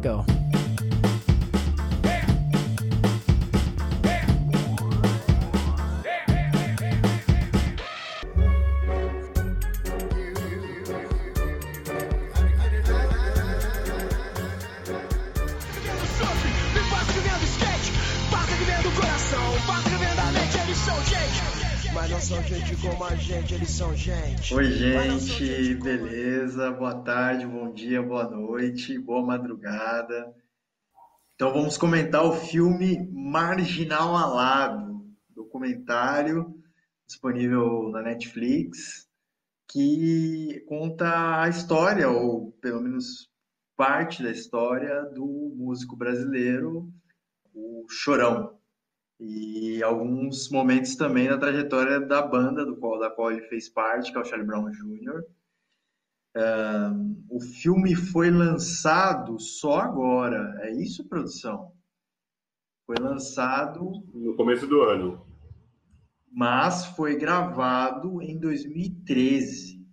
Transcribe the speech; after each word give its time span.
Go. 0.00 0.37
Gente, 23.78 23.78
são 23.78 23.94
gente. 23.94 24.54
Oi, 24.54 24.72
gente, 24.72 25.74
beleza? 25.76 26.70
Boa 26.72 27.00
tarde, 27.02 27.46
bom 27.46 27.72
dia, 27.72 28.02
boa 28.02 28.28
noite, 28.28 28.98
boa 28.98 29.24
madrugada. 29.24 30.34
Então 31.34 31.52
vamos 31.52 31.78
comentar 31.78 32.24
o 32.24 32.32
filme 32.32 33.08
Marginal 33.12 34.16
Alado, 34.16 35.06
documentário 35.30 36.52
disponível 37.06 37.90
na 37.90 38.02
Netflix, 38.02 39.08
que 39.70 40.64
conta 40.66 41.42
a 41.42 41.48
história, 41.48 42.10
ou 42.10 42.52
pelo 42.60 42.82
menos 42.82 43.30
parte 43.76 44.22
da 44.24 44.30
história, 44.30 45.04
do 45.14 45.54
músico 45.56 45.96
brasileiro, 45.96 46.92
o 47.54 47.86
Chorão 47.88 48.57
e 49.20 49.82
alguns 49.82 50.48
momentos 50.48 50.94
também 50.94 51.28
na 51.28 51.38
trajetória 51.38 52.00
da 52.00 52.22
banda 52.22 52.64
do 52.64 52.76
qual, 52.76 52.98
da 53.00 53.10
qual 53.10 53.32
ele 53.32 53.42
fez 53.42 53.68
parte, 53.68 54.12
que 54.12 54.18
é 54.18 54.20
o 54.20 54.24
Charlie 54.24 54.46
Brown 54.46 54.70
Jr. 54.70 55.24
Um, 56.36 57.26
o 57.30 57.40
filme 57.40 57.96
foi 57.96 58.30
lançado 58.30 59.40
só 59.40 59.80
agora, 59.80 60.56
é 60.60 60.70
isso, 60.70 61.08
produção? 61.08 61.72
Foi 62.86 62.96
lançado 62.96 64.04
no 64.14 64.36
começo 64.36 64.66
do 64.66 64.82
ano, 64.82 65.26
mas 66.30 66.86
foi 66.86 67.16
gravado 67.16 68.22
em 68.22 68.38
2013 68.38 69.84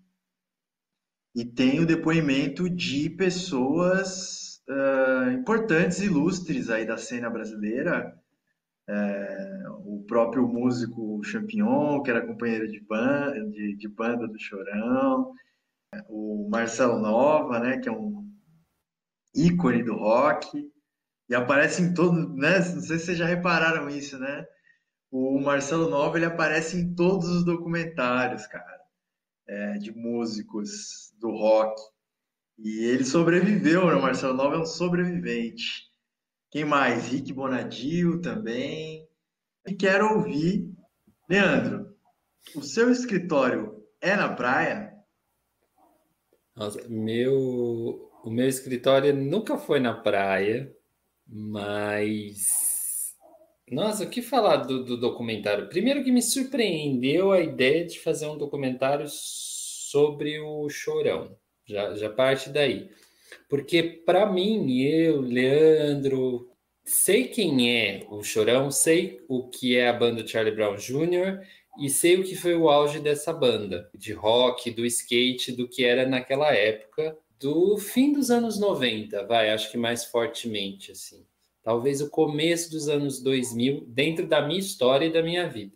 e 1.36 1.44
tem 1.44 1.80
o 1.80 1.86
depoimento 1.86 2.69
de 2.69 3.09
pessoas 3.09 4.61
uh, 4.69 5.31
importantes, 5.31 5.99
ilustres 5.99 6.69
aí 6.69 6.86
da 6.86 6.97
cena 6.97 7.30
brasileira 7.30 8.17
é, 8.88 9.64
o 9.86 10.03
próprio 10.08 10.47
músico 10.47 11.23
Champignon, 11.23 12.02
que 12.03 12.11
era 12.11 12.25
companheiro 12.25 12.67
de 12.67 12.80
banda, 12.81 13.33
de, 13.50 13.75
de 13.75 13.88
banda 13.88 14.27
do 14.27 14.39
Chorão, 14.39 15.33
o 16.08 16.47
Marcelo 16.50 17.00
Nova, 17.00 17.59
né, 17.59 17.77
que 17.77 17.89
é 17.89 17.92
um 17.92 18.25
ícone 19.33 19.83
do 19.83 19.95
rock, 19.95 20.72
e 21.27 21.36
aparece 21.36 21.81
em 21.81 21.94
todo, 21.94 22.36
né, 22.36 22.59
não 22.59 22.81
sei 22.81 23.00
se 23.00 23.05
vocês 23.05 23.17
já 23.17 23.25
repararam 23.25 23.89
isso, 23.89 24.19
né, 24.19 24.45
o 25.11 25.39
Marcelo 25.39 25.89
Nova, 25.89 26.17
ele 26.17 26.25
aparece 26.25 26.77
em 26.77 26.94
todos 26.94 27.27
os 27.30 27.45
documentários, 27.45 28.45
cara, 28.47 28.80
é, 29.47 29.77
de 29.77 29.92
músicos 29.92 31.14
do 31.20 31.31
rock, 31.31 31.81
e 32.58 32.86
ele 32.86 33.03
sobreviveu, 33.03 33.88
né, 33.88 33.95
o 33.95 34.02
Marcelo 34.02 34.33
Nova 34.33 34.55
é 34.55 34.59
um 34.59 34.66
sobrevivente, 34.66 35.89
quem 36.56 36.64
mais? 36.64 37.09
Rick 37.09 37.34
Bonadio 37.34 38.22
também. 38.22 39.06
E 39.67 39.73
quero 39.73 40.16
ouvir. 40.16 40.72
Leandro, 41.30 41.94
o 42.56 42.61
seu 42.61 42.89
escritório 42.89 43.84
é 44.00 44.16
na 44.16 44.34
praia? 44.34 44.94
Nossa, 46.56 46.81
meu, 46.88 48.09
o 48.23 48.30
meu 48.30 48.48
escritório 48.48 49.14
nunca 49.14 49.58
foi 49.58 49.81
na 49.81 49.95
praia, 49.95 50.73
mas. 51.28 53.14
Nossa, 53.70 54.06
o 54.06 54.09
que 54.09 54.21
falar 54.21 54.55
do, 54.55 54.86
do 54.86 54.98
documentário? 54.98 55.67
Primeiro 55.67 56.05
que 56.05 56.11
me 56.11 56.21
surpreendeu 56.21 57.33
a 57.33 57.42
ideia 57.42 57.86
de 57.86 57.99
fazer 57.99 58.27
um 58.27 58.38
documentário 58.38 59.08
sobre 59.10 60.39
o 60.39 60.70
Chorão. 60.70 61.38
Já, 61.65 61.95
já 61.95 62.10
parte 62.10 62.49
daí. 62.49 62.89
Porque, 63.49 63.81
para 63.83 64.25
mim, 64.31 64.81
eu, 64.81 65.21
Leandro, 65.21 66.49
sei 66.83 67.27
quem 67.27 67.75
é 67.77 68.05
o 68.09 68.23
Chorão, 68.23 68.69
sei 68.71 69.19
o 69.27 69.47
que 69.47 69.75
é 69.75 69.87
a 69.87 69.93
banda 69.93 70.25
Charlie 70.25 70.55
Brown 70.55 70.75
Jr. 70.75 71.41
e 71.79 71.89
sei 71.89 72.19
o 72.19 72.23
que 72.23 72.35
foi 72.35 72.55
o 72.55 72.69
auge 72.69 72.99
dessa 72.99 73.33
banda, 73.33 73.89
de 73.93 74.13
rock, 74.13 74.71
do 74.71 74.85
skate, 74.85 75.51
do 75.51 75.67
que 75.67 75.83
era 75.83 76.07
naquela 76.07 76.53
época, 76.53 77.17
do 77.39 77.77
fim 77.77 78.13
dos 78.13 78.31
anos 78.31 78.59
90, 78.59 79.25
vai, 79.25 79.52
acho 79.52 79.71
que 79.71 79.77
mais 79.77 80.05
fortemente, 80.05 80.91
assim. 80.91 81.25
Talvez 81.61 81.99
o 82.02 82.09
começo 82.09 82.69
dos 82.71 82.87
anos 82.87 83.21
2000, 83.21 83.85
dentro 83.87 84.27
da 84.27 84.41
minha 84.41 84.59
história 84.59 85.05
e 85.05 85.11
da 85.11 85.23
minha 85.23 85.49
vida. 85.49 85.75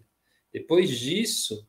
Depois 0.53 0.89
disso, 0.89 1.67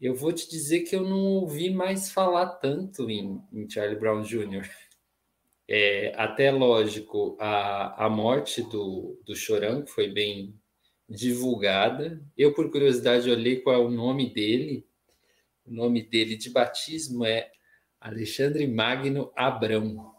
eu 0.00 0.14
vou 0.14 0.32
te 0.32 0.48
dizer 0.48 0.80
que 0.80 0.96
eu 0.96 1.02
não 1.02 1.20
ouvi 1.34 1.70
mais 1.70 2.10
falar 2.10 2.46
tanto 2.46 3.10
em, 3.10 3.42
em 3.52 3.68
Charlie 3.68 3.98
Brown 3.98 4.22
Jr. 4.22 4.68
É, 5.68 6.12
até 6.16 6.50
lógico, 6.50 7.36
a, 7.38 8.06
a 8.06 8.08
morte 8.08 8.62
do, 8.62 9.20
do 9.24 9.36
Chorão, 9.36 9.82
que 9.82 9.90
foi 9.90 10.08
bem 10.08 10.58
divulgada. 11.08 12.20
Eu, 12.36 12.54
por 12.54 12.70
curiosidade, 12.70 13.30
olhei 13.30 13.60
qual 13.60 13.76
é 13.76 13.78
o 13.78 13.90
nome 13.90 14.32
dele. 14.32 14.86
O 15.66 15.72
nome 15.72 16.02
dele 16.02 16.36
de 16.36 16.50
batismo 16.50 17.24
é 17.24 17.50
Alexandre 18.00 18.66
Magno 18.66 19.30
Abrão. 19.36 20.14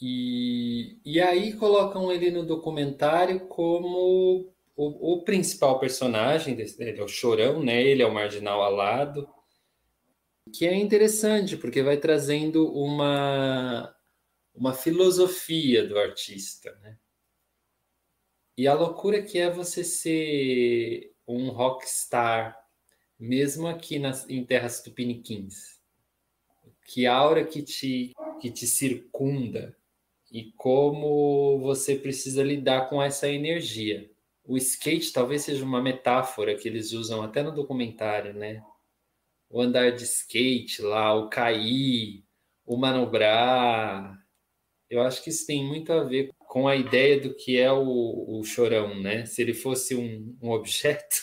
E, 0.00 0.98
e 1.04 1.20
aí 1.20 1.52
colocam 1.52 2.10
ele 2.10 2.30
no 2.30 2.44
documentário 2.44 3.40
como 3.40 4.51
o, 4.76 5.14
o 5.14 5.22
principal 5.24 5.78
personagem, 5.78 6.54
desse, 6.54 6.82
é 6.82 7.02
o 7.02 7.08
Chorão, 7.08 7.62
né? 7.62 7.82
Ele 7.82 8.02
é 8.02 8.06
o 8.06 8.14
marginal 8.14 8.62
alado 8.62 9.28
que 10.50 10.66
é 10.66 10.74
interessante, 10.74 11.56
porque 11.56 11.82
vai 11.82 11.96
trazendo 11.96 12.72
uma, 12.72 13.94
uma 14.54 14.74
filosofia 14.74 15.86
do 15.86 15.98
artista, 15.98 16.72
né? 16.82 16.98
E 18.56 18.66
a 18.68 18.74
loucura 18.74 19.22
que 19.22 19.38
é 19.38 19.50
você 19.50 19.82
ser 19.82 21.14
um 21.26 21.48
rockstar, 21.48 22.58
mesmo 23.18 23.66
aqui 23.66 23.98
nas, 23.98 24.28
em 24.28 24.44
terras 24.44 24.82
tupiniquins. 24.82 25.80
Que 26.84 27.06
aura 27.06 27.44
que 27.46 27.62
te, 27.62 28.12
que 28.40 28.50
te 28.50 28.66
circunda 28.66 29.74
e 30.30 30.52
como 30.52 31.58
você 31.60 31.96
precisa 31.96 32.42
lidar 32.42 32.90
com 32.90 33.02
essa 33.02 33.28
energia. 33.28 34.11
O 34.44 34.56
skate 34.56 35.12
talvez 35.12 35.42
seja 35.42 35.64
uma 35.64 35.82
metáfora 35.82 36.56
que 36.56 36.68
eles 36.68 36.92
usam 36.92 37.22
até 37.22 37.42
no 37.42 37.52
documentário, 37.52 38.34
né? 38.34 38.62
o 39.52 39.60
andar 39.60 39.92
de 39.92 40.04
skate 40.04 40.80
lá, 40.80 41.14
o 41.14 41.28
cair, 41.28 42.24
o 42.64 42.76
manobrar. 42.76 44.18
Eu 44.88 45.02
acho 45.02 45.22
que 45.22 45.28
isso 45.28 45.46
tem 45.46 45.62
muito 45.62 45.92
a 45.92 46.02
ver 46.02 46.30
com 46.38 46.66
a 46.66 46.74
ideia 46.74 47.20
do 47.20 47.34
que 47.34 47.58
é 47.58 47.70
o, 47.70 48.40
o 48.40 48.42
chorão, 48.44 48.98
né? 48.98 49.26
Se 49.26 49.42
ele 49.42 49.52
fosse 49.52 49.94
um, 49.94 50.34
um 50.40 50.50
objeto, 50.50 51.16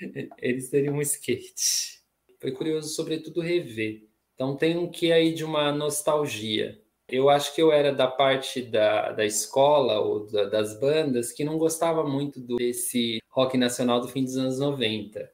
ele 0.38 0.60
seria 0.60 0.92
um 0.92 1.00
skate. 1.00 2.02
Foi 2.40 2.50
curioso, 2.50 2.88
sobretudo, 2.88 3.40
rever. 3.40 4.08
Então 4.34 4.56
tem 4.56 4.76
um 4.76 4.90
que 4.90 5.12
aí 5.12 5.32
de 5.32 5.44
uma 5.44 5.70
nostalgia. 5.70 6.82
Eu 7.12 7.28
acho 7.28 7.54
que 7.54 7.60
eu 7.60 7.70
era 7.70 7.92
da 7.92 8.08
parte 8.08 8.62
da, 8.62 9.12
da 9.12 9.24
escola 9.24 10.00
ou 10.00 10.26
da, 10.26 10.44
das 10.44 10.80
bandas 10.80 11.32
que 11.32 11.44
não 11.44 11.58
gostava 11.58 12.04
muito 12.04 12.40
desse 12.40 13.20
rock 13.28 13.58
nacional 13.58 14.00
do 14.00 14.08
fim 14.08 14.24
dos 14.24 14.36
anos 14.36 14.58
90 14.58 15.30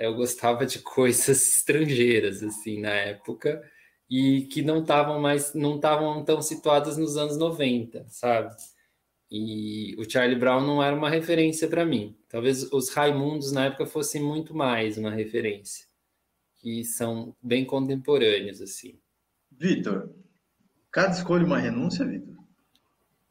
eu 0.00 0.14
gostava 0.14 0.64
de 0.64 0.78
coisas 0.80 1.28
estrangeiras 1.54 2.42
assim 2.42 2.80
na 2.80 2.90
época 2.90 3.62
e 4.08 4.42
que 4.50 4.62
não 4.62 4.80
estavam 4.80 5.20
mais 5.20 5.54
não 5.54 5.76
estavam 5.76 6.24
tão 6.24 6.42
situadas 6.42 6.96
nos 6.96 7.16
anos 7.16 7.36
90, 7.36 8.06
sabe? 8.08 8.56
E 9.30 9.94
o 9.96 10.10
Charlie 10.10 10.38
Brown 10.38 10.66
não 10.66 10.82
era 10.82 10.96
uma 10.96 11.08
referência 11.08 11.68
para 11.68 11.84
mim. 11.84 12.16
Talvez 12.28 12.64
os 12.72 12.88
Raimundos 12.88 13.52
na 13.52 13.66
época 13.66 13.86
fossem 13.86 14.20
muito 14.20 14.52
mais 14.52 14.98
uma 14.98 15.10
referência, 15.10 15.86
que 16.56 16.82
são 16.84 17.36
bem 17.40 17.64
contemporâneos 17.64 18.60
assim. 18.60 18.98
Vitor, 19.52 20.12
cada 20.90 21.12
escolha 21.12 21.44
uma 21.44 21.58
renúncia, 21.58 22.04
Vitor? 22.04 22.34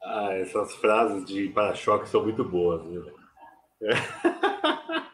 Ah, 0.02 0.34
essas 0.34 0.74
frases 0.76 1.26
de 1.26 1.50
para-choque 1.50 2.10
são 2.10 2.24
muito 2.24 2.44
boas, 2.44 2.88
viu? 2.88 3.06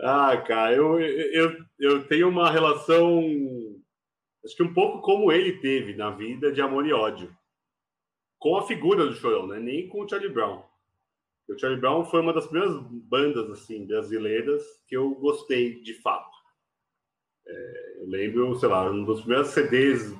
Ah, 0.00 0.36
cara, 0.36 0.76
eu, 0.76 1.00
eu, 1.00 1.56
eu 1.78 2.06
tenho 2.06 2.28
uma 2.28 2.50
relação, 2.52 3.20
acho 4.44 4.54
que 4.54 4.62
um 4.62 4.72
pouco 4.72 5.02
como 5.02 5.32
ele 5.32 5.58
teve 5.58 5.96
na 5.96 6.10
vida, 6.10 6.52
de 6.52 6.62
amor 6.62 6.86
e 6.86 6.92
ódio. 6.92 7.36
Com 8.38 8.56
a 8.56 8.66
figura 8.66 9.04
do 9.04 9.14
Chorão, 9.14 9.48
né? 9.48 9.58
Nem 9.58 9.88
com 9.88 10.02
o 10.02 10.08
Charlie 10.08 10.32
Brown. 10.32 10.62
O 11.48 11.58
Charlie 11.58 11.80
Brown 11.80 12.04
foi 12.04 12.20
uma 12.20 12.32
das 12.32 12.46
primeiras 12.46 12.80
bandas, 12.80 13.50
assim, 13.50 13.86
brasileiras 13.86 14.62
que 14.86 14.96
eu 14.96 15.10
gostei, 15.16 15.82
de 15.82 15.94
fato. 15.94 16.36
É, 17.44 17.96
eu 17.98 18.08
lembro, 18.08 18.54
sei 18.54 18.68
lá, 18.68 18.88
um 18.88 19.04
dos 19.04 19.22
primeiros 19.22 19.48
CDs 19.48 20.14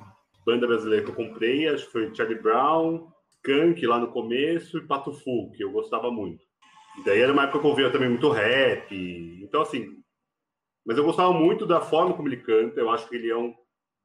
banda 0.49 0.65
brasileira 0.65 1.05
que 1.05 1.11
eu 1.11 1.15
comprei, 1.15 1.67
acho 1.67 1.85
que 1.85 1.91
foi 1.91 2.15
Charlie 2.15 2.41
Brown, 2.41 3.11
Skunk 3.29 3.85
lá 3.85 3.99
no 3.99 4.11
começo 4.11 4.79
e 4.79 4.87
Pato 4.87 5.13
Fu, 5.13 5.51
que 5.51 5.63
eu 5.63 5.71
gostava 5.71 6.09
muito. 6.09 6.43
E 6.97 7.03
daí 7.03 7.19
era 7.19 7.31
uma 7.31 7.43
época 7.43 7.59
que 7.59 7.65
eu 7.65 7.69
ouvia 7.69 7.91
também 7.91 8.09
muito 8.09 8.31
rap. 8.31 8.91
Então, 9.43 9.61
assim. 9.61 10.03
Mas 10.83 10.97
eu 10.97 11.03
gostava 11.03 11.31
muito 11.31 11.67
da 11.67 11.79
forma 11.79 12.15
como 12.15 12.27
ele 12.27 12.37
canta. 12.37 12.79
Eu 12.79 12.89
acho 12.89 13.07
que 13.07 13.15
ele 13.15 13.29
é 13.29 13.37
um, 13.37 13.53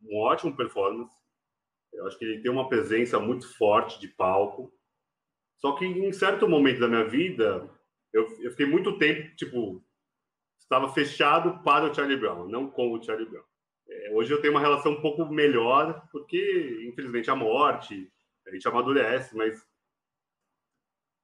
um 0.03 0.19
ótimo 0.19 0.55
performance. 0.55 1.15
Eu 1.95 2.07
acho 2.07 2.19
que 2.19 2.27
ele 2.27 2.43
tem 2.43 2.51
uma 2.51 2.69
presença 2.69 3.19
muito 3.19 3.49
forte 3.57 3.99
de 3.99 4.09
palco. 4.09 4.71
Só 5.57 5.73
que 5.73 5.87
em 5.87 6.13
certo 6.13 6.47
momento 6.47 6.81
da 6.81 6.89
minha 6.89 7.09
vida, 7.09 7.71
eu, 8.13 8.29
eu 8.43 8.51
fiquei 8.51 8.67
muito 8.67 8.99
tempo, 8.99 9.35
tipo, 9.35 9.83
estava 10.59 10.93
fechado 10.93 11.63
para 11.63 11.91
o 11.91 11.95
Charlie 11.95 12.19
Brown, 12.19 12.49
não 12.49 12.69
com 12.69 12.93
o 12.93 13.03
Charlie 13.03 13.29
Brown. 13.29 13.54
É, 13.89 14.11
hoje 14.13 14.33
eu 14.33 14.41
tenho 14.41 14.53
uma 14.53 14.61
relação 14.61 14.93
um 14.93 15.01
pouco 15.01 15.27
melhor, 15.27 16.07
porque, 16.11 16.87
infelizmente, 16.89 17.31
a 17.31 17.37
morte, 17.37 18.11
a 18.47 18.51
gente 18.51 18.67
amadurece, 18.67 19.37
mas 19.37 19.65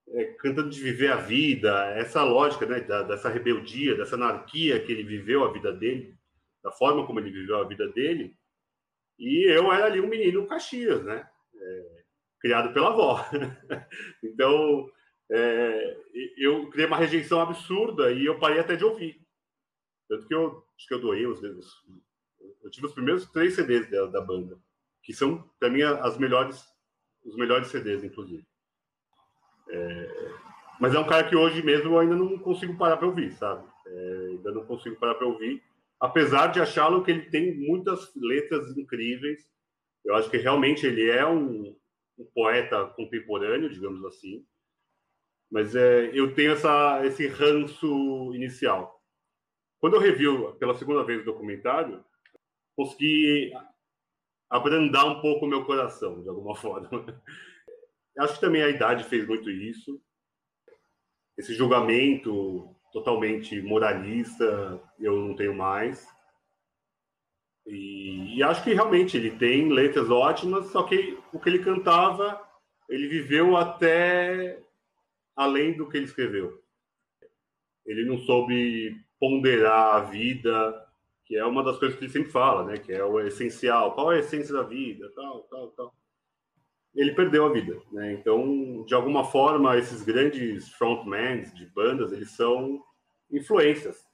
é, 0.09 0.25
cantando 0.35 0.71
de 0.71 0.83
viver 0.83 1.13
a 1.13 1.17
vida, 1.17 1.87
essa 1.97 2.23
lógica 2.25 2.67
né, 2.67 2.81
da, 2.81 3.03
dessa 3.03 3.29
rebeldia, 3.29 3.97
dessa 3.97 4.17
anarquia 4.17 4.81
que 4.85 4.91
ele 4.93 5.05
viveu 5.05 5.45
a 5.45 5.53
vida 5.53 5.73
dele, 5.73 6.17
da 6.63 6.71
forma 6.73 7.07
como 7.07 7.21
ele 7.21 7.31
viveu 7.31 7.59
a 7.59 7.69
vida 7.69 7.89
dele. 7.89 8.37
E 9.19 9.51
eu 9.51 9.73
era 9.73 9.87
ali 9.87 10.01
um 10.01 10.09
menino 10.09 10.47
Caxias, 10.47 11.05
né? 11.05 11.29
É, 11.55 12.03
criado 12.41 12.73
pela 12.73 12.89
avó. 12.89 13.25
então, 14.25 14.91
é, 15.31 15.97
eu 16.37 16.69
criei 16.71 16.87
uma 16.87 16.97
rejeição 16.97 17.41
absurda 17.41 18.11
e 18.11 18.25
eu 18.25 18.39
parei 18.39 18.59
até 18.59 18.77
de 18.77 18.85
ouvir. 18.85 19.21
Tanto 20.09 20.27
que 20.27 20.35
eu 20.35 20.65
acho 20.77 20.89
que 20.89 20.95
eu 20.95 21.01
doei 21.01 21.27
os 21.27 21.41
dedos. 21.41 21.71
Eu 22.63 22.71
tive 22.71 22.87
os 22.87 22.93
primeiros 22.93 23.27
três 23.31 23.55
CDs 23.55 23.91
da, 23.91 24.07
da 24.07 24.21
banda, 24.21 24.59
que 25.03 25.13
são, 25.13 25.43
para 25.59 25.71
mim, 25.71 25.83
as 25.83 26.19
melhores, 26.19 26.65
os 27.25 27.37
melhores 27.37 27.69
CDs, 27.69 28.05
inclusive. 28.05 28.45
É, 29.69 30.33
mas 30.81 30.95
é 30.95 30.99
um 30.99 31.07
cara 31.07 31.29
que 31.29 31.37
hoje 31.37 31.63
mesmo 31.63 31.91
eu 31.91 31.99
ainda 31.99 32.17
não 32.17 32.39
consigo 32.39 32.77
parar 32.77 32.97
para 32.97 33.07
ouvir, 33.07 33.33
sabe? 33.33 33.67
É, 33.87 34.27
ainda 34.31 34.53
não 34.53 34.65
consigo 34.65 34.97
parar 34.97 35.15
para 35.15 35.27
ouvir, 35.27 35.63
apesar 36.01 36.49
de 36.49 36.61
achá-lo 36.61 37.05
que 37.05 37.11
ele 37.11 37.31
tem 37.31 37.55
muitas 37.55 38.15
letras 38.17 38.77
incríveis. 38.77 39.41
Eu 40.05 40.15
acho 40.15 40.31
que 40.31 40.39
realmente 40.39 40.87
ele 40.87 41.11
é 41.11 41.27
um, 41.27 41.77
um 42.19 42.25
poeta 42.35 42.87
contemporâneo, 42.97 43.69
digamos 43.69 44.03
assim. 44.05 44.45
Mas 45.51 45.75
é, 45.75 46.11
eu 46.15 46.35
tenho 46.35 46.53
essa, 46.53 47.05
esse 47.05 47.27
ranço 47.27 48.33
inicial. 48.35 48.99
Quando 49.79 49.97
eu 49.97 50.01
revi 50.01 50.25
pela 50.59 50.75
segunda 50.75 51.03
vez 51.05 51.23
o 51.23 51.25
documentário, 51.25 52.05
consegui 52.81 53.53
abrandar 54.49 55.07
um 55.07 55.21
pouco 55.21 55.45
o 55.45 55.49
meu 55.49 55.67
coração, 55.67 56.23
de 56.23 56.29
alguma 56.29 56.57
forma. 56.57 56.89
Acho 58.19 58.35
que 58.35 58.41
também 58.41 58.63
a 58.63 58.71
idade 58.71 59.05
fez 59.05 59.27
muito 59.27 59.51
isso. 59.51 60.01
Esse 61.37 61.55
julgamento 61.55 62.75
totalmente 62.93 63.61
moralista 63.61 64.81
eu 64.99 65.17
não 65.17 65.37
tenho 65.37 65.55
mais. 65.55 66.09
E, 67.67 68.39
e, 68.39 68.43
acho 68.43 68.65
que 68.65 68.73
realmente 68.73 69.17
ele 69.17 69.31
tem 69.31 69.69
letras 69.69 70.11
ótimas, 70.11 70.67
só 70.71 70.83
que 70.83 71.19
o 71.33 71.39
que 71.39 71.49
ele 71.49 71.63
cantava, 71.63 72.43
ele 72.89 73.07
viveu 73.07 73.57
até 73.57 74.61
além 75.37 75.77
do 75.77 75.89
que 75.89 75.99
ele 75.99 76.07
escreveu. 76.07 76.61
Ele 77.87 78.05
não 78.07 78.19
soube 78.19 78.97
ponderar 79.21 79.97
a 79.97 80.01
vida, 80.01 80.90
que 81.31 81.37
é 81.37 81.45
uma 81.45 81.63
das 81.63 81.79
coisas 81.79 81.97
que 81.97 82.07
ele 82.07 82.13
sempre 82.13 82.33
fala, 82.33 82.65
né? 82.65 82.77
Que 82.77 82.93
é 82.93 83.05
o 83.05 83.21
essencial. 83.21 83.95
Qual 83.95 84.11
é 84.11 84.17
a 84.17 84.19
essência 84.19 84.53
da 84.53 84.65
vida? 84.65 85.09
Tal, 85.15 85.45
tal, 85.45 85.69
tal 85.69 85.95
ele 86.93 87.13
perdeu 87.13 87.47
a 87.47 87.53
vida, 87.53 87.81
né? 87.93 88.15
Então, 88.15 88.85
de 88.85 88.97
alguma 88.97 89.23
forma, 89.23 89.79
esses 89.79 90.03
grandes 90.03 90.71
frontmans 90.71 91.55
de 91.55 91.65
bandas, 91.67 92.11
eles 92.11 92.33
são 92.33 92.83
influências. 93.31 94.05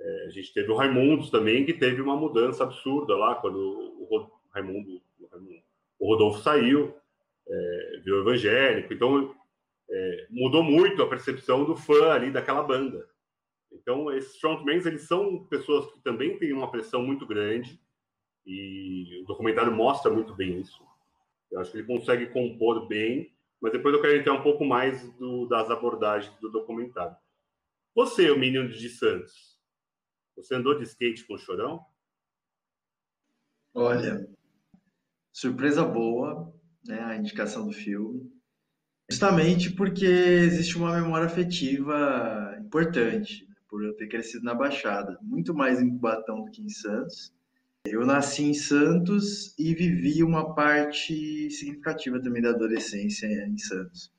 É, 0.00 0.24
a 0.26 0.30
gente 0.30 0.54
teve 0.54 0.72
o 0.72 0.74
Raimundos 0.74 1.30
também, 1.30 1.66
que 1.66 1.74
teve 1.74 2.00
uma 2.00 2.16
mudança 2.16 2.64
absurda 2.64 3.14
lá, 3.14 3.34
quando 3.34 3.58
o 3.58 4.30
Raimundo, 4.50 5.02
o 5.98 6.06
Rodolfo 6.06 6.40
saiu, 6.40 6.96
é, 7.46 8.00
virou 8.02 8.22
evangélico. 8.22 8.94
Então, 8.94 9.34
é, 9.90 10.26
mudou 10.30 10.62
muito 10.62 11.02
a 11.02 11.08
percepção 11.10 11.66
do 11.66 11.76
fã 11.76 12.12
ali 12.12 12.30
daquela 12.30 12.62
banda. 12.62 13.06
Então, 13.80 14.12
esses 14.12 14.38
frontmans, 14.38 14.86
eles 14.86 15.02
são 15.02 15.44
pessoas 15.44 15.90
que 15.92 16.00
também 16.00 16.38
têm 16.38 16.52
uma 16.52 16.70
pressão 16.70 17.02
muito 17.02 17.26
grande, 17.26 17.80
e 18.46 19.20
o 19.22 19.26
documentário 19.26 19.74
mostra 19.74 20.10
muito 20.10 20.34
bem 20.34 20.60
isso. 20.60 20.82
Eu 21.50 21.60
acho 21.60 21.70
que 21.70 21.78
ele 21.78 21.86
consegue 21.86 22.26
compor 22.26 22.86
bem, 22.86 23.32
mas 23.60 23.72
depois 23.72 23.94
eu 23.94 24.00
quero 24.00 24.16
entrar 24.16 24.34
um 24.34 24.42
pouco 24.42 24.64
mais 24.64 25.10
do, 25.14 25.46
das 25.46 25.70
abordagens 25.70 26.34
do 26.40 26.50
documentário. 26.50 27.16
Você, 27.94 28.30
o 28.30 28.38
menino 28.38 28.68
de 28.68 28.88
Santos, 28.88 29.58
você 30.36 30.54
andou 30.54 30.78
de 30.78 30.84
skate 30.84 31.24
com 31.26 31.34
o 31.34 31.38
Chorão? 31.38 31.84
Olha, 33.74 34.28
surpresa 35.32 35.84
boa, 35.84 36.52
né, 36.86 37.00
a 37.00 37.16
indicação 37.16 37.66
do 37.66 37.72
filme. 37.72 38.30
Justamente 39.10 39.72
porque 39.72 40.04
existe 40.04 40.76
uma 40.76 41.00
memória 41.00 41.26
afetiva 41.26 42.56
importante, 42.60 43.47
por 43.68 43.84
eu 43.84 43.94
ter 43.94 44.08
crescido 44.08 44.44
na 44.44 44.54
Baixada, 44.54 45.18
muito 45.22 45.54
mais 45.54 45.80
em 45.80 45.90
Cubatão 45.90 46.44
do 46.44 46.50
que 46.50 46.62
em 46.62 46.68
Santos. 46.68 47.32
Eu 47.84 48.04
nasci 48.04 48.44
em 48.44 48.54
Santos 48.54 49.54
e 49.58 49.74
vivi 49.74 50.22
uma 50.22 50.54
parte 50.54 51.50
significativa 51.50 52.20
também 52.20 52.42
da 52.42 52.50
adolescência 52.50 53.26
em 53.26 53.58
Santos. 53.58 54.12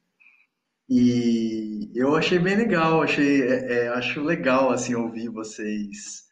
E 0.90 1.92
eu 1.94 2.16
achei 2.16 2.40
bem 2.40 2.56
legal, 2.56 3.04
achei, 3.04 3.44
é, 3.44 3.74
é, 3.74 3.88
acho 3.90 4.22
legal 4.24 4.72
assim 4.72 4.96
ouvir 4.96 5.30
vocês 5.30 6.28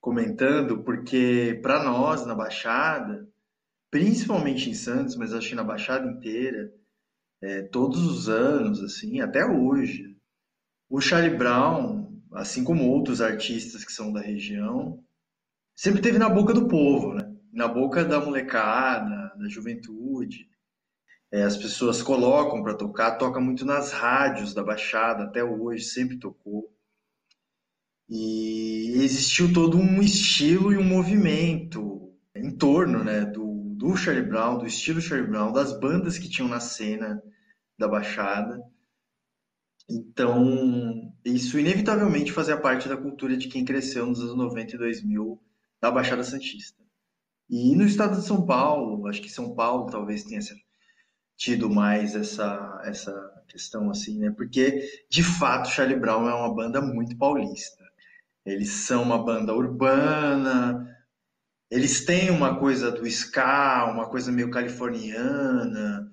comentando, 0.00 0.84
porque 0.84 1.58
para 1.60 1.82
nós 1.82 2.24
na 2.24 2.32
Baixada, 2.32 3.28
principalmente 3.90 4.70
em 4.70 4.74
Santos, 4.74 5.16
mas 5.16 5.32
acho 5.32 5.48
que 5.48 5.54
na 5.56 5.64
Baixada 5.64 6.08
inteira, 6.08 6.72
é, 7.42 7.62
todos 7.62 8.06
os 8.06 8.28
anos, 8.28 8.80
assim, 8.80 9.20
até 9.20 9.44
hoje, 9.44 10.16
o 10.88 11.00
Charlie 11.00 11.36
Brown, 11.36 12.05
assim 12.32 12.64
como 12.64 12.90
outros 12.90 13.20
artistas 13.20 13.84
que 13.84 13.92
são 13.92 14.12
da 14.12 14.20
região, 14.20 15.02
sempre 15.74 16.00
teve 16.00 16.18
na 16.18 16.28
boca 16.28 16.52
do 16.52 16.68
povo, 16.68 17.14
né? 17.14 17.36
na 17.52 17.66
boca 17.66 18.04
da 18.04 18.20
molecada, 18.20 19.32
da 19.36 19.48
juventude. 19.48 20.48
É, 21.32 21.42
as 21.42 21.56
pessoas 21.56 22.02
colocam 22.02 22.62
para 22.62 22.74
tocar, 22.74 23.16
toca 23.16 23.40
muito 23.40 23.64
nas 23.64 23.92
rádios 23.92 24.54
da 24.54 24.62
Baixada, 24.62 25.24
até 25.24 25.42
hoje, 25.42 25.84
sempre 25.84 26.18
tocou. 26.18 26.70
E 28.08 28.92
existiu 29.02 29.52
todo 29.52 29.78
um 29.78 30.00
estilo 30.02 30.72
e 30.72 30.76
um 30.76 30.84
movimento 30.84 32.14
em 32.34 32.50
torno 32.50 33.02
né, 33.02 33.24
do, 33.24 33.74
do 33.74 33.96
Charlie 33.96 34.28
Brown, 34.28 34.58
do 34.58 34.66
estilo 34.66 35.00
Charlie 35.00 35.28
Brown, 35.28 35.52
das 35.52 35.78
bandas 35.80 36.18
que 36.18 36.28
tinham 36.28 36.48
na 36.48 36.60
cena 36.60 37.20
da 37.78 37.88
Baixada. 37.88 38.60
Então, 39.88 41.12
isso 41.24 41.58
inevitavelmente 41.58 42.32
fazia 42.32 42.56
parte 42.56 42.88
da 42.88 42.96
cultura 42.96 43.36
de 43.36 43.48
quem 43.48 43.64
cresceu 43.64 44.06
nos 44.06 44.20
anos 44.20 44.36
90 44.36 44.74
e 44.74 44.78
2000 44.78 45.40
da 45.80 45.90
Baixada 45.90 46.24
Santista. 46.24 46.82
E 47.48 47.76
no 47.76 47.84
estado 47.84 48.18
de 48.18 48.26
São 48.26 48.44
Paulo, 48.44 49.06
acho 49.06 49.22
que 49.22 49.28
São 49.30 49.54
Paulo 49.54 49.88
talvez 49.88 50.24
tenha 50.24 50.40
tido 51.36 51.70
mais 51.70 52.14
essa, 52.16 52.80
essa 52.84 53.12
questão 53.46 53.90
assim, 53.90 54.18
né? 54.18 54.30
Porque, 54.30 54.82
de 55.08 55.22
fato, 55.22 55.68
Charlie 55.70 55.98
Brown 55.98 56.28
é 56.28 56.34
uma 56.34 56.52
banda 56.54 56.80
muito 56.80 57.16
paulista. 57.16 57.84
Eles 58.44 58.70
são 58.70 59.02
uma 59.02 59.22
banda 59.22 59.54
urbana, 59.54 60.86
eles 61.70 62.04
têm 62.04 62.30
uma 62.30 62.58
coisa 62.58 62.90
do 62.90 63.06
ska, 63.06 63.90
uma 63.92 64.08
coisa 64.08 64.32
meio 64.32 64.50
californiana. 64.50 66.12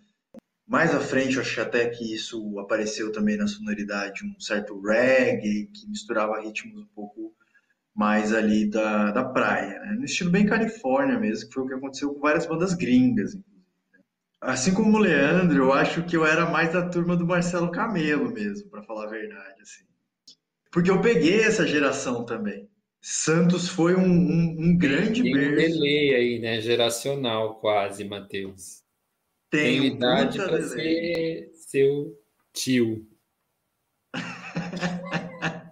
Mais 0.67 0.95
à 0.95 0.99
frente, 0.99 1.35
eu 1.35 1.41
acho 1.41 1.61
até 1.61 1.89
que 1.89 2.13
isso 2.13 2.57
apareceu 2.59 3.11
também 3.11 3.37
na 3.37 3.47
sonoridade, 3.47 4.25
um 4.25 4.39
certo 4.39 4.79
reggae, 4.81 5.69
que 5.73 5.87
misturava 5.89 6.41
ritmos 6.41 6.81
um 6.81 6.87
pouco 6.95 7.33
mais 7.93 8.33
ali 8.33 8.69
da, 8.69 9.11
da 9.11 9.23
praia, 9.23 9.79
né? 9.81 9.95
no 9.97 10.05
estilo 10.05 10.31
bem 10.31 10.45
Califórnia 10.45 11.19
mesmo, 11.19 11.47
que 11.47 11.53
foi 11.53 11.63
o 11.63 11.67
que 11.67 11.73
aconteceu 11.75 12.13
com 12.13 12.19
várias 12.21 12.45
bandas 12.45 12.73
gringas. 12.73 13.35
Né? 13.35 13.41
Assim 14.41 14.73
como 14.73 14.97
o 14.97 14.99
Leandro, 14.99 15.57
eu 15.57 15.73
acho 15.73 16.03
que 16.03 16.17
eu 16.17 16.25
era 16.25 16.49
mais 16.49 16.73
da 16.73 16.89
turma 16.89 17.15
do 17.15 17.27
Marcelo 17.27 17.71
Camelo 17.71 18.31
mesmo, 18.31 18.69
para 18.69 18.83
falar 18.83 19.05
a 19.05 19.09
verdade. 19.09 19.61
Assim. 19.61 19.83
Porque 20.71 20.89
eu 20.89 21.01
peguei 21.01 21.41
essa 21.41 21.67
geração 21.67 22.25
também. 22.25 22.67
Santos 23.01 23.67
foi 23.67 23.95
um, 23.95 24.01
um, 24.01 24.55
um 24.59 24.77
grande 24.77 25.21
Tem 25.21 25.31
berço. 25.31 25.51
um 25.51 25.55
delay 25.55 26.15
aí, 26.15 26.39
né? 26.39 26.61
Geracional 26.61 27.59
quase, 27.59 28.05
Matheus. 28.05 28.82
Tem 29.53 29.81
Tem 29.81 29.93
idade 29.93 30.39
para 30.39 30.63
ser 30.63 31.51
seu 31.53 32.19
tio. 32.51 33.07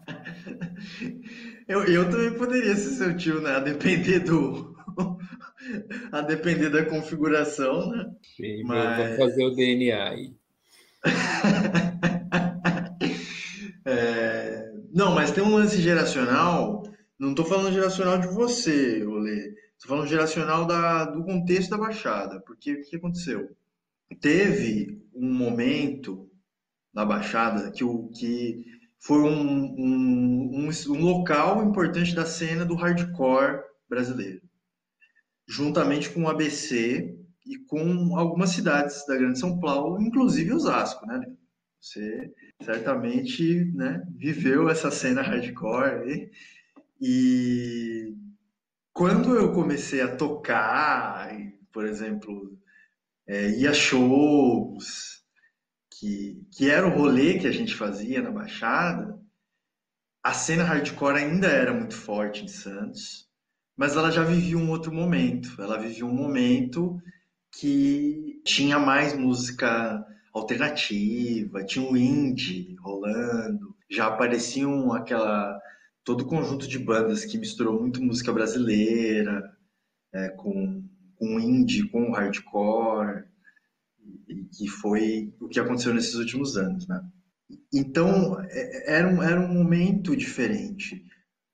Eu, 1.68 1.86
eu 1.86 2.10
também 2.10 2.34
poderia 2.34 2.76
ser 2.76 2.90
seu 2.90 3.16
tio, 3.16 3.40
né? 3.40 3.52
A 3.52 3.60
depender 3.62 4.20
do, 4.20 4.76
a 6.12 6.20
depender 6.20 6.70
da 6.70 6.86
configuração, 6.86 7.90
né? 7.90 8.12
Sim, 8.36 8.64
Mas... 8.66 9.18
Vou 9.18 9.30
fazer 9.30 9.46
o 9.46 9.56
DNA 9.56 10.10
aí. 10.10 10.36
é... 13.86 14.70
Não, 14.94 15.16
mas 15.16 15.32
tem 15.32 15.42
um 15.42 15.56
lance 15.56 15.82
geracional. 15.82 16.84
Não 17.18 17.30
estou 17.30 17.46
falando 17.46 17.74
geracional 17.74 18.20
de 18.20 18.28
você, 18.28 19.06
Olê. 19.06 19.56
Estou 19.78 19.96
falando 19.96 20.10
geracional 20.10 20.68
da, 20.68 21.06
do 21.06 21.24
contexto 21.24 21.70
da 21.70 21.78
Baixada. 21.78 22.42
Porque 22.42 22.74
o 22.74 22.84
que 22.84 22.98
aconteceu? 22.98 23.50
Teve 24.20 25.02
um 25.14 25.32
momento 25.34 26.30
na 26.94 27.06
Baixada 27.06 27.72
que, 27.72 27.84
o, 27.84 28.10
que 28.10 28.66
foi 29.00 29.22
um, 29.22 29.30
um, 29.32 30.68
um, 30.68 30.70
um 30.70 31.02
local 31.06 31.64
importante 31.64 32.14
da 32.14 32.26
cena 32.26 32.66
do 32.66 32.76
hardcore 32.76 33.62
brasileiro 33.90 34.42
juntamente 35.52 36.10
com 36.10 36.24
o 36.24 36.30
ABC 36.30 37.14
e 37.46 37.58
com 37.68 38.18
algumas 38.18 38.52
cidades 38.52 39.06
da 39.06 39.18
Grande 39.18 39.38
São 39.38 39.60
Paulo, 39.60 40.02
inclusive 40.02 40.54
Osasco, 40.54 41.06
né? 41.06 41.22
Você 41.80 42.32
certamente 42.62 43.66
né, 43.74 44.02
viveu 44.16 44.70
essa 44.70 44.90
cena 44.90 45.22
hardcore 45.22 46.32
e 47.02 48.16
quando 48.94 49.36
eu 49.36 49.52
comecei 49.52 50.02
a 50.02 50.16
tocar, 50.16 51.36
por 51.74 51.86
exemplo, 51.86 52.58
é, 53.32 53.50
ia 53.52 53.74
shows, 53.74 55.22
que, 55.90 56.42
que 56.52 56.70
era 56.70 56.88
o 56.88 56.92
rolê 56.92 57.40
que 57.40 57.48
a 57.48 57.52
gente 57.52 57.76
fazia 57.76 58.22
na 58.22 58.32
Baixada, 58.32 59.20
a 60.24 60.34
cena 60.34 60.64
hardcore 60.64 61.18
ainda 61.18 61.48
era 61.48 61.74
muito 61.74 61.96
forte 61.96 62.44
em 62.44 62.48
Santos 62.48 63.32
mas 63.82 63.96
ela 63.96 64.12
já 64.12 64.24
vivia 64.24 64.60
um 64.60 64.70
outro 64.70 64.94
momento. 64.94 65.60
Ela 65.60 65.76
vivia 65.76 66.06
um 66.06 66.14
momento 66.14 67.02
que 67.52 68.40
tinha 68.46 68.78
mais 68.78 69.18
música 69.18 70.06
alternativa, 70.32 71.66
tinha 71.66 71.84
um 71.90 71.98
indie 71.98 72.76
rolando, 72.80 73.76
já 73.90 74.06
apareciam 74.06 74.94
aquela 74.94 75.60
todo 76.04 76.28
conjunto 76.28 76.68
de 76.68 76.78
bandas 76.78 77.26
que 77.26 77.40
misturou 77.40 77.80
muito 77.80 78.04
música 78.04 78.32
brasileira 78.32 79.52
é, 80.14 80.30
com, 80.30 80.84
com 81.22 81.40
indie, 81.40 81.88
com 81.90 82.12
hardcore, 82.12 83.26
e 84.28 84.44
que 84.46 84.68
foi 84.68 85.32
o 85.40 85.48
que 85.48 85.60
aconteceu 85.60 85.94
nesses 85.94 86.16
últimos 86.16 86.58
anos, 86.58 86.88
né? 86.88 87.02
Então 87.74 88.40
é, 88.50 88.98
era 88.98 89.08
um, 89.08 89.22
era 89.22 89.40
um 89.40 89.54
momento 89.54 90.16
diferente 90.16 91.06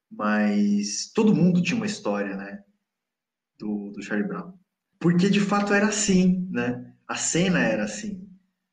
mas 0.10 1.12
todo 1.14 1.36
mundo 1.36 1.62
tinha 1.62 1.78
uma 1.78 1.86
história, 1.86 2.36
né? 2.36 2.64
Do, 3.60 3.92
do 3.92 4.02
Charlie 4.02 4.28
Brown. 4.28 4.54
Porque 5.00 5.30
de 5.30 5.40
fato 5.40 5.74
era 5.74 5.88
assim, 5.88 6.48
né? 6.52 6.94
A 7.08 7.16
cena 7.16 7.60
era 7.60 7.84
assim. 7.84 8.28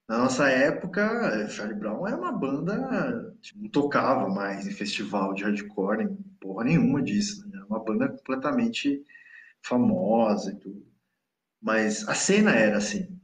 Na 0.09 0.19
nossa 0.19 0.49
época, 0.49 1.49
Charlie 1.49 1.79
Brown 1.79 2.07
era 2.07 2.17
uma 2.17 2.33
banda 2.33 3.35
tipo, 3.41 3.63
não 3.63 3.71
tocava 3.71 4.29
mais 4.29 4.67
em 4.67 4.73
festival 4.73 5.33
de 5.33 5.45
hardcore, 5.45 5.99
nem 5.99 6.17
porra 6.41 6.65
nenhuma 6.65 7.03
disso. 7.03 7.47
Né? 7.49 7.57
Era 7.57 7.67
uma 7.67 7.83
banda 7.83 8.09
completamente 8.09 9.03
famosa 9.65 10.53
e 10.53 10.57
tudo. 10.59 10.85
Mas 11.61 12.07
a 12.09 12.15
cena 12.15 12.53
era 12.53 12.79
assim 12.79 13.15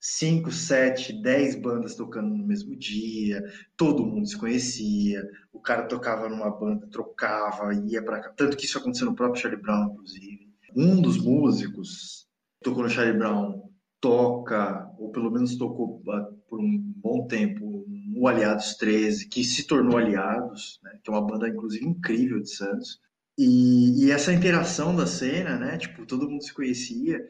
cinco, 0.00 0.52
sete, 0.52 1.12
dez 1.12 1.56
bandas 1.56 1.96
tocando 1.96 2.28
no 2.28 2.46
mesmo 2.46 2.76
dia, 2.76 3.42
todo 3.76 4.06
mundo 4.06 4.26
se 4.26 4.36
conhecia, 4.36 5.22
o 5.52 5.60
cara 5.60 5.86
tocava 5.86 6.28
numa 6.28 6.50
banda, 6.50 6.86
trocava, 6.88 7.74
ia 7.74 8.02
para 8.02 8.20
cá. 8.20 8.30
Tanto 8.30 8.56
que 8.56 8.64
isso 8.64 8.78
aconteceu 8.78 9.06
no 9.06 9.14
próprio 9.14 9.40
Charlie 9.40 9.60
Brown, 9.60 9.92
inclusive. 9.92 10.48
Um 10.76 11.00
dos 11.00 11.18
músicos 11.18 12.28
tocou 12.62 12.82
no 12.82 12.90
Charlie 12.90 13.18
Brown, 13.18 13.68
toca, 14.00 14.88
ou 14.98 15.10
pelo 15.10 15.30
menos 15.30 15.56
tocou 15.56 16.02
ah, 16.08 16.28
por 16.48 16.60
um 16.60 16.78
bom 16.96 17.26
tempo, 17.26 17.84
no 17.88 18.26
Aliados 18.26 18.74
13, 18.76 19.28
que 19.28 19.42
se 19.42 19.66
tornou 19.66 19.98
Aliados, 19.98 20.78
né, 20.82 20.98
que 21.02 21.10
é 21.10 21.12
uma 21.12 21.26
banda, 21.26 21.48
inclusive, 21.48 21.84
incrível 21.84 22.40
de 22.40 22.50
Santos. 22.50 23.00
E, 23.38 24.06
e 24.06 24.10
essa 24.10 24.32
interação 24.32 24.96
da 24.96 25.06
cena, 25.06 25.56
né, 25.56 25.78
tipo, 25.78 26.04
todo 26.04 26.28
mundo 26.28 26.42
se 26.42 26.52
conhecia, 26.52 27.24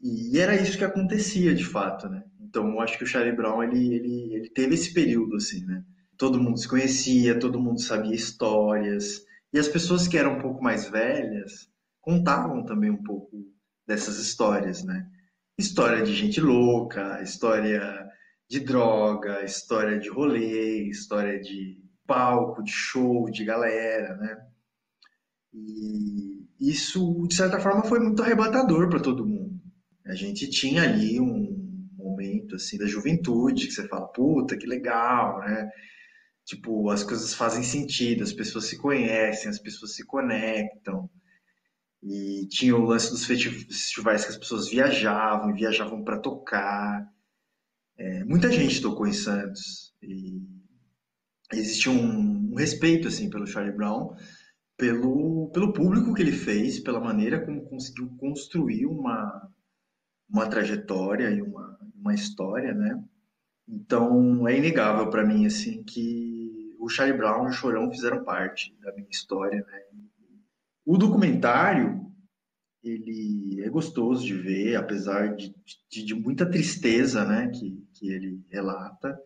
e 0.00 0.38
era 0.38 0.54
isso 0.54 0.78
que 0.78 0.84
acontecia 0.84 1.52
de 1.52 1.64
fato, 1.64 2.08
né? 2.08 2.22
Então, 2.40 2.70
eu 2.70 2.80
acho 2.80 2.96
que 2.96 3.02
o 3.02 3.06
Charlie 3.06 3.34
Brown 3.34 3.62
ele, 3.62 3.94
ele, 3.94 4.34
ele 4.34 4.50
teve 4.50 4.74
esse 4.74 4.94
período 4.94 5.36
assim, 5.36 5.64
né? 5.64 5.82
Todo 6.16 6.40
mundo 6.40 6.58
se 6.58 6.68
conhecia, 6.68 7.38
todo 7.40 7.60
mundo 7.60 7.80
sabia 7.80 8.14
histórias, 8.14 9.24
e 9.52 9.58
as 9.58 9.66
pessoas 9.66 10.06
que 10.06 10.16
eram 10.16 10.36
um 10.36 10.40
pouco 10.40 10.62
mais 10.62 10.88
velhas 10.88 11.68
contavam 12.00 12.64
também 12.64 12.90
um 12.90 13.02
pouco 13.02 13.44
dessas 13.86 14.18
histórias, 14.18 14.84
né? 14.84 15.08
História 15.58 16.04
de 16.04 16.14
gente 16.14 16.40
louca, 16.40 17.20
história 17.20 18.08
de 18.48 18.60
droga, 18.60 19.44
história 19.44 19.98
de 19.98 20.08
rolê, 20.08 20.88
história 20.88 21.40
de 21.40 21.78
palco, 22.06 22.62
de 22.62 22.70
show, 22.70 23.28
de 23.30 23.44
galera, 23.44 24.16
né? 24.16 24.36
E 25.52 26.46
isso, 26.60 27.26
de 27.28 27.34
certa 27.34 27.60
forma, 27.60 27.84
foi 27.84 28.00
muito 28.00 28.22
arrebatador 28.22 28.88
para 28.88 29.00
todo 29.00 29.26
mundo 29.26 29.52
a 30.06 30.14
gente 30.14 30.48
tinha 30.48 30.82
ali 30.82 31.20
um 31.20 31.88
momento 31.96 32.56
assim 32.56 32.76
da 32.76 32.86
juventude 32.86 33.66
que 33.66 33.72
você 33.72 33.86
fala, 33.88 34.06
puta, 34.08 34.56
que 34.56 34.66
legal, 34.66 35.40
né? 35.40 35.70
Tipo, 36.44 36.90
as 36.90 37.04
coisas 37.04 37.34
fazem 37.34 37.62
sentido, 37.62 38.24
as 38.24 38.32
pessoas 38.32 38.66
se 38.66 38.76
conhecem, 38.76 39.48
as 39.48 39.60
pessoas 39.60 39.94
se 39.94 40.04
conectam. 40.04 41.08
E 42.02 42.48
tinha 42.48 42.74
o 42.74 42.84
lance 42.84 43.10
dos 43.10 43.24
festivais 43.24 44.24
que 44.24 44.32
as 44.32 44.36
pessoas 44.36 44.68
viajavam, 44.68 45.54
viajavam 45.54 46.02
para 46.02 46.18
tocar. 46.18 47.06
É, 47.96 48.24
muita 48.24 48.50
gente 48.50 48.82
tocou 48.82 49.06
em 49.06 49.12
Santos 49.12 49.94
e 50.02 50.42
existia 51.52 51.92
um, 51.92 52.50
um, 52.52 52.54
respeito 52.56 53.06
assim 53.06 53.30
pelo 53.30 53.46
Charlie 53.46 53.76
Brown, 53.76 54.16
pelo, 54.76 55.50
pelo 55.52 55.72
público 55.72 56.14
que 56.14 56.22
ele 56.22 56.32
fez, 56.32 56.80
pela 56.80 57.00
maneira 57.00 57.44
como 57.44 57.68
conseguiu 57.68 58.08
construir 58.16 58.86
uma 58.86 59.50
uma 60.28 60.48
trajetória 60.48 61.30
e 61.30 61.42
uma, 61.42 61.78
uma 61.94 62.14
história, 62.14 62.72
né? 62.72 63.04
Então 63.68 64.48
é 64.48 64.56
inegável 64.56 65.10
para 65.10 65.26
mim 65.26 65.44
assim 65.44 65.82
que 65.82 66.74
o 66.80 66.88
Charlie 66.88 67.16
Brown 67.16 67.46
e 67.46 67.50
o 67.50 67.52
Chorão 67.52 67.90
fizeram 67.90 68.24
parte 68.24 68.74
da 68.80 68.92
minha 68.94 69.08
história, 69.10 69.62
né? 69.62 69.82
O 70.84 70.96
documentário 70.96 72.02
ele 72.82 73.62
é 73.62 73.68
gostoso 73.68 74.24
de 74.24 74.34
ver, 74.34 74.74
apesar 74.74 75.36
de, 75.36 75.54
de, 75.88 76.04
de 76.04 76.14
muita 76.14 76.50
tristeza, 76.50 77.24
né, 77.24 77.48
que, 77.48 77.86
que 77.94 78.10
ele 78.10 78.44
relata, 78.50 79.16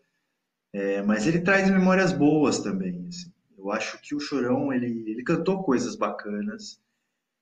é, 0.74 1.00
mas 1.02 1.26
ele 1.26 1.40
traz 1.40 1.70
memórias 1.70 2.12
boas 2.12 2.58
também. 2.58 3.06
Assim. 3.08 3.32
Eu 3.56 3.70
acho 3.70 4.00
que 4.02 4.14
o 4.14 4.20
Chorão 4.20 4.72
ele, 4.72 5.10
ele 5.10 5.22
cantou 5.22 5.62
coisas 5.62 5.96
bacanas, 5.96 6.80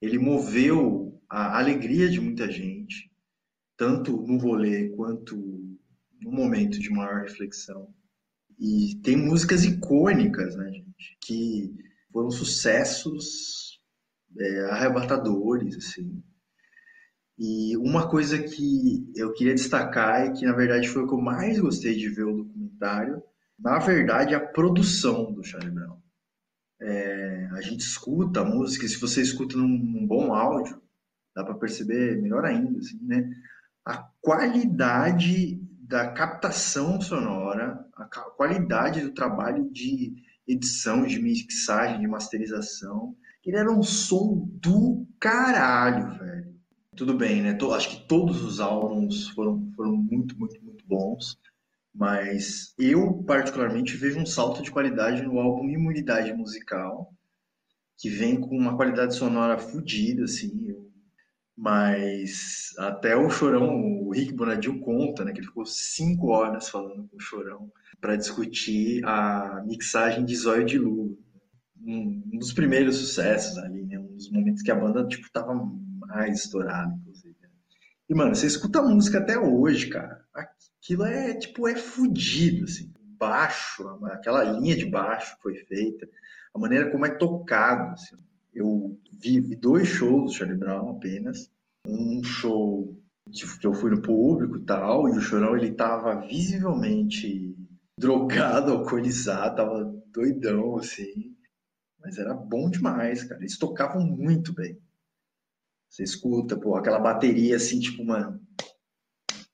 ele 0.00 0.18
moveu 0.18 1.20
a 1.28 1.58
alegria 1.58 2.08
de 2.08 2.20
muita 2.20 2.50
gente, 2.50 3.10
tanto 3.76 4.16
no 4.22 4.38
rolê 4.38 4.90
quanto 4.90 5.36
no 6.20 6.30
momento 6.30 6.78
de 6.78 6.90
maior 6.90 7.22
reflexão. 7.22 7.92
E 8.58 9.00
tem 9.02 9.16
músicas 9.16 9.64
icônicas, 9.64 10.54
né, 10.56 10.70
gente, 10.70 11.18
que 11.20 11.74
foram 12.12 12.30
sucessos 12.30 13.80
é, 14.38 14.70
arrebatadores, 14.70 15.76
assim. 15.76 16.22
E 17.36 17.76
uma 17.76 18.08
coisa 18.08 18.40
que 18.40 19.10
eu 19.16 19.32
queria 19.32 19.54
destacar 19.54 20.26
e 20.26 20.32
que, 20.32 20.46
na 20.46 20.52
verdade, 20.52 20.88
foi 20.88 21.02
o 21.02 21.08
que 21.08 21.14
eu 21.14 21.20
mais 21.20 21.58
gostei 21.58 21.96
de 21.96 22.08
ver 22.08 22.24
o 22.24 22.36
documentário, 22.36 23.20
na 23.58 23.78
verdade, 23.78 24.34
a 24.34 24.40
produção 24.40 25.32
do 25.32 25.42
Charlie 25.42 25.72
Brown. 25.72 26.03
É, 26.80 27.48
a 27.52 27.60
gente 27.60 27.80
escuta 27.80 28.40
a 28.40 28.44
música, 28.44 28.86
se 28.86 28.98
você 29.00 29.22
escuta 29.22 29.56
num, 29.56 29.68
num 29.68 30.06
bom 30.06 30.34
áudio, 30.34 30.80
dá 31.34 31.44
para 31.44 31.54
perceber 31.54 32.20
melhor 32.20 32.44
ainda, 32.44 32.78
assim, 32.78 32.98
né? 33.02 33.30
a 33.84 33.98
qualidade 34.20 35.60
da 35.82 36.10
captação 36.12 37.00
sonora, 37.00 37.86
a 37.94 38.04
qualidade 38.06 39.02
do 39.02 39.12
trabalho 39.12 39.70
de 39.70 40.14
edição, 40.48 41.06
de 41.06 41.20
mixagem, 41.20 42.00
de 42.00 42.06
masterização. 42.06 43.14
Ele 43.44 43.58
era 43.58 43.70
um 43.70 43.82
som 43.82 44.48
do 44.54 45.06
caralho, 45.20 46.18
velho. 46.18 46.54
Tudo 46.96 47.14
bem, 47.14 47.42
né? 47.42 47.58
Acho 47.74 47.90
que 47.90 48.08
todos 48.08 48.42
os 48.42 48.60
álbuns 48.60 49.28
foram, 49.30 49.70
foram 49.76 49.96
muito, 49.96 50.38
muito, 50.38 50.62
muito 50.64 50.84
bons. 50.86 51.38
Mas 51.94 52.74
eu, 52.76 53.22
particularmente, 53.22 53.96
vejo 53.96 54.18
um 54.18 54.26
salto 54.26 54.62
de 54.62 54.70
qualidade 54.70 55.22
no 55.22 55.38
álbum 55.38 55.68
Imunidade 55.68 56.32
Musical, 56.32 57.14
que 57.96 58.08
vem 58.08 58.40
com 58.40 58.56
uma 58.56 58.76
qualidade 58.76 59.14
sonora 59.14 59.58
fodida, 59.58 60.24
assim. 60.24 60.74
Mas 61.56 62.74
até 62.78 63.16
o 63.16 63.30
Chorão, 63.30 64.02
o 64.02 64.10
Rick 64.12 64.32
Bonadil 64.32 64.80
conta, 64.80 65.24
né, 65.24 65.32
que 65.32 65.38
ele 65.38 65.46
ficou 65.46 65.64
cinco 65.64 66.28
horas 66.30 66.68
falando 66.68 67.06
com 67.08 67.16
o 67.16 67.20
Chorão 67.20 67.70
para 68.00 68.16
discutir 68.16 69.04
a 69.04 69.62
mixagem 69.64 70.24
de 70.24 70.34
Zóio 70.34 70.64
de 70.66 70.78
Lua. 70.78 71.16
Um, 71.86 72.22
um, 72.32 72.38
dos 72.38 72.52
primeiros 72.52 72.96
sucessos 72.96 73.56
ali, 73.58 73.84
né, 73.84 73.98
um 73.98 74.16
dos 74.16 74.30
momentos 74.32 74.62
que 74.62 74.70
a 74.70 74.74
banda 74.74 75.06
tipo 75.06 75.30
tava 75.30 75.54
mais 76.06 76.50
inclusive. 76.50 77.13
E, 78.08 78.14
mano, 78.14 78.34
você 78.34 78.46
escuta 78.46 78.82
música 78.82 79.18
até 79.18 79.38
hoje, 79.38 79.88
cara. 79.88 80.24
Aquilo 80.34 81.04
é, 81.04 81.34
tipo, 81.34 81.66
é 81.66 81.74
fudido, 81.74 82.64
assim. 82.64 82.92
Baixo, 83.18 83.88
aquela 84.06 84.44
linha 84.44 84.76
de 84.76 84.84
baixo 84.84 85.36
que 85.36 85.42
foi 85.42 85.54
feita, 85.54 86.06
a 86.52 86.58
maneira 86.58 86.90
como 86.90 87.06
é 87.06 87.10
tocado, 87.10 87.92
assim. 87.92 88.16
Eu 88.52 88.98
vi 89.12 89.40
dois 89.56 89.88
shows 89.88 90.24
do 90.24 90.36
Charlie 90.36 90.58
Brown 90.58 90.90
apenas. 90.90 91.50
Um 91.86 92.22
show 92.22 92.96
que 93.60 93.66
eu 93.66 93.72
fui 93.72 93.90
no 93.90 94.02
público 94.02 94.58
e 94.58 94.64
tal, 94.64 95.08
e 95.08 95.16
o 95.16 95.20
Chorão, 95.20 95.56
ele 95.56 95.72
tava 95.72 96.20
visivelmente 96.26 97.56
drogado, 97.98 98.72
alcoolizado, 98.72 99.56
tava 99.56 99.94
doidão, 100.12 100.76
assim. 100.76 101.34
Mas 102.00 102.18
era 102.18 102.34
bom 102.34 102.68
demais, 102.68 103.24
cara. 103.24 103.40
Eles 103.40 103.58
tocavam 103.58 104.06
muito 104.06 104.52
bem. 104.52 104.78
Você 105.94 106.02
escuta, 106.02 106.58
pô, 106.58 106.74
aquela 106.74 106.98
bateria 106.98 107.54
assim, 107.54 107.78
tipo, 107.78 108.04
mano. 108.04 108.40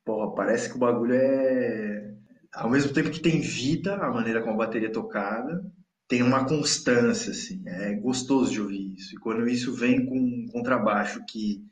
Pô, 0.02 0.32
parece 0.32 0.70
que 0.70 0.76
o 0.76 0.78
bagulho 0.78 1.12
é. 1.12 2.14
Ao 2.50 2.70
mesmo 2.70 2.94
tempo 2.94 3.10
que 3.10 3.20
tem 3.20 3.42
vida, 3.42 3.96
a 3.96 4.10
maneira 4.10 4.40
como 4.40 4.54
a 4.54 4.64
bateria 4.64 4.88
é 4.88 4.90
tocada, 4.90 5.62
tem 6.08 6.22
uma 6.22 6.46
constância, 6.46 7.32
assim. 7.32 7.62
É 7.66 7.92
gostoso 7.92 8.50
de 8.50 8.58
ouvir 8.58 8.94
isso. 8.94 9.14
E 9.14 9.18
quando 9.18 9.46
isso 9.46 9.74
vem 9.74 10.06
com 10.06 10.16
um 10.16 10.46
contrabaixo 10.50 11.22
que 11.28 11.62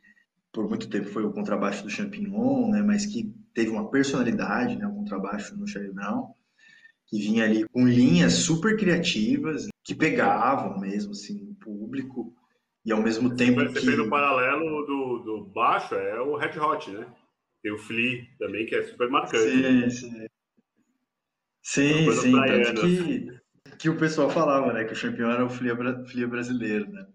por 0.53 0.69
muito 0.69 0.91
tempo 0.91 1.09
foi 1.09 1.25
o 1.25 1.33
contrabaixo 1.33 1.83
do 1.83 1.91
Champignon, 1.91 2.71
né, 2.71 2.83
mas 2.83 3.07
que 3.07 3.35
teve 3.55 3.71
uma 3.71 3.91
personalidade, 3.91 4.77
né, 4.77 4.87
o 4.87 4.95
contrabaixo 4.95 5.57
no 5.57 5.67
Charlie 5.67 5.95
Brown, 5.95 6.35
que 7.07 7.19
vinha 7.19 7.45
ali 7.45 7.67
com 7.69 7.89
linhas 7.89 8.35
super 8.35 8.77
criativas, 8.77 9.69
que 9.83 9.95
pegavam 9.95 10.79
mesmo 10.79 11.13
assim 11.13 11.43
o 11.43 11.55
público 11.55 12.35
e 12.89 12.93
ao 12.93 13.03
mesmo 13.03 13.37
tempo 13.37 13.61
Você 13.61 13.81
que 13.81 13.87
fez 13.87 13.99
o 13.99 14.09
paralelo 14.09 14.87
do, 14.87 15.19
do 15.19 15.45
baixo 15.45 15.95
é 15.95 16.19
o 16.23 16.37
Red 16.37 16.59
Hot, 16.59 16.91
né? 16.91 17.07
Tem 17.63 17.71
o 17.71 17.77
Flea 17.77 18.27
também 18.39 18.65
que 18.65 18.75
é 18.75 18.83
super 18.83 19.11
marcante. 19.11 19.51
Sim, 19.51 19.81
né? 19.81 19.91
sim. 19.91 20.27
Sim, 21.63 22.13
sim, 22.13 22.33
tanto 22.33 22.81
que, 22.81 23.41
que 23.79 23.91
o 23.91 23.99
pessoal 23.99 24.31
falava, 24.31 24.73
né, 24.73 24.85
que 24.85 24.95
o 24.95 24.97
Champignon 24.97 25.31
era 25.31 25.45
o 25.45 25.51
Flea, 25.51 25.77
Flea 26.07 26.27
brasileiro, 26.27 26.91
né? 26.91 27.07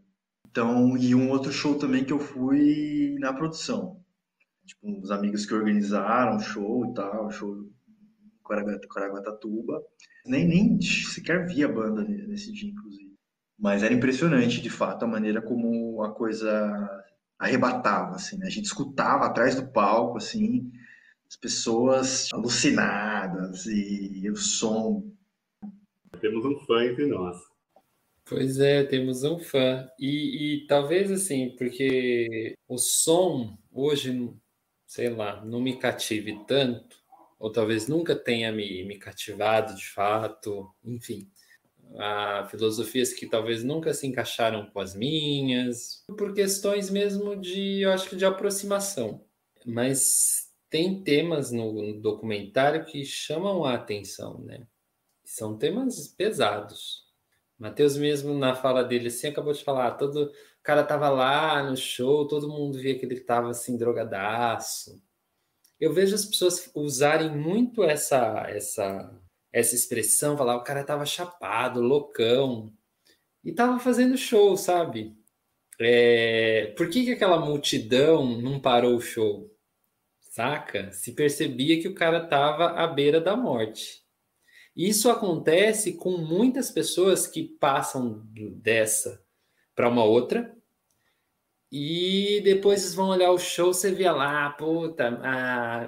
Então, 0.47 0.95
e 0.95 1.15
um 1.15 1.31
outro 1.31 1.51
show 1.51 1.75
também 1.75 2.03
que 2.03 2.13
eu 2.13 2.19
fui 2.19 3.15
na 3.17 3.33
produção. 3.33 3.99
Tipo, 4.67 4.87
uns 4.87 5.09
amigos 5.09 5.43
que 5.47 5.55
organizaram 5.55 6.39
show 6.39 6.85
e 6.85 6.93
tal, 6.93 7.31
show 7.31 7.67
Caraguatatuba. 8.47 9.81
Nem, 10.27 10.47
nem 10.47 10.79
sequer 10.79 11.47
vi 11.47 11.63
a 11.63 11.67
banda 11.67 12.03
nesse 12.03 12.53
dia, 12.53 12.69
inclusive. 12.69 13.02
Mas 13.57 13.83
era 13.83 13.93
impressionante, 13.93 14.61
de 14.61 14.69
fato, 14.69 15.05
a 15.05 15.07
maneira 15.07 15.41
como 15.41 16.03
a 16.03 16.11
coisa 16.11 17.05
arrebatava, 17.37 18.15
assim, 18.15 18.37
né? 18.37 18.47
A 18.47 18.49
gente 18.49 18.65
escutava 18.65 19.25
atrás 19.25 19.55
do 19.55 19.67
palco, 19.67 20.17
assim, 20.17 20.71
as 21.27 21.35
pessoas 21.35 22.29
alucinadas 22.33 23.65
e 23.65 24.29
o 24.29 24.35
som. 24.35 25.11
Temos 26.19 26.45
um 26.45 26.57
fã 26.65 26.85
entre 26.85 27.07
nós. 27.07 27.37
Pois 28.25 28.59
é, 28.59 28.83
temos 28.83 29.23
um 29.23 29.37
fã. 29.37 29.89
E, 29.99 30.63
e, 30.63 30.67
talvez 30.67 31.11
assim, 31.11 31.55
porque 31.57 32.55
o 32.67 32.77
som 32.77 33.57
hoje, 33.71 34.33
sei 34.85 35.09
lá, 35.09 35.43
não 35.43 35.59
me 35.59 35.77
cative 35.77 36.39
tanto, 36.47 36.95
ou 37.37 37.51
talvez 37.51 37.87
nunca 37.87 38.15
tenha 38.15 38.51
me, 38.51 38.85
me 38.85 38.97
cativado 38.97 39.75
de 39.75 39.85
fato, 39.89 40.73
enfim. 40.85 41.29
Há 41.97 42.47
filosofias 42.49 43.13
que 43.13 43.27
talvez 43.27 43.63
nunca 43.63 43.93
se 43.93 44.07
encaixaram 44.07 44.65
com 44.67 44.79
as 44.79 44.95
minhas, 44.95 46.03
por 46.17 46.33
questões 46.33 46.89
mesmo 46.89 47.35
de, 47.35 47.81
eu 47.81 47.91
acho 47.91 48.09
que 48.09 48.15
de 48.15 48.25
aproximação. 48.25 49.23
Mas 49.65 50.51
tem 50.69 51.03
temas 51.03 51.51
no 51.51 52.01
documentário 52.01 52.85
que 52.85 53.05
chamam 53.05 53.63
a 53.63 53.75
atenção, 53.75 54.39
né? 54.39 54.65
São 55.23 55.57
temas 55.57 56.07
pesados 56.07 57.03
Matheus 57.63 57.95
mesmo 57.95 58.33
na 58.33 58.55
fala 58.55 58.83
dele 58.83 59.07
assim 59.07 59.27
acabou 59.27 59.53
de 59.53 59.63
falar, 59.63 59.91
todo 59.91 60.25
o 60.25 60.31
cara 60.61 60.83
tava 60.83 61.09
lá 61.09 61.63
no 61.63 61.77
show, 61.77 62.27
todo 62.27 62.49
mundo 62.49 62.77
via 62.77 62.97
que 62.99 63.05
ele 63.05 63.19
tava 63.21 63.51
assim 63.51 63.77
drogadaço. 63.77 65.01
Eu 65.79 65.93
vejo 65.93 66.15
as 66.15 66.25
pessoas 66.25 66.69
usarem 66.75 67.35
muito 67.35 67.83
essa 67.83 68.45
essa 68.49 69.17
essa 69.53 69.75
expressão, 69.75 70.35
falar 70.35 70.57
o 70.57 70.63
cara 70.63 70.83
tava 70.83 71.05
chapado, 71.05 71.79
loucão 71.79 72.73
e 73.43 73.53
tava 73.53 73.79
fazendo 73.79 74.17
show, 74.17 74.57
sabe? 74.57 75.15
É, 75.79 76.73
por 76.75 76.89
que, 76.89 77.05
que 77.05 77.11
aquela 77.11 77.39
multidão 77.39 78.41
não 78.41 78.59
parou 78.59 78.95
o 78.95 79.01
show? 79.01 79.55
Saca? 80.19 80.91
Se 80.91 81.13
percebia 81.13 81.79
que 81.79 81.87
o 81.87 81.93
cara 81.93 82.25
tava 82.25 82.71
à 82.71 82.87
beira 82.87 83.21
da 83.21 83.35
morte. 83.37 84.01
Isso 84.75 85.09
acontece 85.09 85.93
com 85.93 86.17
muitas 86.17 86.71
pessoas 86.71 87.27
que 87.27 87.43
passam 87.43 88.25
dessa 88.59 89.23
para 89.75 89.89
uma 89.89 90.03
outra 90.03 90.55
e 91.75 92.39
depois 92.41 92.93
vão 92.93 93.09
olhar 93.09 93.31
o 93.31 93.39
show, 93.39 93.73
você 93.73 93.91
via 93.91 94.11
lá, 94.11 94.47
puta, 94.51 95.07
a 95.23 95.87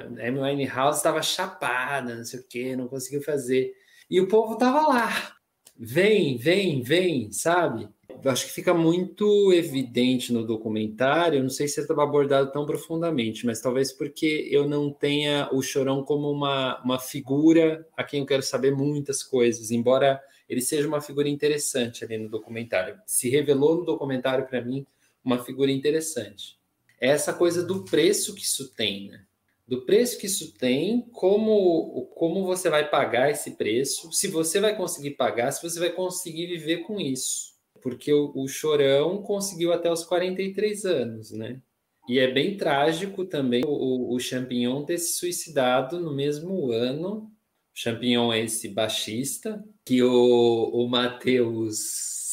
Amy 0.49 0.65
House 0.65 0.97
estava 0.97 1.21
chapada, 1.21 2.15
não 2.15 2.25
sei 2.25 2.39
o 2.39 2.43
que, 2.43 2.75
não 2.75 2.87
conseguiu 2.87 3.21
fazer. 3.21 3.71
E 4.09 4.19
o 4.19 4.27
povo 4.27 4.57
tava 4.57 4.81
lá. 4.87 5.35
Vem, 5.77 6.37
vem, 6.37 6.81
vem, 6.81 7.31
sabe? 7.31 7.87
Eu 8.23 8.31
acho 8.31 8.47
que 8.47 8.51
fica 8.53 8.73
muito 8.73 9.53
evidente 9.53 10.33
no 10.33 10.43
documentário, 10.43 11.43
não 11.43 11.51
sei 11.51 11.67
se 11.67 11.79
estava 11.79 12.01
abordado 12.01 12.51
tão 12.51 12.65
profundamente, 12.65 13.45
mas 13.45 13.61
talvez 13.61 13.91
porque 13.91 14.47
eu 14.49 14.67
não 14.67 14.91
tenha 14.91 15.47
o 15.51 15.61
Chorão 15.61 16.03
como 16.03 16.31
uma, 16.31 16.81
uma 16.83 16.97
figura 16.97 17.87
a 17.95 18.03
quem 18.03 18.21
eu 18.21 18.25
quero 18.25 18.41
saber 18.41 18.71
muitas 18.75 19.21
coisas, 19.21 19.69
embora 19.69 20.19
ele 20.49 20.61
seja 20.61 20.87
uma 20.87 20.99
figura 21.01 21.29
interessante 21.29 22.03
ali 22.03 22.17
no 22.17 22.27
documentário. 22.27 22.99
Se 23.05 23.29
revelou 23.29 23.77
no 23.77 23.85
documentário 23.85 24.47
para 24.47 24.63
mim 24.63 24.83
uma 25.25 25.43
figura 25.43 25.71
interessante. 25.71 26.57
É 27.01 27.09
essa 27.09 27.33
coisa 27.33 27.63
do 27.63 27.83
preço 27.83 28.33
que 28.33 28.43
isso 28.43 28.73
tem, 28.73 29.09
né? 29.09 29.25
Do 29.67 29.83
preço 29.83 30.19
que 30.19 30.27
isso 30.27 30.53
tem, 30.53 31.01
como, 31.11 32.05
como 32.15 32.45
você 32.45 32.69
vai 32.69 32.87
pagar 32.87 33.31
esse 33.31 33.57
preço, 33.57 34.11
se 34.11 34.27
você 34.27 34.59
vai 34.59 34.77
conseguir 34.77 35.11
pagar, 35.11 35.51
se 35.51 35.67
você 35.67 35.79
vai 35.79 35.89
conseguir 35.89 36.45
viver 36.45 36.83
com 36.83 36.99
isso 36.99 37.55
porque 37.85 38.11
o, 38.11 38.31
o 38.33 38.47
Chorão 38.47 39.21
conseguiu 39.21 39.71
até 39.71 39.91
os 39.91 40.03
43 40.03 40.85
anos, 40.85 41.29
né? 41.29 41.61
E 42.09 42.17
é 42.17 42.31
bem 42.31 42.57
trágico 42.57 43.25
também 43.25 43.61
o, 43.63 44.11
o 44.11 44.19
Champignon 44.19 44.83
ter 44.83 44.97
se 44.97 45.19
suicidado 45.19 45.99
no 45.99 46.11
mesmo 46.11 46.71
ano. 46.71 47.31
Champignon 47.75 48.33
é 48.33 48.43
esse 48.43 48.69
baixista 48.69 49.63
que 49.85 50.01
o, 50.01 50.71
o 50.73 50.87
Matheus 50.87 51.77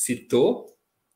citou, 0.03 0.72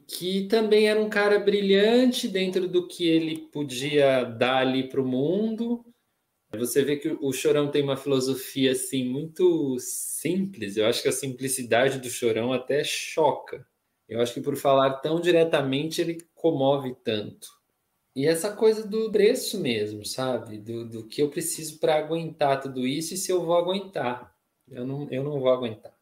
que 0.06 0.46
também 0.46 0.88
era 0.88 1.00
um 1.00 1.10
cara 1.10 1.38
brilhante 1.38 2.28
dentro 2.28 2.68
do 2.68 2.86
que 2.86 3.08
ele 3.08 3.48
podia 3.48 4.22
dar 4.24 4.58
ali 4.58 4.88
para 4.88 5.00
o 5.00 5.06
mundo. 5.06 5.84
Você 6.52 6.84
vê 6.84 6.96
que 6.96 7.08
o 7.20 7.32
Chorão 7.32 7.70
tem 7.70 7.82
uma 7.82 7.96
filosofia 7.96 8.72
assim 8.72 9.04
muito 9.04 9.76
simples. 9.80 10.76
Eu 10.76 10.86
acho 10.86 11.02
que 11.02 11.08
a 11.08 11.12
simplicidade 11.12 11.98
do 11.98 12.08
Chorão 12.08 12.52
até 12.52 12.84
choca. 12.84 13.66
Eu 14.08 14.20
acho 14.20 14.32
que 14.32 14.40
por 14.40 14.56
falar 14.56 15.00
tão 15.00 15.20
diretamente 15.20 16.00
ele 16.00 16.24
comove 16.34 16.94
tanto. 17.02 17.48
E 18.14 18.26
essa 18.26 18.54
coisa 18.54 18.86
do 18.86 19.10
preço 19.10 19.60
mesmo, 19.60 20.04
sabe? 20.04 20.58
Do, 20.58 20.88
do 20.88 21.06
que 21.06 21.20
eu 21.20 21.28
preciso 21.28 21.78
para 21.80 21.96
aguentar 21.96 22.60
tudo 22.60 22.86
isso 22.86 23.12
e 23.12 23.16
se 23.16 23.30
eu 23.30 23.44
vou 23.44 23.56
aguentar. 23.56 24.34
Eu 24.68 24.86
não, 24.86 25.08
eu 25.10 25.22
não 25.22 25.40
vou 25.40 25.50
aguentar. 25.50 25.94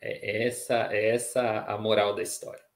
É 0.00 0.46
essa, 0.46 0.92
é 0.92 1.10
essa 1.10 1.64
a 1.64 1.76
moral 1.76 2.14
da 2.14 2.22
história. 2.22 2.67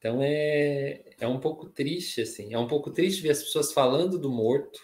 Então 0.00 0.22
é, 0.22 1.04
é 1.20 1.28
um 1.28 1.38
pouco 1.38 1.68
triste, 1.68 2.22
assim. 2.22 2.54
É 2.54 2.58
um 2.58 2.66
pouco 2.66 2.90
triste 2.90 3.20
ver 3.20 3.30
as 3.30 3.42
pessoas 3.42 3.70
falando 3.70 4.18
do 4.18 4.30
morto, 4.30 4.80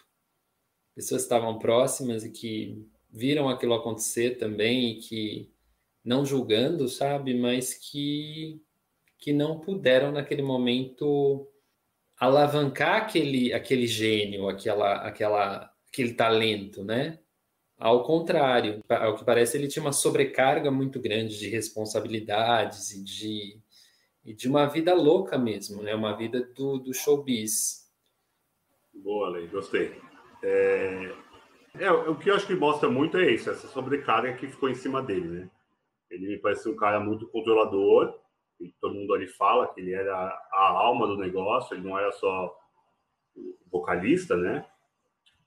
pessoas 0.94 1.22
que 1.22 1.26
estavam 1.26 1.58
próximas 1.58 2.22
e 2.22 2.30
que 2.30 2.86
viram 3.10 3.48
aquilo 3.48 3.72
acontecer 3.74 4.36
também 4.38 4.90
e 4.90 4.98
que 5.00 5.50
não 6.04 6.24
julgando, 6.24 6.88
sabe, 6.88 7.34
mas 7.34 7.74
que 7.74 8.60
que 9.18 9.32
não 9.32 9.58
puderam 9.58 10.12
naquele 10.12 10.42
momento 10.42 11.48
alavancar 12.18 13.02
aquele 13.02 13.52
aquele 13.54 13.86
gênio, 13.86 14.48
aquela 14.48 14.96
aquela 15.06 15.72
aquele 15.88 16.14
talento, 16.14 16.84
né? 16.84 17.18
Ao 17.78 18.04
contrário, 18.04 18.82
ao 18.88 19.16
que 19.16 19.24
parece, 19.24 19.56
ele 19.56 19.68
tinha 19.68 19.82
uma 19.82 19.92
sobrecarga 19.92 20.70
muito 20.70 21.00
grande 21.00 21.38
de 21.38 21.48
responsabilidades 21.48 22.92
e 22.92 23.04
de, 23.04 23.60
e 24.26 24.34
de 24.34 24.48
uma 24.48 24.66
vida 24.66 24.92
louca 24.92 25.38
mesmo, 25.38 25.82
né? 25.84 25.94
Uma 25.94 26.16
vida 26.16 26.42
do, 26.54 26.78
do 26.78 26.92
showbiz. 26.92 27.88
Boa, 28.92 29.28
Lei, 29.30 29.46
gostei. 29.46 30.02
É... 30.42 31.14
é, 31.78 31.92
o 31.92 32.16
que 32.16 32.28
eu 32.28 32.34
acho 32.34 32.46
que 32.46 32.54
mostra 32.54 32.90
muito 32.90 33.16
é 33.16 33.30
isso, 33.30 33.48
essa 33.48 33.68
sobrecarga 33.68 34.34
que 34.34 34.48
ficou 34.48 34.68
em 34.68 34.74
cima 34.74 35.00
dele, 35.00 35.28
né? 35.28 35.50
Ele 36.10 36.26
me 36.26 36.38
parece 36.38 36.68
um 36.68 36.74
cara 36.74 36.98
muito 36.98 37.28
controlador, 37.28 38.18
e 38.58 38.72
todo 38.80 38.94
mundo 38.94 39.14
ali 39.14 39.28
fala 39.28 39.72
que 39.72 39.80
ele 39.80 39.92
era 39.92 40.14
a 40.52 40.68
alma 40.70 41.06
do 41.06 41.16
negócio, 41.16 41.74
ele 41.74 41.86
não 41.88 41.96
era 41.96 42.10
só 42.12 42.52
vocalista, 43.70 44.36
né? 44.36 44.66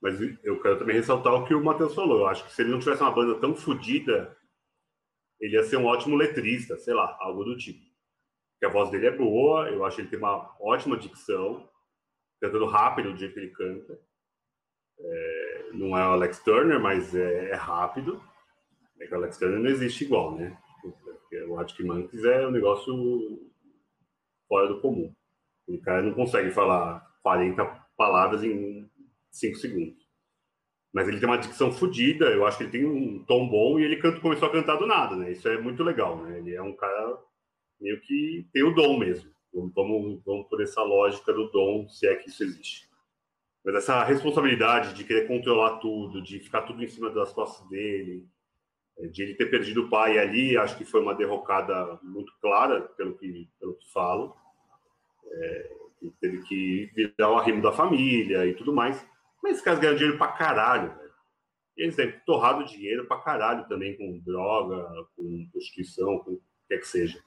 Mas 0.00 0.18
eu 0.42 0.58
quero 0.62 0.78
também 0.78 0.96
ressaltar 0.96 1.34
o 1.34 1.44
que 1.44 1.54
o 1.54 1.62
Matheus 1.62 1.94
falou. 1.94 2.20
Eu 2.20 2.28
acho 2.28 2.44
que 2.44 2.52
se 2.52 2.62
ele 2.62 2.70
não 2.70 2.78
tivesse 2.78 3.02
uma 3.02 3.10
banda 3.10 3.38
tão 3.38 3.54
fodida, 3.54 4.34
ele 5.38 5.56
ia 5.56 5.62
ser 5.64 5.76
um 5.76 5.84
ótimo 5.84 6.16
letrista, 6.16 6.78
sei 6.78 6.94
lá, 6.94 7.18
algo 7.20 7.44
do 7.44 7.56
tipo. 7.58 7.89
Porque 8.60 8.66
a 8.66 8.78
voz 8.78 8.90
dele 8.90 9.06
é 9.06 9.16
boa, 9.16 9.70
eu 9.70 9.86
acho 9.86 9.96
que 9.96 10.02
ele 10.02 10.10
tem 10.10 10.18
uma 10.18 10.54
ótima 10.60 10.94
dicção, 10.94 11.66
cantando 12.38 12.66
rápido 12.66 13.10
do 13.10 13.18
jeito 13.18 13.32
que 13.32 13.40
ele 13.40 13.52
canta. 13.52 13.98
É, 14.98 15.70
não 15.72 15.96
é 15.96 16.06
o 16.06 16.12
Alex 16.12 16.40
Turner, 16.40 16.78
mas 16.78 17.14
é, 17.14 17.52
é 17.52 17.54
rápido. 17.54 18.22
É 19.00 19.06
que 19.06 19.14
o 19.14 19.16
Alex 19.16 19.38
Turner 19.38 19.58
não 19.58 19.70
existe 19.70 20.04
igual, 20.04 20.36
né? 20.36 20.58
O 21.48 21.58
Arctic 21.58 21.86
Monkeys 21.86 22.22
é 22.22 22.46
um 22.46 22.50
negócio 22.50 23.50
fora 24.46 24.68
do 24.68 24.82
comum. 24.82 25.10
O 25.66 25.80
cara 25.80 26.02
não 26.02 26.12
consegue 26.12 26.50
falar 26.50 27.00
40 27.22 27.64
palavras 27.96 28.44
em 28.44 28.90
5 29.30 29.56
segundos. 29.56 30.06
Mas 30.92 31.08
ele 31.08 31.18
tem 31.18 31.26
uma 31.26 31.38
dicção 31.38 31.72
fodida, 31.72 32.26
eu 32.26 32.44
acho 32.44 32.58
que 32.58 32.64
ele 32.64 32.72
tem 32.72 32.84
um 32.84 33.24
tom 33.24 33.48
bom 33.48 33.78
e 33.78 33.84
ele 33.84 33.96
canta, 33.96 34.20
começou 34.20 34.48
a 34.48 34.52
cantar 34.52 34.76
do 34.76 34.86
nada, 34.86 35.16
né? 35.16 35.32
Isso 35.32 35.48
é 35.48 35.56
muito 35.56 35.82
legal, 35.82 36.18
né? 36.18 36.40
Ele 36.40 36.54
é 36.54 36.60
um 36.60 36.76
cara 36.76 37.16
meio 37.80 38.00
que 38.00 38.46
tem 38.52 38.62
o 38.62 38.74
dom 38.74 38.98
mesmo. 38.98 39.30
Vamos, 39.52 40.22
vamos 40.24 40.48
por 40.48 40.62
essa 40.62 40.82
lógica 40.82 41.32
do 41.32 41.50
dom, 41.50 41.88
se 41.88 42.06
é 42.06 42.14
que 42.16 42.28
isso 42.28 42.42
existe. 42.44 42.88
Mas 43.64 43.74
essa 43.74 44.04
responsabilidade 44.04 44.94
de 44.94 45.04
querer 45.04 45.26
controlar 45.26 45.78
tudo, 45.78 46.22
de 46.22 46.38
ficar 46.38 46.62
tudo 46.62 46.82
em 46.82 46.88
cima 46.88 47.10
das 47.10 47.32
costas 47.32 47.68
dele, 47.68 48.26
é, 48.98 49.06
de 49.06 49.22
ele 49.22 49.34
ter 49.34 49.46
perdido 49.46 49.84
o 49.84 49.90
pai 49.90 50.18
ali, 50.18 50.56
acho 50.56 50.78
que 50.78 50.84
foi 50.84 51.00
uma 51.00 51.14
derrocada 51.14 51.98
muito 52.02 52.32
clara, 52.40 52.80
pelo 52.80 53.16
que, 53.18 53.48
pelo 53.58 53.74
que 53.74 53.92
falo. 53.92 54.34
É, 55.32 55.76
teve 56.20 56.42
que 56.42 56.90
virar 56.94 57.30
o 57.30 57.36
arrimo 57.36 57.60
da 57.60 57.72
família 57.72 58.46
e 58.46 58.54
tudo 58.54 58.72
mais. 58.72 59.04
Mas 59.42 59.52
esses 59.52 59.64
caras 59.64 59.80
ganham 59.80 59.96
dinheiro 59.96 60.18
pra 60.18 60.28
caralho, 60.28 60.96
velho. 60.96 61.10
Eles 61.76 61.96
ter 61.96 62.22
torrado 62.24 62.64
dinheiro 62.64 63.06
pra 63.06 63.20
caralho 63.20 63.66
também 63.68 63.96
com 63.96 64.18
droga, 64.18 64.86
com 65.16 65.48
prostituição, 65.50 66.18
com 66.18 66.32
o 66.32 66.36
que 66.36 66.44
quer 66.68 66.78
que 66.78 66.88
seja. 66.88 67.22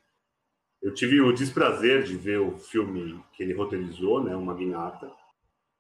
Eu 0.84 0.94
tive 0.94 1.22
o 1.22 1.32
desprazer 1.32 2.04
de 2.04 2.18
ver 2.18 2.42
o 2.42 2.58
filme 2.58 3.24
que 3.32 3.42
ele 3.42 3.54
roteirizou, 3.54 4.22
né, 4.22 4.36
o 4.36 4.42
Magnata. 4.42 5.10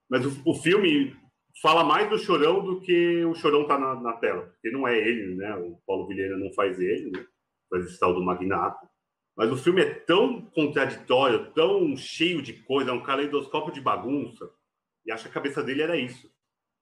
Mas 0.10 0.26
o, 0.26 0.42
o 0.46 0.56
filme 0.56 1.14
fala 1.62 1.84
mais 1.84 2.10
do 2.10 2.18
Chorão 2.18 2.64
do 2.64 2.80
que 2.80 3.24
o 3.26 3.36
Chorão 3.36 3.68
tá 3.68 3.78
na, 3.78 4.00
na, 4.00 4.14
tela. 4.14 4.44
Porque 4.44 4.72
não 4.72 4.88
é 4.88 4.98
ele, 4.98 5.36
né? 5.36 5.56
O 5.58 5.78
Paulo 5.86 6.08
Vilhena 6.08 6.38
não 6.38 6.54
faz 6.54 6.80
ele, 6.80 7.12
né? 7.12 7.26
Faz 7.70 7.86
esse 7.86 8.00
tal 8.00 8.14
do 8.14 8.24
Magnata. 8.24 8.90
Mas 9.36 9.52
o 9.52 9.58
filme 9.58 9.82
é 9.82 9.94
tão 9.94 10.42
contraditório, 10.42 11.52
tão 11.52 11.98
cheio 11.98 12.42
de 12.42 12.54
coisa, 12.54 12.92
é 12.92 12.94
um 12.94 13.04
caleidoscópio 13.04 13.74
de 13.74 13.82
bagunça. 13.82 14.50
E 15.06 15.12
acho 15.12 15.24
que 15.24 15.30
a 15.30 15.34
cabeça 15.34 15.62
dele 15.62 15.82
era 15.82 15.98
isso. 15.98 16.32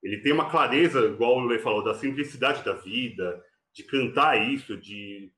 Ele 0.03 0.21
tem 0.21 0.31
uma 0.31 0.49
clareza, 0.49 0.99
igual 1.07 1.37
o 1.37 1.45
Lê 1.45 1.57
falou, 1.57 1.83
da 1.83 1.95
simplicidade 1.95 2.63
da 2.63 2.73
vida, 2.73 3.43
de 3.73 3.83
cantar 3.83 4.47
isso, 4.47 4.77
de 4.77 5.31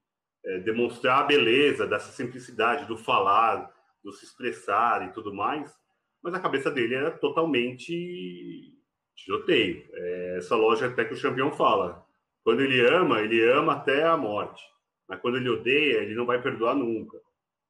é, 0.45 0.60
demonstrar 0.60 1.19
a 1.19 1.23
beleza 1.23 1.88
dessa 1.88 2.12
simplicidade, 2.12 2.86
do 2.86 2.97
falar, 2.97 3.71
do 4.03 4.12
se 4.12 4.25
expressar 4.25 5.08
e 5.08 5.13
tudo 5.13 5.34
mais. 5.34 5.73
Mas 6.21 6.34
a 6.34 6.39
cabeça 6.39 6.71
dele 6.71 6.95
era 6.95 7.12
totalmente 7.12 8.73
tiroteio. 9.15 9.84
É 9.93 10.38
essa 10.38 10.56
loja 10.56 10.88
até 10.88 11.06
que 11.06 11.13
o 11.13 11.21
campeão 11.21 11.51
fala. 11.51 12.06
Quando 12.43 12.62
ele 12.62 12.86
ama, 12.86 13.21
ele 13.21 13.43
ama 13.49 13.73
até 13.73 14.03
a 14.03 14.17
morte. 14.17 14.62
Mas 15.08 15.19
quando 15.19 15.38
ele 15.38 15.49
odeia, 15.49 15.99
ele 15.99 16.15
não 16.15 16.25
vai 16.25 16.41
perdoar 16.41 16.75
nunca. 16.75 17.17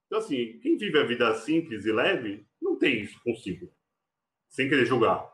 Então, 0.08 0.20
assim, 0.20 0.60
quem 0.60 0.78
vive 0.78 1.00
a 1.00 1.04
vida 1.04 1.34
simples 1.36 1.86
e 1.86 1.92
leve, 1.92 2.46
não 2.62 2.78
tem 2.78 3.02
isso 3.02 3.20
consigo. 3.24 3.72
Sem 4.50 4.70
querer 4.70 4.86
julgar. 4.86 5.28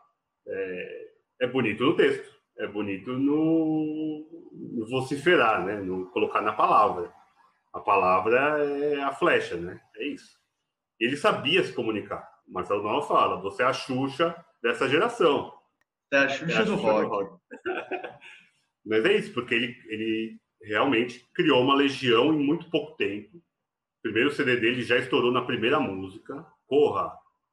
É, 0.46 1.10
é 1.42 1.46
bonito 1.46 1.84
no 1.84 1.96
texto. 1.96 2.30
É 2.58 2.66
bonito 2.66 3.12
no, 3.12 4.26
no 4.52 4.86
vociferar, 4.86 5.64
né? 5.64 5.80
No 5.80 6.10
colocar 6.10 6.40
na 6.42 6.52
palavra. 6.52 7.12
A 7.72 7.80
palavra 7.80 8.38
é 8.66 9.00
a 9.02 9.12
flecha, 9.12 9.56
né? 9.56 9.80
É 9.96 10.06
isso. 10.06 10.38
Ele 10.98 11.16
sabia 11.16 11.62
se 11.62 11.72
comunicar. 11.72 12.28
Marcelo 12.46 12.82
Nova 12.82 13.06
fala, 13.06 13.40
você 13.40 13.62
é 13.62 13.66
a 13.66 13.72
Xuxa 13.72 14.34
dessa 14.62 14.88
geração. 14.88 15.52
É 16.12 16.18
a 16.18 16.28
Xuxa, 16.28 16.52
é 16.52 16.56
a 16.56 16.58
Xuxa 16.58 16.64
do, 16.64 16.74
rock. 16.76 17.02
do 17.02 17.08
rock. 17.08 17.40
Mas 18.84 19.04
é 19.04 19.16
isso, 19.16 19.32
porque 19.32 19.54
ele, 19.54 19.76
ele 19.86 20.40
realmente 20.62 21.28
criou 21.32 21.62
uma 21.62 21.74
legião 21.74 22.32
em 22.32 22.44
muito 22.44 22.68
pouco 22.70 22.96
tempo. 22.96 23.36
O 23.36 24.02
primeiro 24.02 24.32
CD 24.32 24.56
dele 24.56 24.82
já 24.82 24.98
estourou 24.98 25.30
na 25.30 25.42
primeira 25.42 25.78
música. 25.78 26.44
Corra! 26.66 27.12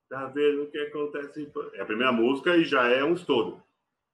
Tá 0.10 0.26
vendo 0.28 0.64
o 0.64 0.72
que 0.72 0.78
acontece? 0.78 1.52
É 1.74 1.82
a 1.82 1.86
primeira 1.86 2.12
música 2.12 2.56
e 2.56 2.64
já 2.64 2.88
é 2.88 3.04
um 3.04 3.14
estouro. 3.14 3.62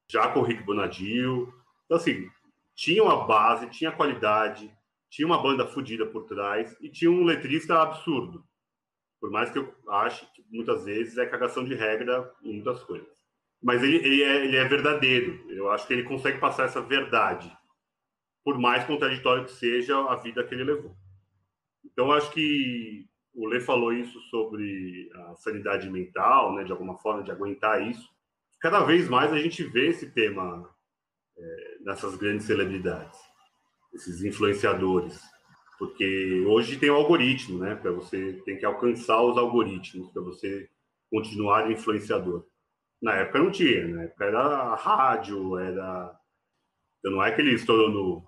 Já 0.09 0.27
com 0.29 0.39
o 0.39 0.43
Rick 0.43 0.63
Bonadio. 0.63 1.53
Então, 1.85 1.97
assim, 1.97 2.27
tinha 2.75 3.03
uma 3.03 3.25
base, 3.25 3.69
tinha 3.69 3.91
qualidade, 3.91 4.75
tinha 5.13 5.27
uma 5.27 5.39
banda 5.39 5.67
fodida 5.67 6.07
por 6.07 6.23
trás 6.25 6.75
e 6.81 6.89
tinha 6.89 7.11
um 7.11 7.23
letrista 7.23 7.79
absurdo. 7.79 8.43
Por 9.21 9.29
mais 9.29 9.51
que 9.51 9.59
eu 9.59 9.71
ache 9.87 10.25
que 10.33 10.43
muitas 10.49 10.85
vezes 10.85 11.19
é 11.19 11.25
cagação 11.27 11.63
de 11.63 11.75
regra 11.75 12.33
em 12.43 12.53
muitas 12.53 12.83
coisas. 12.83 13.07
Mas 13.61 13.83
ele, 13.83 13.97
ele, 13.97 14.23
é, 14.23 14.43
ele 14.43 14.57
é 14.57 14.67
verdadeiro. 14.67 15.45
Eu 15.51 15.69
acho 15.69 15.85
que 15.85 15.93
ele 15.93 16.03
consegue 16.03 16.39
passar 16.39 16.65
essa 16.65 16.81
verdade 16.81 17.55
por 18.43 18.57
mais 18.57 18.85
contraditório 18.85 19.45
que 19.45 19.51
seja 19.51 19.95
a 20.09 20.15
vida 20.15 20.43
que 20.43 20.55
ele 20.55 20.63
levou. 20.63 20.97
Então, 21.85 22.11
acho 22.11 22.31
que 22.31 23.07
o 23.35 23.45
Lê 23.47 23.59
falou 23.59 23.93
isso 23.93 24.19
sobre 24.31 25.11
a 25.27 25.35
sanidade 25.35 25.89
mental, 25.91 26.55
né, 26.55 26.63
de 26.63 26.71
alguma 26.71 26.97
forma, 26.97 27.23
de 27.23 27.31
aguentar 27.31 27.87
isso. 27.87 28.09
Cada 28.59 28.83
vez 28.83 29.07
mais 29.07 29.31
a 29.31 29.37
gente 29.37 29.63
vê 29.63 29.89
esse 29.89 30.11
tema 30.11 30.67
é, 31.37 31.77
nessas 31.81 32.15
grandes 32.15 32.47
celebridades, 32.47 33.19
esses 33.93 34.23
influenciadores, 34.23 35.19
porque 35.77 36.43
hoje 36.47 36.77
tem 36.77 36.89
o 36.89 36.95
algoritmo, 36.95 37.59
né, 37.59 37.75
para 37.75 37.91
você 37.91 38.41
tem 38.45 38.57
que 38.57 38.65
alcançar 38.65 39.21
os 39.21 39.37
algoritmos 39.37 40.09
para 40.11 40.21
você 40.21 40.69
continuar 41.11 41.71
influenciador. 41.71 42.45
Na 43.01 43.15
época 43.15 43.39
não 43.39 43.51
tinha, 43.51 43.87
na 43.87 44.03
época 44.03 44.25
era 44.25 44.75
rádio, 44.75 45.57
era 45.59 46.17
então 46.99 47.11
não 47.11 47.23
é 47.23 47.31
que 47.31 47.41
ele 47.41 47.53
estourou 47.53 47.91
no 47.91 48.23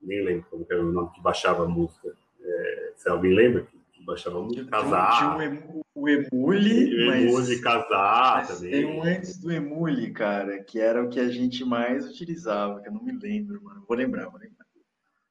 nem 0.00 0.22
lembro 0.22 0.46
como 0.50 0.66
era 0.70 0.84
o 0.84 0.92
nome 0.92 1.10
que 1.12 1.22
baixava 1.22 1.64
a 1.64 1.68
música. 1.68 2.14
É, 2.40 2.92
se 2.94 3.08
alguém 3.08 3.34
lembra 3.34 3.62
que, 3.62 3.76
que 3.92 4.04
baixava 4.04 4.38
a 4.38 4.42
música, 4.42 4.70
casar. 4.70 5.18
Tinha 5.18 5.74
o 5.94 6.08
Emule, 6.08 7.08
o 7.08 7.12
Emule 7.12 7.60
casar 7.60 8.46
também. 8.46 8.70
Tem 8.70 8.84
um 8.84 9.02
antes 9.02 9.38
do 9.38 9.50
Emule, 9.50 10.12
cara, 10.12 10.62
que 10.62 10.78
era 10.78 11.02
o 11.02 11.08
que 11.08 11.18
a 11.18 11.28
gente 11.28 11.64
mais 11.64 12.08
utilizava, 12.08 12.80
que 12.80 12.88
eu 12.88 12.92
não 12.92 13.02
me 13.02 13.12
lembro, 13.12 13.62
mano. 13.62 13.84
Vou 13.88 13.96
lembrar, 13.96 14.28
vou 14.28 14.38
lembrar. 14.38 14.63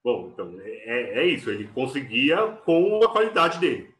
Bom, 0.03 0.29
então, 0.33 0.53
é, 0.59 1.21
é 1.21 1.25
isso. 1.25 1.49
Ele 1.49 1.67
conseguia 1.69 2.47
com 2.65 3.03
a 3.03 3.09
qualidade 3.09 3.59
dele. 3.59 3.93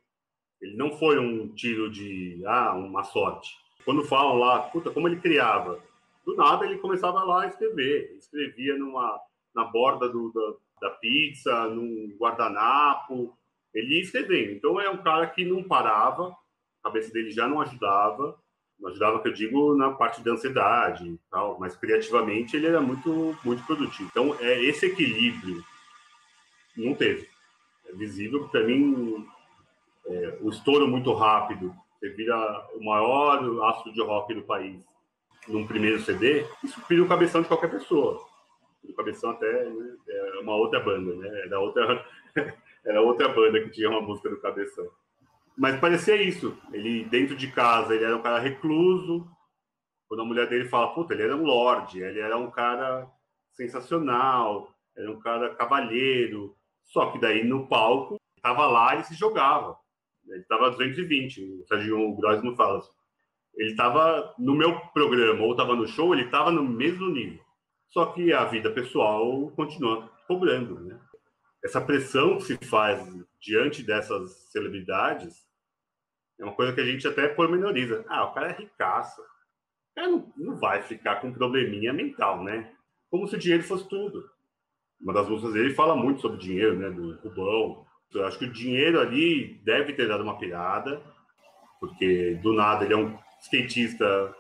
Ele 0.62 0.76
não 0.76 0.92
foi 0.92 1.18
um 1.18 1.48
tiro 1.54 1.90
de, 1.90 2.42
ah, 2.46 2.74
uma 2.74 3.04
sorte. 3.04 3.52
Quando 3.86 4.04
falam 4.04 4.38
lá, 4.38 4.60
puta, 4.64 4.92
como 4.92 5.08
ele 5.08 5.20
criava? 5.20 5.80
Do 6.26 6.36
nada 6.36 6.66
ele 6.66 6.78
começava 6.78 7.24
lá 7.24 7.44
a 7.44 7.48
escrever. 7.48 8.16
escrevia 8.18 8.78
numa, 8.78 9.20
na 9.56 9.66
borda 9.66 10.10
do, 10.10 10.32
da, 10.34 10.90
da 10.90 10.96
pizza, 10.96 11.68
num 11.70 12.16
guardanapo. 12.20 13.38
Ele 13.74 13.96
ia 13.96 14.02
escrevendo. 14.02 14.52
Então 14.52 14.80
é 14.80 14.90
um 14.90 15.02
cara 15.02 15.28
que 15.28 15.46
não 15.46 15.64
parava, 15.64 16.36
a 16.82 16.90
cabeça 16.90 17.12
dele 17.12 17.32
já 17.32 17.48
não 17.48 17.62
ajudava. 17.62 18.38
Não 18.80 18.90
ajudava, 18.90 19.22
que 19.22 19.30
eu 19.30 19.34
digo, 19.34 19.76
na 19.76 19.92
parte 19.92 20.22
da 20.22 20.32
ansiedade 20.32 21.08
e 21.08 21.20
tal, 21.30 21.58
mas 21.60 21.76
criativamente 21.76 22.58
ele 22.58 22.68
era 22.68 22.82
muito, 22.82 23.38
muito 23.44 23.66
produtivo. 23.66 24.10
Então 24.12 24.36
é 24.42 24.62
esse 24.64 24.88
equilíbrio 24.88 25.64
não 26.76 26.94
teve. 26.94 27.28
É 27.88 27.94
visível 27.94 28.48
para 28.50 28.64
mim 28.64 29.26
é, 30.06 30.38
o 30.42 30.50
estouro 30.50 30.88
muito 30.88 31.14
rápido. 31.14 31.74
Você 32.00 32.10
vira 32.10 32.68
o 32.76 32.84
maior 32.84 33.64
astro 33.70 33.94
de 33.94 34.02
rock 34.02 34.34
do 34.34 34.44
país 34.44 34.84
num 35.48 35.68
primeiro 35.68 36.02
CD, 36.02 36.46
isso 36.64 36.82
vira 36.88 37.04
o 37.04 37.08
cabeção 37.08 37.42
de 37.42 37.48
qualquer 37.50 37.70
pessoa 37.70 38.26
do 38.84 38.94
Cabeção 38.94 39.32
até 39.32 39.66
né, 39.66 39.96
é 40.08 40.40
uma 40.40 40.56
outra 40.56 40.80
banda, 40.80 41.16
né? 41.16 41.42
Era 41.46 41.60
outra, 41.60 42.06
era 42.86 43.02
outra 43.02 43.30
banda 43.30 43.62
que 43.62 43.70
tinha 43.70 43.90
uma 43.90 44.02
música 44.02 44.30
do 44.30 44.40
Cabeção. 44.40 44.88
Mas 45.58 45.80
parecia 45.80 46.22
isso. 46.22 46.58
Ele, 46.72 47.06
dentro 47.06 47.36
de 47.36 47.52
casa, 47.52 47.96
ele 47.96 48.04
era 48.04 48.16
um 48.16 48.22
cara 48.22 48.40
recluso. 48.40 49.28
Quando 50.08 50.22
a 50.22 50.26
mulher 50.26 50.48
dele 50.50 50.68
fala, 50.68 50.94
puta, 50.94 51.14
ele 51.14 51.24
era 51.24 51.36
um 51.36 51.44
lorde, 51.44 52.02
ele 52.02 52.20
era 52.20 52.38
um 52.38 52.52
cara 52.52 53.08
sensacional, 53.54 54.74
era 54.96 55.10
um 55.12 55.20
cara 55.20 55.56
cavalheiro. 55.56 56.56
Só 56.86 57.12
que 57.12 57.20
daí 57.20 57.44
no 57.44 57.68
palco, 57.68 58.20
tava 58.42 58.68
lá 58.68 58.96
e 58.96 59.04
se 59.04 59.16
jogava. 59.16 59.78
Ele 60.28 60.44
tava 60.44 60.72
220, 60.72 61.62
o 61.62 61.68
Sérgio 61.68 62.16
Gross 62.16 62.44
não 62.44 62.56
fala. 62.56 62.82
Ele 63.56 63.76
tava 63.76 64.34
no 64.40 64.56
meu 64.56 64.80
programa 64.94 65.44
ou 65.44 65.56
tava 65.56 65.76
no 65.76 65.88
show, 65.88 66.14
ele 66.14 66.30
tava 66.30 66.52
no 66.52 66.64
mesmo 66.64 67.10
nível. 67.10 67.44
Só 67.90 68.08
que 68.08 68.34
a 68.34 68.46
vida 68.46 68.72
pessoal 68.72 69.52
continua 69.52 70.10
cobrando, 70.28 70.80
né? 70.80 71.00
Essa 71.64 71.80
pressão 71.80 72.38
que 72.38 72.44
se 72.44 72.58
faz 72.66 73.08
diante 73.40 73.84
dessas 73.84 74.32
celebridades 74.52 75.46
é 76.40 76.44
uma 76.44 76.56
coisa 76.56 76.74
que 76.74 76.82
a 76.82 76.86
gente 76.86 77.08
até 77.08 77.28
pormenoriza. 77.28 78.04
Ah, 78.08 78.26
o 78.26 78.34
cara 78.34 78.50
é 78.50 78.58
ricaço. 78.58 79.22
cara 79.96 80.10
não, 80.10 80.34
não 80.36 80.56
vai 80.56 80.82
ficar 80.82 81.22
com 81.22 81.32
probleminha 81.32 81.94
mental, 81.94 82.44
né? 82.44 82.74
Como 83.10 83.28
se 83.28 83.36
o 83.36 83.40
dinheiro 83.40 83.64
fosse 83.64 83.88
tudo. 83.88 84.30
Uma 85.04 85.14
das 85.14 85.28
músicas 85.28 85.54
dele 85.54 85.74
fala 85.74 85.98
muito 85.98 86.22
sobre 86.22 86.38
dinheiro, 86.38 86.78
né? 86.80 86.90
Do 86.90 87.18
Rubão. 87.18 87.86
Eu 88.14 88.26
acho 88.26 88.40
que 88.40 88.46
o 88.46 88.54
dinheiro 88.54 89.00
ali 89.00 89.60
deve 89.66 89.92
ter 89.94 90.08
dado 90.08 90.24
uma 90.24 90.38
pirada, 90.38 91.02
porque 91.80 92.40
do 92.42 92.54
nada 92.54 92.86
ele 92.86 92.94
é 92.94 92.98
um 92.98 93.18
skatista. 93.42 94.34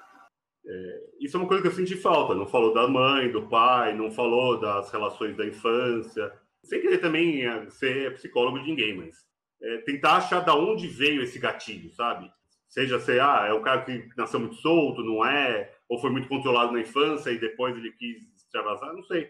É, 0.65 1.01
isso 1.19 1.35
é 1.35 1.39
uma 1.39 1.47
coisa 1.47 1.61
que 1.61 1.67
eu 1.67 1.73
senti 1.73 1.97
falta. 1.97 2.33
Não 2.33 2.47
falou 2.47 2.73
da 2.73 2.87
mãe, 2.87 3.29
do 3.29 3.47
pai, 3.49 3.93
não 3.93 4.09
falou 4.09 4.57
das 4.57 4.89
relações 4.89 5.35
da 5.35 5.45
infância. 5.45 6.31
Sem 6.63 6.79
querer 6.79 6.99
também 6.99 7.45
é, 7.45 7.69
ser 7.69 8.13
psicólogo 8.13 8.59
de 8.59 8.65
ninguém, 8.65 8.95
mas 8.95 9.17
é, 9.61 9.77
tentar 9.79 10.17
achar 10.17 10.39
da 10.39 10.55
onde 10.55 10.87
veio 10.87 11.21
esse 11.21 11.39
gatilho, 11.39 11.91
sabe? 11.91 12.31
Seja 12.69 12.99
ser, 13.01 13.19
ah, 13.21 13.45
é 13.47 13.53
o 13.53 13.61
cara 13.61 13.81
que 13.81 14.09
nasceu 14.15 14.39
muito 14.39 14.55
solto, 14.55 15.03
não 15.03 15.25
é? 15.25 15.73
Ou 15.89 15.99
foi 15.99 16.09
muito 16.09 16.29
controlado 16.29 16.71
na 16.71 16.79
infância 16.79 17.31
e 17.31 17.37
depois 17.37 17.75
ele 17.75 17.91
quis 17.91 18.23
extravasar, 18.35 18.93
não 18.93 19.03
sei. 19.03 19.29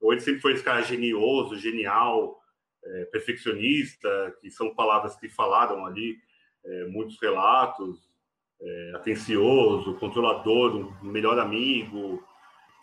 Ou 0.00 0.12
ele 0.12 0.20
sempre 0.20 0.40
foi 0.40 0.52
esse 0.52 0.62
cara 0.62 0.82
genioso, 0.82 1.56
genial, 1.58 2.40
é, 2.84 3.04
perfeccionista, 3.06 4.36
que 4.40 4.50
são 4.50 4.74
palavras 4.74 5.16
que 5.16 5.28
falaram 5.28 5.84
ali, 5.84 6.16
é, 6.64 6.84
muitos 6.86 7.20
relatos, 7.20 8.08
é, 8.60 8.92
atencioso, 8.94 9.94
controlador, 9.98 10.92
um 11.02 11.10
melhor 11.10 11.38
amigo, 11.38 12.22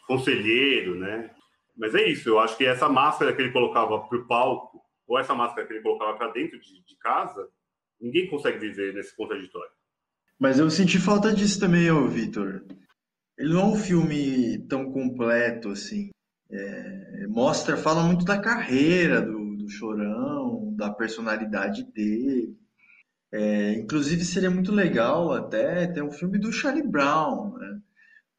conselheiro, 0.07 0.95
né? 0.95 1.31
Mas 1.75 1.95
é 1.95 2.07
isso, 2.07 2.29
eu 2.29 2.39
acho 2.39 2.55
que 2.57 2.65
essa 2.65 2.87
máscara 2.87 3.33
que 3.33 3.41
ele 3.41 3.51
colocava 3.51 3.99
para 3.99 4.17
o 4.17 4.27
palco, 4.27 4.81
ou 5.07 5.17
essa 5.17 5.33
máscara 5.33 5.65
que 5.65 5.73
ele 5.73 5.81
colocava 5.81 6.15
para 6.17 6.31
dentro 6.31 6.59
de, 6.59 6.83
de, 6.83 6.95
casa, 6.97 7.47
ninguém 7.99 8.27
consegue 8.27 8.59
viver 8.59 8.93
nesse 8.93 9.15
contraditório. 9.15 9.71
Mas 10.39 10.59
eu 10.59 10.69
senti 10.69 10.99
falta 10.99 11.33
disso 11.33 11.59
também, 11.59 11.89
ô 11.89 12.07
Vitor. 12.07 12.63
Ele 13.37 13.53
não 13.53 13.61
é 13.61 13.65
um 13.65 13.75
filme 13.75 14.59
tão 14.67 14.91
completo 14.91 15.69
assim. 15.69 16.11
É, 16.53 17.27
mostra, 17.27 17.75
fala 17.75 18.03
muito 18.03 18.23
da 18.23 18.39
carreira 18.39 19.21
do, 19.21 19.57
do 19.57 19.69
Chorão, 19.69 20.73
da 20.75 20.91
personalidade 20.91 21.83
dele. 21.91 22.55
É, 23.31 23.73
inclusive 23.79 24.23
seria 24.23 24.51
muito 24.51 24.71
legal 24.71 25.33
até 25.33 25.87
ter 25.87 26.03
um 26.03 26.11
filme 26.11 26.37
do 26.37 26.51
Charlie 26.51 26.87
Brown, 26.87 27.57
né? 27.57 27.81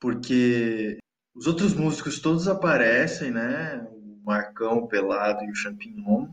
porque 0.04 0.98
os 1.34 1.46
outros 1.46 1.74
músicos 1.74 2.20
todos 2.20 2.46
aparecem, 2.46 3.30
né? 3.30 3.78
O 3.90 4.20
Marcão, 4.22 4.78
o 4.78 4.88
Pelado 4.88 5.42
e 5.42 5.50
o 5.50 5.54
Champignon, 5.54 6.28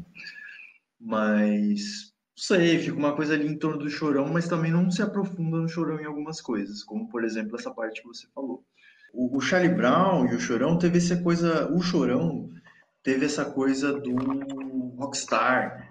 mas 1.00 2.12
não 2.38 2.44
sei, 2.44 2.78
fica 2.78 2.98
uma 2.98 3.16
coisa 3.16 3.34
ali 3.34 3.48
em 3.48 3.58
torno 3.58 3.80
do 3.80 3.90
Chorão, 3.90 4.28
mas 4.28 4.48
também 4.50 4.72
não 4.72 4.92
se 4.92 5.02
aprofunda 5.02 5.58
no 5.58 5.70
Chorão 5.70 6.00
em 6.00 6.06
algumas 6.06 6.42
coisas, 6.42 6.84
como 6.84 7.10
por 7.10 7.24
exemplo 7.24 7.56
essa 7.56 7.74
parte 7.74 8.02
que 8.02 8.08
você 8.08 8.28
falou. 8.36 8.64
O, 9.14 9.40
Charlie 9.42 9.74
Brown 9.74 10.26
e 10.28 10.36
o 10.36 10.40
Chorão 10.40 10.78
teve 10.78 10.98
essa 10.98 11.18
coisa, 11.22 11.72
o 11.72 11.82
Chorão 11.82 12.50
teve 13.04 13.26
essa 13.26 13.46
coisa 13.46 13.94
do 14.00 14.16
rockstar, 14.98 15.90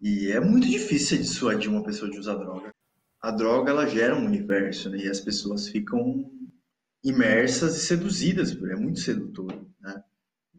e 0.00 0.30
é 0.30 0.40
muito 0.40 0.66
difícil 0.68 1.18
dissuadir 1.18 1.70
uma 1.70 1.82
pessoa 1.82 2.10
de 2.10 2.18
usar 2.18 2.34
droga. 2.34 2.72
A 3.20 3.30
droga 3.30 3.70
ela 3.70 3.86
gera 3.86 4.16
um 4.16 4.24
universo, 4.24 4.90
né? 4.90 4.98
E 4.98 5.08
as 5.08 5.20
pessoas 5.20 5.68
ficam 5.68 6.30
imersas 7.02 7.76
e 7.76 7.86
seduzidas, 7.86 8.52
é 8.52 8.76
muito 8.76 9.00
sedutor, 9.00 9.66
né? 9.80 10.02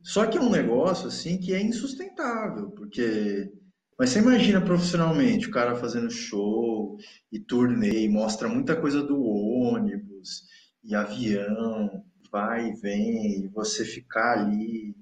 Só 0.04 0.26
que 0.28 0.38
é 0.38 0.42
um 0.42 0.52
negócio 0.52 1.08
assim 1.08 1.38
que 1.40 1.54
é 1.54 1.62
insustentável, 1.62 2.70
porque 2.72 3.52
mas 3.98 4.10
você 4.10 4.20
imagina 4.20 4.60
profissionalmente 4.60 5.48
o 5.48 5.52
cara 5.52 5.76
fazendo 5.76 6.12
show 6.12 6.98
e 7.32 7.40
turnê, 7.40 8.04
e 8.04 8.10
mostra 8.10 8.50
muita 8.50 8.76
coisa 8.76 9.02
do 9.02 9.20
ônibus 9.22 10.44
e 10.86 10.94
avião, 10.94 12.06
vai 12.32 12.70
e 12.70 12.76
vem, 12.76 13.46
e 13.46 13.48
você 13.48 13.84
ficar 13.84 14.40
ali 14.40 14.96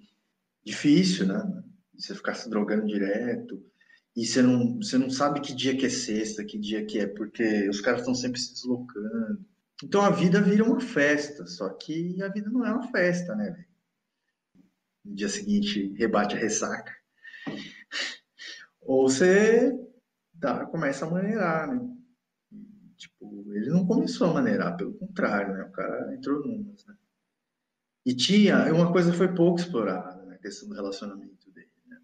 difícil, 0.65 1.27
né? 1.27 1.63
Você 1.95 2.15
ficar 2.15 2.33
se 2.33 2.49
drogando 2.49 2.87
direto 2.87 3.61
e 4.15 4.25
você 4.25 4.41
não, 4.41 4.77
você 4.77 4.97
não 4.97 5.09
sabe 5.09 5.41
que 5.41 5.53
dia 5.53 5.75
que 5.75 5.85
é 5.85 5.89
sexta, 5.89 6.45
que 6.45 6.57
dia 6.57 6.85
que 6.85 6.99
é, 6.99 7.07
porque 7.07 7.67
os 7.67 7.81
caras 7.81 8.01
estão 8.01 8.15
sempre 8.15 8.39
se 8.39 8.53
deslocando. 8.53 9.45
Então 9.83 10.01
a 10.01 10.09
vida 10.09 10.41
vira 10.41 10.63
uma 10.63 10.79
festa, 10.79 11.45
só 11.45 11.69
que 11.69 12.21
a 12.21 12.29
vida 12.29 12.49
não 12.49 12.65
é 12.65 12.71
uma 12.71 12.89
festa, 12.91 13.35
né? 13.35 13.65
No 15.03 15.15
dia 15.15 15.27
seguinte 15.27 15.93
rebate 15.97 16.35
a 16.35 16.39
ressaca. 16.39 16.93
Ou 18.81 19.09
você 19.09 19.71
tá, 20.39 20.65
começa 20.67 21.05
a 21.05 21.09
maneirar, 21.09 21.67
né? 21.67 21.93
Ele 23.51 23.69
não 23.69 23.85
começou 23.85 24.27
a 24.29 24.33
maneirar, 24.33 24.75
pelo 24.75 24.93
contrário, 24.93 25.53
né? 25.53 25.63
O 25.63 25.71
cara 25.71 26.13
entrou 26.13 26.39
numas, 26.45 26.85
né? 26.85 26.95
E 28.05 28.13
tinha, 28.13 28.73
uma 28.73 28.91
coisa 28.91 29.13
foi 29.13 29.33
pouco 29.33 29.59
explorada, 29.59 30.23
né? 30.25 30.35
A 30.35 30.39
questão 30.39 30.67
do 30.67 30.75
relacionamento 30.75 31.49
dele, 31.51 31.71
né? 31.87 31.97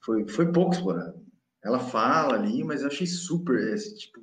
Foi, 0.00 0.26
foi 0.28 0.50
pouco 0.50 0.74
explorado. 0.74 1.22
Ela 1.62 1.78
fala 1.78 2.34
ali, 2.34 2.62
mas 2.64 2.82
eu 2.82 2.88
achei 2.88 3.06
super, 3.06 3.58
esse, 3.74 3.96
tipo, 3.96 4.20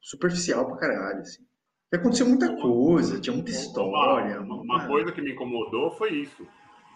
superficial 0.00 0.66
pra 0.66 0.76
caralho, 0.76 1.20
assim. 1.20 1.44
Porque 1.84 2.00
aconteceu 2.00 2.28
muita 2.28 2.56
coisa, 2.56 3.20
tinha 3.20 3.34
muita 3.34 3.50
história. 3.50 4.40
Uma, 4.40 4.56
uma, 4.56 4.86
coisa 4.86 5.12
que 5.12 5.20
me 5.20 5.32
incomodou 5.32 5.92
foi 5.92 6.14
isso. 6.14 6.46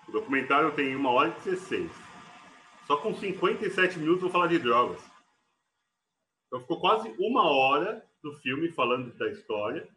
O 0.09 0.13
documentário 0.13 0.75
tem 0.75 0.97
uma 0.97 1.11
hora 1.11 1.29
e 1.29 1.51
16. 1.51 1.91
Só 2.87 2.97
com 2.97 3.15
57 3.15 3.99
minutos 4.01 4.23
vou 4.23 4.31
falar 4.31 4.49
de 4.49 4.59
drogas. 4.59 5.01
Então 6.47 6.61
ficou 6.61 6.81
quase 6.81 7.15
uma 7.21 7.45
hora 7.45 8.05
do 8.23 8.33
filme 8.35 8.71
falando 8.71 9.13
da 9.17 9.29
história, 9.29 9.89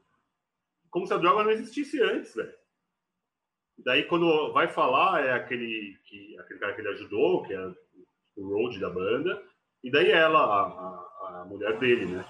como 0.89 1.07
se 1.07 1.13
a 1.13 1.17
droga 1.17 1.43
não 1.43 1.51
existisse 1.51 2.01
antes, 2.01 2.35
velho. 2.35 2.53
Daí 3.79 4.03
quando 4.03 4.53
vai 4.53 4.67
falar 4.67 5.25
é 5.25 5.33
aquele 5.33 5.97
que 6.05 6.37
aquele 6.39 6.59
cara 6.59 6.73
que 6.73 6.81
ele 6.81 6.89
ajudou, 6.89 7.43
que 7.43 7.53
é 7.53 7.73
o 8.35 8.47
road 8.47 8.79
da 8.79 8.89
banda, 8.89 9.43
e 9.83 9.91
daí 9.91 10.11
ela, 10.11 10.39
a, 10.39 11.37
a, 11.37 11.41
a 11.41 11.45
mulher 11.45 11.77
dele, 11.79 12.05
né? 12.05 12.25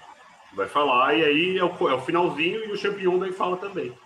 vai 0.54 0.68
falar, 0.68 1.14
e 1.14 1.24
aí 1.24 1.58
é 1.58 1.64
o, 1.64 1.88
é 1.88 1.94
o 1.94 2.00
finalzinho 2.00 2.64
e 2.64 2.72
o 2.72 2.76
Champignon 2.76 3.18
daí 3.18 3.32
fala 3.32 3.56
também. 3.56 3.96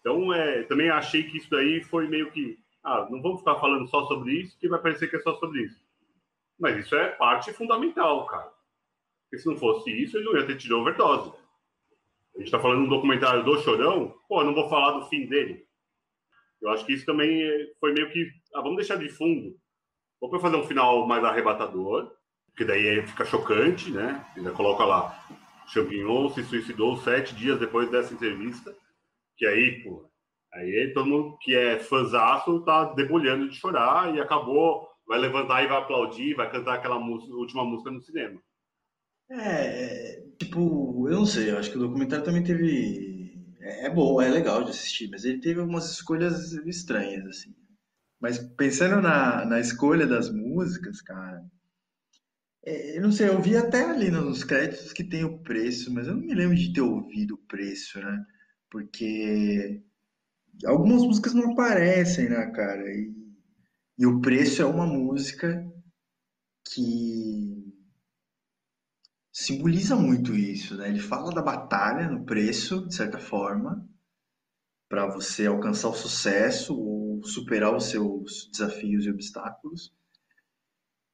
Então, 0.00 0.32
é, 0.32 0.62
também 0.64 0.90
achei 0.90 1.24
que 1.24 1.38
isso 1.38 1.50
daí 1.50 1.82
foi 1.82 2.06
meio 2.06 2.30
que, 2.30 2.58
ah, 2.84 3.06
não 3.10 3.20
vamos 3.20 3.40
ficar 3.40 3.56
falando 3.56 3.88
só 3.88 4.06
sobre 4.06 4.32
isso, 4.32 4.58
que 4.58 4.68
vai 4.68 4.80
parecer 4.80 5.08
que 5.08 5.16
é 5.16 5.20
só 5.20 5.34
sobre 5.34 5.62
isso. 5.62 5.82
Mas 6.58 6.76
isso 6.76 6.94
é 6.94 7.08
parte 7.08 7.52
fundamental, 7.52 8.26
cara. 8.26 8.52
Porque 9.28 9.42
se 9.42 9.46
não 9.48 9.56
fosse 9.56 9.90
isso, 9.90 10.16
ele 10.16 10.24
não 10.24 10.36
ia 10.36 10.46
ter 10.46 10.56
tido 10.56 10.78
overdose. 10.78 11.32
A 12.34 12.40
gente 12.40 12.50
tá 12.50 12.58
falando 12.58 12.82
um 12.82 12.88
documentário 12.88 13.44
do 13.44 13.58
Chorão, 13.58 14.14
pô, 14.28 14.40
eu 14.40 14.46
não 14.46 14.54
vou 14.54 14.68
falar 14.68 14.92
do 14.92 15.06
fim 15.06 15.26
dele. 15.26 15.66
Eu 16.62 16.70
acho 16.70 16.86
que 16.86 16.92
isso 16.92 17.04
também 17.04 17.42
foi 17.78 17.92
meio 17.92 18.10
que, 18.10 18.30
ah, 18.54 18.62
vamos 18.62 18.76
deixar 18.76 18.96
de 18.96 19.08
fundo. 19.08 19.56
Ou 20.20 20.30
para 20.30 20.40
fazer 20.40 20.56
um 20.56 20.66
final 20.66 21.06
mais 21.06 21.22
arrebatador, 21.22 22.10
porque 22.46 22.64
daí 22.64 23.06
fica 23.06 23.24
chocante, 23.24 23.90
né? 23.90 24.24
Ainda 24.36 24.50
coloca 24.50 24.84
lá, 24.84 25.16
Champignon 25.68 26.28
se 26.30 26.42
suicidou 26.44 26.96
sete 26.96 27.34
dias 27.34 27.58
depois 27.58 27.90
dessa 27.90 28.14
entrevista. 28.14 28.74
Que 29.36 29.46
aí, 29.46 29.82
pô, 29.84 30.10
aí 30.54 30.92
todo 30.94 31.08
mundo 31.08 31.38
que 31.40 31.54
é 31.54 31.78
fãzaço 31.78 32.64
tá 32.64 32.84
debulhando 32.94 33.48
de 33.48 33.56
chorar 33.56 34.14
e 34.14 34.20
acabou, 34.20 34.88
vai 35.06 35.18
levantar 35.18 35.62
e 35.62 35.68
vai 35.68 35.78
aplaudir, 35.78 36.34
vai 36.34 36.50
cantar 36.50 36.74
aquela 36.74 36.98
música, 36.98 37.34
última 37.34 37.64
música 37.64 37.90
no 37.90 38.00
cinema. 38.00 38.40
É, 39.30 40.22
tipo, 40.38 41.08
eu 41.08 41.16
não 41.18 41.26
sei, 41.26 41.50
eu 41.50 41.58
acho 41.58 41.70
que 41.70 41.76
o 41.76 41.80
documentário 41.80 42.24
também 42.24 42.42
teve. 42.42 43.34
É, 43.60 43.86
é 43.86 43.90
bom, 43.90 44.20
é 44.20 44.28
legal 44.30 44.64
de 44.64 44.70
assistir, 44.70 45.08
mas 45.10 45.24
ele 45.24 45.40
teve 45.40 45.60
algumas 45.60 45.90
escolhas 45.90 46.52
estranhas, 46.66 47.26
assim. 47.26 47.54
Mas 48.20 48.38
pensando 48.56 49.00
na, 49.02 49.44
na 49.46 49.60
escolha 49.60 50.06
das 50.06 50.30
músicas, 50.30 51.02
cara, 51.02 51.44
é, 52.64 52.98
eu 52.98 53.02
não 53.02 53.12
sei, 53.12 53.28
eu 53.28 53.40
vi 53.40 53.56
até 53.56 53.84
ali 53.84 54.10
nos 54.10 54.44
créditos 54.44 54.92
que 54.92 55.04
tem 55.04 55.24
o 55.24 55.38
preço, 55.38 55.92
mas 55.92 56.06
eu 56.06 56.14
não 56.14 56.22
me 56.22 56.34
lembro 56.34 56.56
de 56.56 56.72
ter 56.72 56.80
ouvido 56.80 57.34
o 57.34 57.46
preço, 57.46 58.00
né? 58.00 58.24
Porque 58.70 59.82
algumas 60.66 61.02
músicas 61.04 61.34
não 61.34 61.52
aparecem, 61.52 62.28
né, 62.30 62.46
cara? 62.52 62.82
E, 62.90 63.12
e 63.98 64.06
o 64.06 64.20
preço 64.20 64.62
é 64.62 64.66
uma 64.66 64.86
música 64.86 65.64
que 66.72 67.57
simboliza 69.38 69.94
muito 69.94 70.34
isso, 70.34 70.76
né? 70.76 70.88
Ele 70.88 70.98
fala 70.98 71.32
da 71.32 71.40
batalha 71.40 72.08
no 72.08 72.24
preço, 72.24 72.84
de 72.88 72.94
certa 72.94 73.20
forma, 73.20 73.88
para 74.88 75.06
você 75.06 75.46
alcançar 75.46 75.90
o 75.90 75.94
sucesso 75.94 76.76
ou 76.76 77.22
superar 77.22 77.72
os 77.72 77.84
seus 77.84 78.50
desafios 78.50 79.06
e 79.06 79.10
obstáculos. 79.10 79.94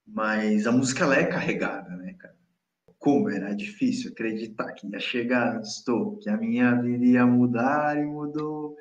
Mas 0.07 0.67
a 0.67 0.73
música 0.73 1.05
ela 1.05 1.17
é 1.17 1.27
carregada, 1.27 1.95
né, 1.97 2.15
cara? 2.15 2.35
Como 2.99 3.29
era 3.29 3.55
difícil 3.55 4.11
acreditar 4.11 4.73
que 4.73 4.87
ia 4.87 5.01
chegar 5.01 5.61
estou, 5.61 6.17
que 6.17 6.31
a 6.31 6.37
minha 6.39 6.81
vida 6.81 7.05
ia 7.05 7.27
mudar 7.27 7.99
e 7.99 8.07
mudou. 8.07 8.75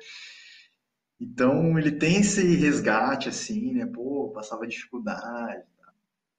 Então 1.20 1.78
ele 1.78 1.92
tem 1.92 2.20
esse 2.20 2.42
resgate 2.56 3.28
assim, 3.28 3.74
né? 3.74 3.84
Pô, 3.84 4.32
passava 4.32 4.66
dificuldade 4.66 5.64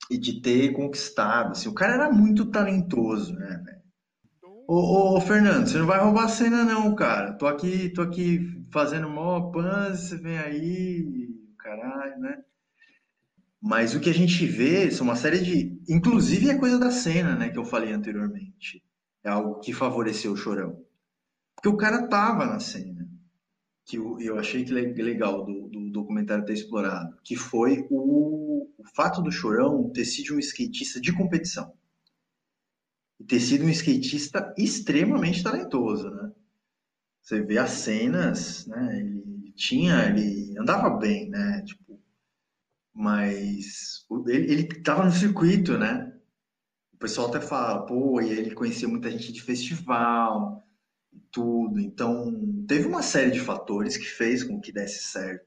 e 0.10 0.18
de 0.18 0.42
ter 0.42 0.74
conquistado. 0.74 1.52
Assim, 1.52 1.70
o 1.70 1.74
cara 1.74 1.94
era 1.94 2.12
muito 2.12 2.46
talentoso, 2.46 3.34
né? 3.34 3.64
Ô, 4.68 5.16
ô, 5.16 5.22
Fernando, 5.22 5.68
você 5.68 5.78
não 5.78 5.86
vai 5.86 6.00
roubar 6.00 6.26
a 6.26 6.30
cena 6.30 6.64
não, 6.64 6.96
cara. 6.96 7.34
Tô 7.34 7.46
aqui, 7.46 7.90
tô 7.90 8.02
aqui 8.02 8.66
fazendo 8.72 9.10
mó 9.10 9.52
você 9.52 10.18
vem 10.18 10.38
aí, 10.38 11.30
caralho, 11.58 12.20
né? 12.20 12.38
Mas 13.62 13.96
o 13.96 14.00
que 14.00 14.10
a 14.10 14.14
gente 14.14 14.46
vê 14.46 14.92
são 14.92 15.06
uma 15.06 15.16
série 15.16 15.40
de. 15.40 15.82
Inclusive 15.88 16.50
é 16.50 16.58
coisa 16.58 16.78
da 16.78 16.92
cena, 16.92 17.36
né, 17.36 17.50
que 17.50 17.58
eu 17.58 17.66
falei 17.66 17.94
anteriormente. 17.94 18.84
É 19.24 19.30
algo 19.30 19.60
que 19.60 19.74
favoreceu 19.74 20.34
o 20.34 20.38
chorão. 20.38 20.84
Porque 21.56 21.70
o 21.70 21.78
cara 21.78 22.08
tava 22.08 22.46
na 22.46 22.60
cena. 22.60 23.08
Que 23.86 23.98
eu, 23.98 24.20
eu 24.20 24.38
achei 24.38 24.64
que 24.64 24.72
legal 24.72 25.46
do, 25.46 25.68
do 25.68 25.80
documentário 26.02 26.46
ter 26.46 26.54
explorado. 26.54 27.18
Que 27.24 27.36
foi 27.36 27.86
o, 27.90 28.70
o 28.78 28.84
fato 28.96 29.22
do 29.22 29.32
chorão 29.32 29.90
ter 29.90 30.06
sido 30.06 30.36
um 30.36 30.40
skatista 30.40 31.02
de 31.02 31.12
competição 31.12 31.74
e 33.20 33.24
ter 33.24 33.40
sido 33.40 33.66
um 33.66 33.70
skatista 33.70 34.54
extremamente 34.58 35.44
talentoso, 35.44 36.10
né? 36.10 36.32
Você 37.22 37.42
vê 37.42 37.58
as 37.58 37.72
cenas, 37.72 38.68
né? 38.68 39.00
Ele 39.00 39.52
tinha, 39.56 40.06
ele 40.06 40.58
andava 40.60 40.90
bem, 40.92 41.30
né? 41.30 41.62
Tipo, 41.64 42.00
mas 42.94 44.06
ele, 44.28 44.52
ele 44.52 44.64
tava 44.82 45.04
no 45.06 45.12
circuito, 45.12 45.78
né? 45.78 46.14
O 46.94 46.98
pessoal 46.98 47.28
até 47.28 47.42
fala, 47.42 47.86
pô, 47.86 48.22
e 48.22 48.30
ele 48.30 48.54
conhecia 48.54 48.88
muita 48.88 49.12
gente 49.12 49.34
de 49.34 49.42
festival 49.42 50.66
e 51.12 51.20
tudo. 51.32 51.80
Então, 51.80 52.64
teve 52.68 52.88
uma 52.88 53.02
série 53.02 53.32
de 53.32 53.40
fatores 53.40 53.98
que 53.98 54.06
fez 54.06 54.44
com 54.44 54.60
que 54.60 54.72
desse 54.72 55.04
certo. 55.04 55.46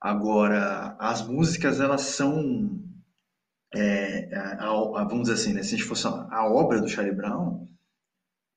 Agora, 0.00 0.96
as 0.98 1.26
músicas, 1.26 1.80
elas 1.80 2.02
são 2.02 2.82
é, 3.74 4.34
a, 4.34 5.00
a, 5.00 5.04
vamos 5.04 5.28
dizer 5.28 5.34
assim, 5.34 5.52
né, 5.52 5.62
se 5.62 5.74
a 5.74 5.78
gente 5.78 5.88
fosse 5.88 6.06
a 6.06 6.46
obra 6.48 6.80
do 6.80 6.88
Charlie 6.88 7.14
Brown, 7.14 7.66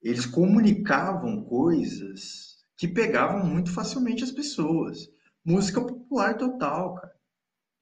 eles 0.01 0.25
comunicavam 0.25 1.43
coisas 1.43 2.57
que 2.77 2.87
pegavam 2.87 3.45
muito 3.45 3.71
facilmente 3.71 4.23
as 4.23 4.31
pessoas. 4.31 5.09
Música 5.43 5.81
popular 5.81 6.37
total, 6.37 6.95
cara. 6.95 7.13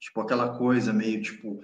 Tipo 0.00 0.20
aquela 0.20 0.56
coisa 0.56 0.92
meio 0.92 1.20
tipo 1.22 1.60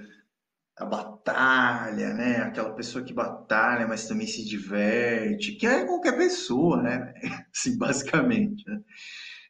a 0.77 0.85
batalha, 0.85 2.15
né? 2.15 2.39
Aquela 2.39 2.75
pessoa 2.75 3.05
que 3.05 3.13
batalha, 3.13 3.87
mas 3.87 4.09
também 4.09 4.27
se 4.27 4.45
diverte, 4.45 5.53
que 5.53 5.67
é 5.67 5.85
qualquer 5.85 6.17
pessoa, 6.17 6.83
né? 6.83 7.15
Assim, 7.55 7.79
basicamente. 7.79 8.65
Né? 8.69 8.81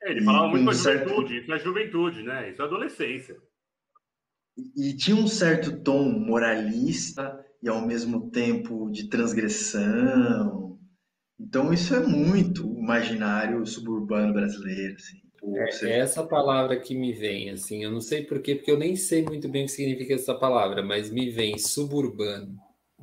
É, 0.04 0.10
ele 0.10 0.22
falava 0.22 0.48
muito 0.48 0.66
da 0.66 0.72
juventude, 0.72 1.34
certo... 1.34 1.42
isso 1.42 1.52
é 1.52 1.58
juventude, 1.58 2.22
né? 2.22 2.50
Isso 2.50 2.62
é 2.62 2.64
adolescência 2.64 3.36
e 4.76 4.94
tinha 4.94 5.16
um 5.16 5.26
certo 5.26 5.80
tom 5.82 6.10
moralista 6.10 7.44
e 7.62 7.68
ao 7.68 7.84
mesmo 7.86 8.30
tempo 8.30 8.90
de 8.90 9.08
transgressão. 9.08 10.78
Então 11.38 11.72
isso 11.72 11.94
é 11.94 12.00
muito 12.00 12.62
imaginário 12.78 13.66
suburbano 13.66 14.32
brasileiro. 14.32 14.94
Assim. 14.94 15.18
É, 15.86 15.90
é 15.90 15.98
essa 15.98 16.24
palavra 16.24 16.78
que 16.78 16.94
me 16.94 17.12
vem, 17.12 17.50
assim, 17.50 17.84
eu 17.84 17.90
não 17.90 18.00
sei 18.00 18.22
porquê, 18.22 18.54
porque 18.54 18.70
eu 18.70 18.78
nem 18.78 18.96
sei 18.96 19.22
muito 19.22 19.48
bem 19.48 19.64
o 19.64 19.66
que 19.66 19.72
significa 19.72 20.14
essa 20.14 20.34
palavra, 20.34 20.82
mas 20.82 21.10
me 21.10 21.28
vem 21.30 21.58
suburbano. 21.58 22.56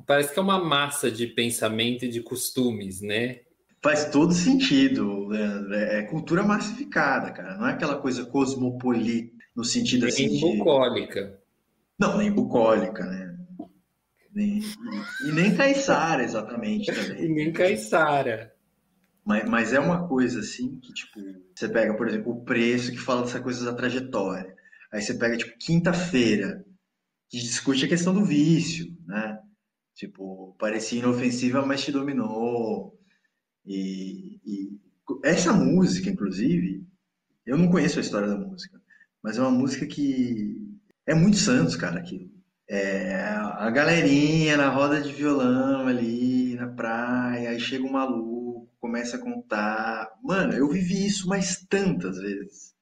Parece 0.06 0.32
que 0.32 0.38
é 0.38 0.42
uma 0.42 0.58
massa 0.58 1.10
de 1.10 1.28
pensamento 1.28 2.04
e 2.04 2.08
de 2.08 2.20
costumes, 2.20 3.00
né? 3.00 3.40
Faz 3.82 4.04
todo 4.10 4.32
sentido. 4.32 5.34
É, 5.74 5.98
é 5.98 6.02
cultura 6.02 6.42
massificada, 6.42 7.32
cara. 7.32 7.56
Não 7.56 7.66
é 7.66 7.72
aquela 7.72 7.96
coisa 7.96 8.24
cosmopolita 8.24 9.32
no 9.54 9.64
sentido 9.64 10.06
assim. 10.06 10.28
de... 10.28 10.40
bucólica. 10.40 11.38
Não, 11.98 12.18
nem 12.18 12.30
bucólica, 12.30 13.04
né? 13.04 13.36
Nem, 14.34 14.60
e 15.26 15.32
nem 15.32 15.54
caiçara, 15.54 16.22
exatamente, 16.22 16.90
também. 16.90 17.24
e 17.26 17.28
nem 17.28 17.52
caiçara. 17.52 18.54
Mas, 19.24 19.48
mas 19.48 19.72
é 19.72 19.78
uma 19.78 20.08
coisa 20.08 20.40
assim 20.40 20.80
que, 20.80 20.92
tipo, 20.92 21.20
você 21.54 21.68
pega, 21.68 21.94
por 21.94 22.08
exemplo, 22.08 22.32
o 22.32 22.44
preço 22.44 22.90
que 22.90 22.98
fala 22.98 23.22
dessa 23.22 23.40
coisa 23.40 23.64
da 23.64 23.74
trajetória. 23.74 24.54
Aí 24.90 25.00
você 25.00 25.14
pega, 25.14 25.36
tipo, 25.36 25.56
quinta-feira, 25.58 26.64
que 27.28 27.38
discute 27.38 27.84
a 27.84 27.88
questão 27.88 28.12
do 28.12 28.24
vício, 28.24 28.96
né? 29.06 29.38
Tipo, 29.94 30.56
parecia 30.58 30.98
inofensiva, 30.98 31.64
mas 31.64 31.84
te 31.84 31.92
dominou. 31.92 32.98
E, 33.64 34.40
e, 34.44 34.80
essa 35.24 35.52
música, 35.52 36.10
inclusive, 36.10 36.86
eu 37.46 37.56
não 37.56 37.70
conheço 37.70 37.98
a 37.98 38.02
história 38.02 38.28
da 38.28 38.36
música, 38.36 38.80
mas 39.22 39.38
é 39.38 39.40
uma 39.40 39.50
música 39.50 39.86
que 39.86 40.56
é 41.06 41.14
muito 41.14 41.36
Santos, 41.36 41.76
cara, 41.76 41.98
aquilo. 41.98 42.30
É, 42.68 43.14
a 43.16 43.70
galerinha 43.70 44.56
na 44.56 44.68
roda 44.68 45.00
de 45.00 45.12
violão 45.12 45.86
ali 45.86 46.54
na 46.54 46.68
praia, 46.68 47.50
aí 47.50 47.60
chega 47.60 47.84
um 47.84 47.92
maluco, 47.92 48.68
começa 48.80 49.16
a 49.16 49.20
contar. 49.20 50.10
Mano, 50.22 50.52
eu 50.54 50.68
vivi 50.68 51.06
isso 51.06 51.28
mais 51.28 51.64
tantas 51.68 52.18
vezes. 52.18 52.74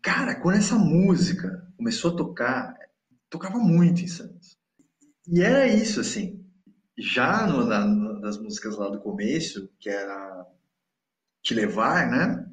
Cara, 0.00 0.34
quando 0.40 0.58
essa 0.58 0.76
música 0.76 1.66
começou 1.76 2.12
a 2.12 2.16
tocar, 2.16 2.74
tocava 3.28 3.58
muito 3.58 4.02
em 4.02 4.06
Santos. 4.06 4.56
E 5.26 5.42
era 5.42 5.66
isso, 5.66 6.00
assim. 6.00 6.43
Já 6.96 7.46
no, 7.46 7.64
na, 7.64 7.84
nas 7.86 8.38
músicas 8.38 8.76
lá 8.76 8.88
do 8.88 9.00
começo, 9.00 9.68
que 9.78 9.88
era 9.88 10.46
Te 11.42 11.54
Levar, 11.54 12.10
né? 12.10 12.46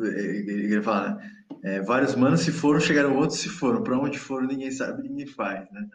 Ele 0.00 0.82
fala? 0.82 1.18
É, 1.62 1.80
vários 1.82 2.14
manos 2.14 2.40
se 2.40 2.52
foram, 2.52 2.80
chegaram 2.80 3.16
outros 3.16 3.40
se 3.40 3.48
foram. 3.48 3.82
Para 3.82 3.98
onde 3.98 4.18
foram, 4.18 4.46
ninguém 4.46 4.70
sabe, 4.70 5.02
ninguém 5.02 5.26
faz, 5.26 5.70
né? 5.70 5.88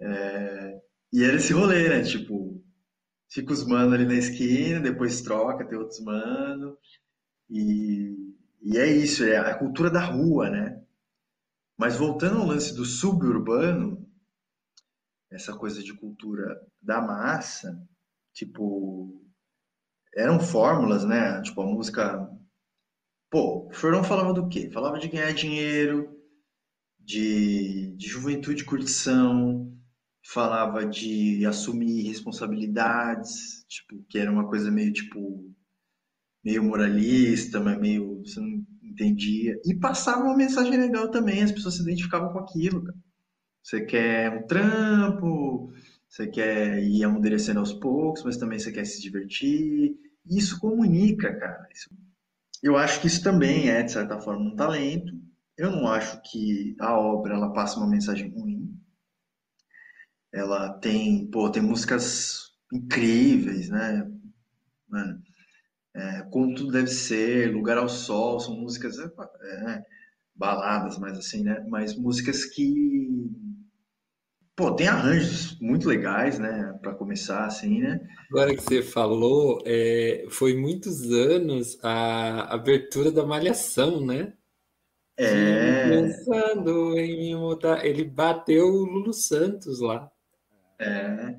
É, 0.00 0.80
e 1.12 1.24
era 1.24 1.36
esse 1.36 1.52
rolê, 1.52 1.88
né? 1.88 2.02
Tipo, 2.02 2.62
fica 3.30 3.52
os 3.52 3.66
manos 3.66 3.94
ali 3.94 4.04
na 4.04 4.14
esquina, 4.14 4.80
depois 4.80 5.20
troca, 5.22 5.66
tem 5.66 5.78
outros 5.78 6.00
manos. 6.00 6.76
E, 7.50 8.34
e 8.62 8.78
é 8.78 8.86
isso, 8.86 9.24
é 9.24 9.36
a 9.36 9.56
cultura 9.56 9.90
da 9.90 10.00
rua, 10.00 10.50
né? 10.50 10.82
Mas 11.78 11.96
voltando 11.96 12.38
ao 12.38 12.46
lance 12.46 12.74
do 12.74 12.84
suburbano, 12.84 14.05
essa 15.36 15.56
coisa 15.56 15.82
de 15.82 15.94
cultura 15.94 16.60
da 16.82 17.00
massa, 17.00 17.80
tipo, 18.34 19.22
eram 20.16 20.40
fórmulas, 20.40 21.04
né? 21.04 21.40
Tipo, 21.42 21.62
a 21.62 21.66
música 21.66 22.28
Pô, 23.30 23.68
o 23.68 24.02
falava 24.04 24.32
do 24.32 24.48
quê? 24.48 24.70
Falava 24.72 24.98
de 24.98 25.08
ganhar 25.08 25.32
dinheiro, 25.32 26.08
de, 26.98 27.94
de 27.96 28.08
juventude 28.08 28.64
curtição, 28.64 29.72
falava 30.24 30.86
de 30.86 31.44
assumir 31.44 32.08
responsabilidades, 32.08 33.64
tipo, 33.68 34.02
que 34.08 34.18
era 34.18 34.30
uma 34.30 34.48
coisa 34.48 34.70
meio, 34.70 34.92
tipo, 34.92 35.52
meio 36.44 36.62
moralista, 36.64 37.60
mas 37.60 37.78
meio, 37.78 38.20
você 38.24 38.40
não 38.40 38.64
entendia. 38.82 39.60
E 39.64 39.74
passava 39.74 40.24
uma 40.24 40.36
mensagem 40.36 40.76
legal 40.78 41.10
também, 41.10 41.42
as 41.42 41.52
pessoas 41.52 41.76
se 41.76 41.82
identificavam 41.82 42.32
com 42.32 42.38
aquilo, 42.38 42.82
cara. 42.84 42.98
Você 43.66 43.84
quer 43.84 44.30
um 44.30 44.46
trampo, 44.46 45.72
você 46.08 46.28
quer 46.28 46.80
ir 46.84 47.02
amadurecendo 47.02 47.58
aos 47.58 47.72
poucos, 47.72 48.22
mas 48.22 48.36
também 48.36 48.60
você 48.60 48.70
quer 48.70 48.84
se 48.84 49.02
divertir. 49.02 49.98
Isso 50.24 50.60
comunica, 50.60 51.34
cara. 51.34 51.66
Eu 52.62 52.76
acho 52.76 53.00
que 53.00 53.08
isso 53.08 53.24
também 53.24 53.68
é, 53.68 53.82
de 53.82 53.90
certa 53.90 54.20
forma, 54.20 54.52
um 54.52 54.54
talento. 54.54 55.12
Eu 55.58 55.72
não 55.72 55.88
acho 55.88 56.22
que 56.30 56.76
a 56.78 56.96
obra 56.96 57.34
ela 57.34 57.52
passa 57.52 57.76
uma 57.80 57.88
mensagem 57.88 58.30
ruim. 58.30 58.72
Ela 60.32 60.74
tem, 60.78 61.28
pô, 61.28 61.50
tem 61.50 61.60
músicas 61.60 62.52
incríveis, 62.72 63.68
né? 63.68 64.08
É, 65.92 66.22
Como 66.30 66.54
Tudo 66.54 66.70
Deve 66.70 66.86
Ser, 66.86 67.52
Lugar 67.52 67.78
ao 67.78 67.88
Sol, 67.88 68.38
são 68.38 68.54
músicas, 68.54 68.96
é, 69.00 69.06
é 69.06 69.84
baladas, 70.36 71.00
mas 71.00 71.18
assim, 71.18 71.42
né? 71.42 71.66
Mas 71.68 71.96
músicas 71.96 72.44
que 72.44 73.26
Pô, 74.56 74.72
tem 74.74 74.88
arranjos 74.88 75.60
muito 75.60 75.86
legais, 75.86 76.38
né? 76.38 76.78
Para 76.80 76.94
começar, 76.94 77.44
assim, 77.44 77.80
né? 77.80 78.00
Agora 78.30 78.56
que 78.56 78.62
você 78.62 78.82
falou, 78.82 79.62
é, 79.66 80.24
foi 80.30 80.56
muitos 80.56 81.12
anos 81.12 81.78
a 81.84 82.54
abertura 82.54 83.12
da 83.12 83.26
Malhação, 83.26 84.00
né? 84.00 84.32
É. 85.18 85.90
Pensando 85.90 86.98
em 86.98 87.18
me 87.18 87.36
mudar. 87.36 87.84
Ele 87.84 88.02
bateu 88.02 88.66
o 88.66 88.86
Lulu 88.86 89.12
Santos 89.12 89.78
lá. 89.78 90.10
É. 90.78 91.36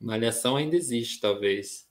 Malhação 0.00 0.54
ainda 0.54 0.76
existe, 0.76 1.20
talvez. 1.20 1.88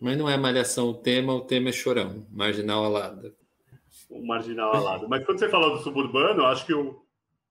Mas 0.00 0.16
não 0.16 0.28
é 0.28 0.38
Malhação 0.38 0.88
o 0.88 0.94
tema, 0.94 1.34
o 1.34 1.42
tema 1.42 1.68
é 1.68 1.72
Chorão, 1.72 2.26
Marginal 2.30 2.82
Alado. 2.82 3.34
O 4.08 4.26
Marginal 4.26 4.74
Alado. 4.74 5.06
Mas 5.06 5.24
quando 5.26 5.38
você 5.38 5.50
falou 5.50 5.76
do 5.76 5.82
suburbano, 5.82 6.40
eu 6.40 6.46
acho 6.46 6.64
que 6.64 6.72
o 6.72 7.03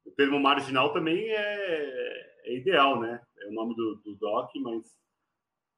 o 0.06 0.12
termo 0.12 0.40
marginal 0.40 0.94
também 0.94 1.30
é, 1.30 2.42
é 2.46 2.56
ideal, 2.56 3.00
né? 3.00 3.22
É 3.42 3.48
o 3.48 3.54
nome 3.54 3.76
do, 3.76 3.96
do 4.04 4.16
doc, 4.16 4.50
mas 4.56 4.86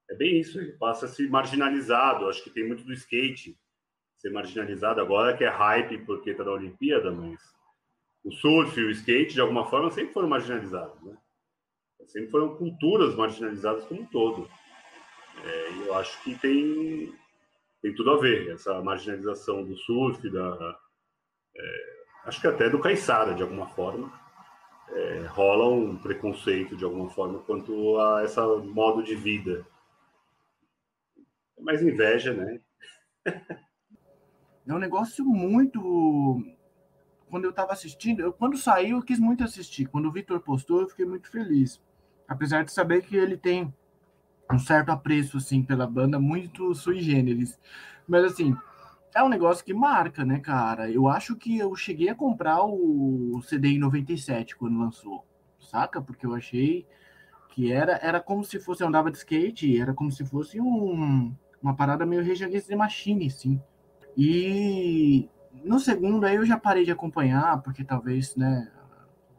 é 0.10 0.16
bem 0.16 0.40
isso, 0.40 0.60
passa 0.78 1.06
a 1.06 1.10
ser 1.10 1.30
marginalizado. 1.30 2.28
Acho 2.28 2.44
que 2.44 2.50
tem 2.50 2.68
muito 2.68 2.84
do 2.84 2.94
skate 2.94 3.58
ser 4.18 4.32
marginalizado 4.32 5.02
agora, 5.02 5.36
que 5.36 5.44
é 5.44 5.50
hype 5.50 6.06
porque 6.06 6.32
está 6.32 6.44
na 6.44 6.52
Olimpíada, 6.52 7.12
mas 7.12 7.40
o 8.24 8.32
surf 8.32 8.80
e 8.80 8.86
o 8.86 8.92
skate, 8.92 9.34
de 9.34 9.42
alguma 9.42 9.70
forma, 9.70 9.92
sempre 9.92 10.14
foram 10.14 10.28
marginalizados, 10.28 11.02
né? 11.04 11.16
Sempre 12.08 12.30
foram 12.30 12.56
culturas 12.56 13.16
marginalizadas 13.16 13.86
como 13.86 14.02
um 14.02 14.06
todo. 14.06 14.50
É, 15.44 15.72
e 15.72 15.88
eu 15.88 15.96
acho 15.96 16.22
que 16.24 16.38
tem, 16.40 17.14
tem 17.82 17.94
tudo 17.96 18.12
a 18.12 18.18
ver, 18.20 18.52
essa 18.52 18.82
marginalização 18.82 19.64
do 19.64 19.76
surf, 19.76 20.30
da, 20.30 20.80
é, 21.56 22.05
acho 22.26 22.42
que 22.42 22.48
até 22.48 22.70
do 22.70 22.80
caiçara, 22.80 23.34
de 23.34 23.44
alguma 23.44 23.68
forma. 23.68 24.12
É, 24.90 25.26
rola 25.28 25.68
um 25.68 25.98
preconceito, 25.98 26.76
de 26.76 26.84
alguma 26.84 27.10
forma, 27.10 27.40
quanto 27.40 28.00
a 28.00 28.24
esse 28.24 28.40
modo 28.40 29.04
de 29.04 29.16
vida. 29.16 29.66
É 31.58 31.62
mais 31.62 31.82
inveja, 31.82 32.34
né? 32.34 32.60
É 34.68 34.74
um 34.74 34.80
negócio 34.80 35.24
muito. 35.24 36.42
Quando 37.30 37.44
eu 37.44 37.52
estava 37.52 37.72
assistindo, 37.72 38.22
eu, 38.22 38.34
quando 38.34 38.58
saiu, 38.58 38.98
eu 38.98 39.04
quis 39.04 39.20
muito 39.20 39.44
assistir. 39.44 39.86
Quando 39.86 40.08
o 40.08 40.12
Vitor 40.12 40.40
postou, 40.40 40.82
eu 40.82 40.90
fiquei 40.90 41.06
muito 41.06 41.30
feliz. 41.30 41.80
Apesar 42.28 42.64
de 42.64 42.72
saber 42.72 43.04
que 43.04 43.16
ele 43.16 43.38
tem 43.38 43.72
um 44.52 44.58
certo 44.58 44.90
apreço, 44.90 45.38
assim, 45.38 45.62
pela 45.62 45.86
banda, 45.86 46.20
muito 46.20 46.74
sui 46.74 47.00
generis. 47.00 47.60
Mas, 48.08 48.24
assim, 48.26 48.58
é 49.16 49.24
um 49.24 49.30
negócio 49.30 49.64
que 49.64 49.74
marca, 49.74 50.26
né, 50.26 50.40
cara? 50.40 50.92
Eu 50.92 51.08
acho 51.08 51.38
que 51.38 51.58
eu 51.58 51.74
cheguei 51.74 52.10
a 52.10 52.16
comprar 52.16 52.62
o 52.66 53.42
CD 53.44 53.70
em 53.70 53.80
97 53.80 54.58
quando 54.58 54.78
lançou, 54.78 55.26
saca? 55.58 56.02
Porque 56.02 56.26
eu 56.26 56.36
achei 56.36 56.86
que 57.52 57.72
era, 57.72 57.94
era 58.04 58.20
como 58.20 58.44
se 58.44 58.60
fosse, 58.60 58.84
eu 58.84 58.88
andava 58.90 59.10
de 59.10 59.18
skate, 59.18 59.80
era 59.80 59.94
como 59.94 60.12
se 60.12 60.26
fosse 60.26 60.60
um, 60.60 61.34
uma 61.64 61.74
parada 61.74 62.06
meio 62.06 62.28
Rage 62.28 62.62
the 62.62 62.76
Machine, 62.76 63.30
sim. 63.32 63.62
E 64.18 65.30
no 65.64 65.80
segundo 65.80 66.26
aí 66.26 66.36
eu 66.36 66.46
já 66.46 66.60
parei 66.60 66.84
de 66.84 66.92
acompanhar, 66.92 67.62
porque 67.62 67.86
talvez, 67.86 68.36
né, 68.36 68.70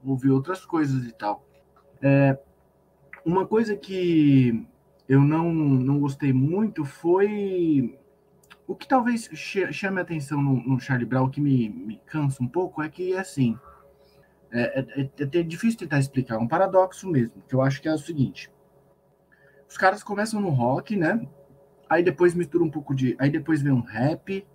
ouvi 0.03 0.31
outras 0.31 0.64
coisas 0.64 1.05
e 1.05 1.12
tal. 1.12 1.47
É, 2.01 2.39
uma 3.27 3.47
coisa 3.47 3.77
que 3.77 4.66
eu 5.07 5.20
não, 5.20 5.53
não 5.53 6.01
gostei 6.01 6.33
muito 6.33 6.83
foi 6.83 7.99
o 8.67 8.75
que 8.75 8.87
talvez 8.87 9.29
chame 9.33 9.99
a 9.99 10.03
atenção 10.03 10.43
no, 10.43 10.57
no 10.62 10.81
Charlie 10.81 11.07
Brown, 11.07 11.31
que 11.31 11.41
me, 11.41 11.69
me 11.69 12.01
cansa 12.07 12.43
um 12.43 12.49
pouco, 12.49 12.83
é 12.83 12.89
que, 12.89 13.14
assim, 13.14 13.57
é, 14.51 14.81
é, 14.81 15.03
é, 15.03 15.11
é, 15.19 15.43
difícil 15.43 15.79
tentar 15.79 15.99
explicar, 15.99 16.35
é 16.35 16.39
um 16.39 16.49
paradoxo 16.49 17.09
mesmo, 17.09 17.43
que 17.49 17.55
eu 17.55 17.62
acho 17.62 17.81
que 17.81 17.89
é 17.89 17.95
o 17.95 17.99
seguinte. 17.99 18.51
Os 19.69 19.77
caras 19.77 20.03
começam 20.03 20.41
no 20.41 20.51
rock, 20.51 20.97
né? 20.97 21.27
Aí 21.89 22.03
depois 22.03 22.35
mistura 22.35 22.64
um 22.64 22.71
pouco 22.71 22.95
de... 22.95 23.17
Aí 23.19 23.31
depois 23.31 23.62
vem 23.62 23.73
um 23.73 23.81
rap, 23.81 24.47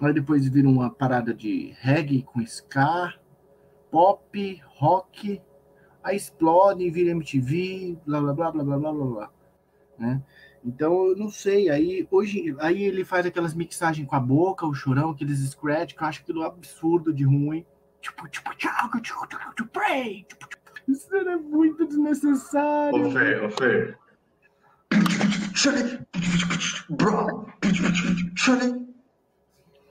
aí 0.00 0.12
depois 0.12 0.48
vira 0.48 0.68
uma 0.68 0.90
parada 0.90 1.34
de 1.34 1.74
reggae 1.80 2.22
com 2.22 2.40
ska, 2.40 3.14
pop, 3.90 4.62
rock, 4.76 5.42
aí 6.02 6.16
explode, 6.16 6.88
vira 6.90 7.10
MTV, 7.10 7.98
blá, 8.06 8.20
blá, 8.20 8.32
blá, 8.32 8.50
blá, 8.50 8.64
blá, 8.64 8.78
blá, 8.78 8.92
blá, 8.92 9.30
né? 9.98 10.22
Então, 10.64 11.06
eu 11.08 11.16
não 11.16 11.28
sei. 11.28 11.68
Aí, 11.68 12.06
hoje, 12.10 12.54
aí 12.58 12.82
ele 12.84 13.04
faz 13.04 13.26
aquelas 13.26 13.54
mixagens 13.54 14.06
com 14.06 14.14
a 14.14 14.20
boca, 14.20 14.66
o 14.66 14.74
chorão, 14.74 15.10
aqueles 15.10 15.38
scratch, 15.50 15.94
que 15.94 16.02
eu 16.02 16.06
acho 16.06 16.22
aquilo 16.22 16.42
absurdo 16.42 17.12
de 17.12 17.24
ruim. 17.24 17.66
Tipo, 18.00 18.28
tipo, 18.28 18.54
tipo, 18.56 19.00
tipo, 19.00 19.26
tipo, 19.26 19.66
pray. 19.68 20.24
Tipo, 20.28 20.48
tipo. 20.48 20.62
Isso 20.88 21.14
era 21.14 21.38
muito 21.38 21.86
desnecessário. 21.86 23.06
Ô, 23.06 23.10
Fê, 23.10 23.40
ô, 23.40 23.50
Fê. 23.50 23.94
Bro. 26.90 27.46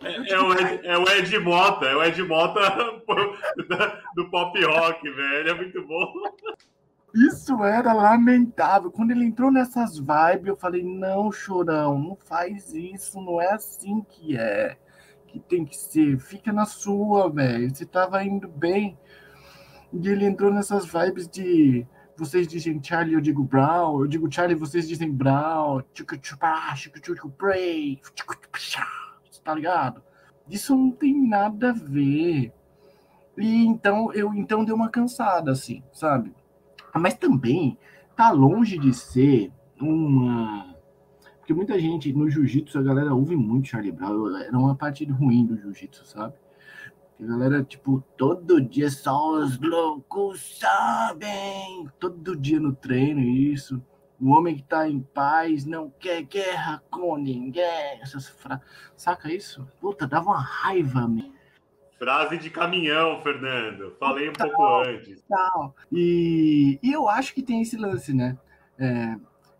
É, 0.04 0.34
é, 0.34 0.40
o 0.40 0.54
Ed, 0.54 0.88
é 0.88 0.98
o 0.98 1.10
Ed 1.10 1.40
Mota, 1.40 1.86
é 1.86 1.96
o 1.96 2.04
Ed 2.04 2.24
Mota 2.24 2.60
do 4.16 4.30
pop 4.30 4.64
rock, 4.66 5.10
velho. 5.10 5.50
É 5.50 5.54
muito 5.54 5.86
bom. 5.86 6.14
Isso 7.14 7.62
era 7.64 7.92
lamentável. 7.92 8.90
Quando 8.90 9.12
ele 9.12 9.26
entrou 9.26 9.52
nessas 9.52 9.98
vibes, 9.98 10.48
eu 10.48 10.56
falei: 10.56 10.84
não, 10.84 11.32
chorão, 11.32 12.00
não 12.00 12.16
faz 12.16 12.74
isso, 12.74 13.22
não 13.22 13.42
é 13.42 13.52
assim 13.54 14.02
que 14.10 14.38
é. 14.38 14.78
Que 15.28 15.40
tem 15.40 15.66
que 15.66 15.76
ser. 15.78 16.20
Fica 16.20 16.54
na 16.54 16.66
sua, 16.66 17.30
velho. 17.30 17.74
Você 17.74 17.86
tava 17.86 18.24
indo 18.24 18.48
bem. 18.48 18.98
E 19.94 20.08
ele 20.08 20.26
entrou 20.26 20.54
nessas 20.54 20.86
vibes 20.86 21.28
de. 21.28 21.86
Vocês 22.16 22.48
dizem 22.48 22.82
Charlie, 22.84 23.16
eu 23.16 23.22
digo 23.22 23.44
Brown. 23.44 24.02
Eu 24.02 24.08
digo 24.08 24.32
Charlie, 24.32 24.56
vocês 24.56 24.88
dizem 24.88 25.12
Brown. 25.12 25.82
Tá 29.44 29.56
ligado? 29.56 30.04
Isso 30.50 30.76
não 30.76 30.92
tem 30.92 31.28
nada 31.28 31.72
a 31.72 31.74
ver. 31.74 32.54
E 33.38 33.66
então 33.66 34.14
eu 34.14 34.34
então 34.34 34.64
deu 34.64 34.76
uma 34.76 34.90
cansada, 34.90 35.52
assim, 35.52 35.82
sabe? 35.92 36.34
Mas 37.00 37.16
também 37.16 37.78
tá 38.16 38.32
longe 38.32 38.78
de 38.78 38.94
ser 38.94 39.52
uma. 39.80 40.76
Porque 41.40 41.54
muita 41.54 41.80
gente 41.80 42.14
no 42.14 42.30
jiu-jitsu, 42.30 42.78
a 42.78 42.84
galera 42.84 43.14
ouve 43.14 43.36
muito 43.36 43.70
Charlie 43.70 43.92
Brown. 43.92 44.36
Era 44.38 44.58
uma 44.58 44.76
parte 44.76 45.06
ruim 45.06 45.46
do 45.46 45.58
jiu-jitsu, 45.58 46.06
sabe? 46.06 46.34
A 47.20 47.26
galera, 47.26 47.64
tipo, 47.64 48.04
todo 48.18 48.60
dia 48.62 48.90
só 48.90 49.38
os 49.40 49.60
loucos 49.60 50.60
sabem. 50.60 51.88
Todo 52.00 52.36
dia 52.36 52.60
no 52.60 52.74
treino, 52.74 53.22
isso. 53.22 53.82
O 54.20 54.30
homem 54.30 54.56
que 54.56 54.64
tá 54.64 54.88
em 54.88 55.00
paz 55.00 55.66
não 55.66 55.90
quer 55.90 56.24
guerra 56.24 56.84
com 56.90 57.18
ninguém. 57.18 58.00
Essas 58.02 58.28
frases. 58.28 58.66
Saca 58.96 59.34
isso? 59.34 59.68
Puta, 59.80 60.08
dava 60.08 60.30
uma 60.30 60.42
raiva, 60.42 61.08
meu. 61.08 61.32
Frase 62.02 62.40
de 62.40 62.50
caminhão, 62.50 63.22
Fernando. 63.22 63.96
Falei 64.00 64.28
um 64.28 64.34
pouco 64.34 64.80
antes. 64.80 65.24
Tal. 65.30 65.76
E, 65.92 66.80
e 66.82 66.92
eu 66.92 67.08
acho 67.08 67.32
que 67.32 67.44
tem 67.44 67.62
esse 67.62 67.78
lance, 67.78 68.12
né? 68.12 68.40
É, 68.80 69.16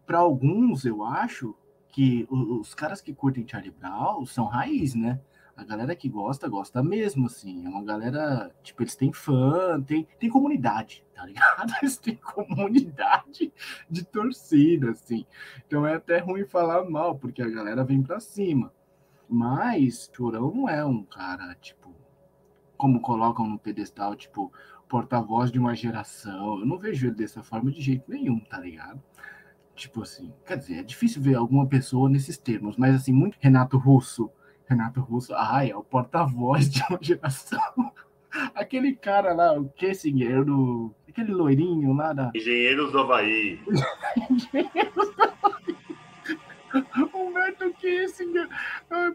Para 0.08 0.18
alguns, 0.18 0.84
eu 0.84 1.04
acho 1.04 1.56
que 1.90 2.28
os, 2.32 2.74
caras 2.74 3.00
que 3.00 3.14
curtem 3.14 3.48
Charlie 3.48 3.70
Brown 3.70 4.26
são 4.26 4.46
raiz, 4.46 4.96
né? 4.96 5.22
A 5.56 5.64
galera 5.64 5.96
que 5.96 6.10
gosta, 6.10 6.50
gosta 6.50 6.82
mesmo, 6.82 7.28
assim. 7.28 7.64
É 7.64 7.70
uma 7.70 7.84
galera, 7.84 8.50
tipo, 8.64 8.82
eles 8.82 8.96
têm 8.96 9.14
fã, 9.14 9.80
tem, 9.80 10.08
tem 10.20 10.28
comunidade, 10.28 11.06
tá 11.14 11.24
ligado? 11.24 11.72
Eles 11.80 11.98
têm 11.98 12.16
comunidade 12.16 13.54
de 13.88 14.04
torcida, 14.04 14.90
assim. 14.90 15.28
Então 15.68 15.86
é 15.86 15.94
até 15.94 16.18
ruim 16.18 16.46
falar 16.48 16.90
mal, 16.90 17.16
porque 17.16 17.44
a 17.44 17.50
galera 17.50 17.84
vem 17.84 18.02
pra 18.02 18.20
cima. 18.20 18.74
Mas 19.30 20.10
Chorão 20.12 20.52
não 20.54 20.68
é 20.68 20.84
um 20.84 21.04
cara, 21.04 21.56
tipo, 21.62 21.81
como 22.82 23.00
colocam 23.00 23.48
no 23.48 23.60
pedestal, 23.60 24.16
tipo, 24.16 24.52
porta-voz 24.90 25.52
de 25.52 25.60
uma 25.60 25.76
geração. 25.76 26.62
Eu 26.62 26.66
não 26.66 26.80
vejo 26.80 27.06
ele 27.06 27.14
dessa 27.14 27.44
forma 27.44 27.70
de 27.70 27.80
jeito 27.80 28.10
nenhum, 28.10 28.40
tá 28.40 28.60
ligado? 28.60 29.00
Tipo 29.76 30.02
assim, 30.02 30.34
quer 30.48 30.58
dizer, 30.58 30.80
é 30.80 30.84
difícil 30.84 31.22
ver 31.22 31.36
alguma 31.36 31.68
pessoa 31.68 32.10
nesses 32.10 32.40
termos, 32.40 32.78
mas 32.78 32.96
assim, 32.96 33.14
muito 33.14 33.38
Renato 33.40 33.78
Russo. 33.78 34.32
Renato 34.66 35.00
Russo, 35.00 35.32
ai, 35.36 35.70
é 35.70 35.76
o 35.76 35.84
porta-voz 35.84 36.72
de 36.72 36.84
uma 36.90 36.98
geração. 37.00 37.62
Aquele 38.56 38.96
cara 38.96 39.32
lá, 39.32 39.54
o 39.54 39.70
Kessinger, 39.70 40.44
do... 40.44 40.92
aquele 41.08 41.34
loirinho 41.34 41.94
lá 41.94 42.14
da. 42.14 42.32
Engenheiros 42.34 42.92
do 42.92 42.98
Havaí. 42.98 43.60
Engenheiros 44.28 45.16
do 45.16 45.24
Havaí. 45.24 45.78
Humberto 47.14 47.74
Kissinger, 47.74 48.48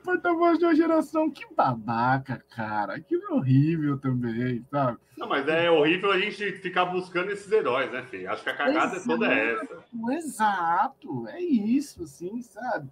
porta-voz 0.04 0.58
de 0.58 0.64
uma 0.64 0.74
geração. 0.74 1.30
Que 1.30 1.44
babaca, 1.54 2.44
cara. 2.54 3.00
Que 3.00 3.16
horrível 3.30 3.98
também, 3.98 4.64
sabe? 4.70 4.98
Não, 5.16 5.28
mas 5.28 5.48
é 5.48 5.70
horrível 5.70 6.12
a 6.12 6.18
gente 6.18 6.52
ficar 6.58 6.84
buscando 6.86 7.30
esses 7.30 7.50
heróis, 7.50 7.90
né, 7.90 8.02
filho? 8.02 8.30
Acho 8.30 8.42
que 8.42 8.50
a 8.50 8.56
cagada 8.56 8.96
exato, 8.96 9.12
é 9.12 9.14
toda 9.14 9.32
essa. 9.32 9.84
Exato, 10.10 11.28
é 11.28 11.40
isso, 11.40 12.02
assim, 12.02 12.42
sabe? 12.42 12.90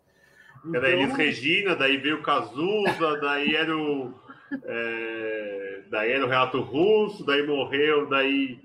Então... 0.65 0.75
Era 0.77 0.91
Elis 0.91 1.15
Regina, 1.15 1.77
daí 1.77 1.99
veio 1.99 2.21
o 2.21 2.23
Cazuza, 2.23 3.21
daí 3.21 3.55
era 3.55 3.77
o. 3.77 4.15
É, 4.63 5.83
daí 5.91 6.13
era 6.13 6.25
o 6.25 6.29
Renato 6.29 6.61
Russo, 6.61 7.25
daí 7.25 7.47
morreu, 7.47 8.09
daí. 8.09 8.59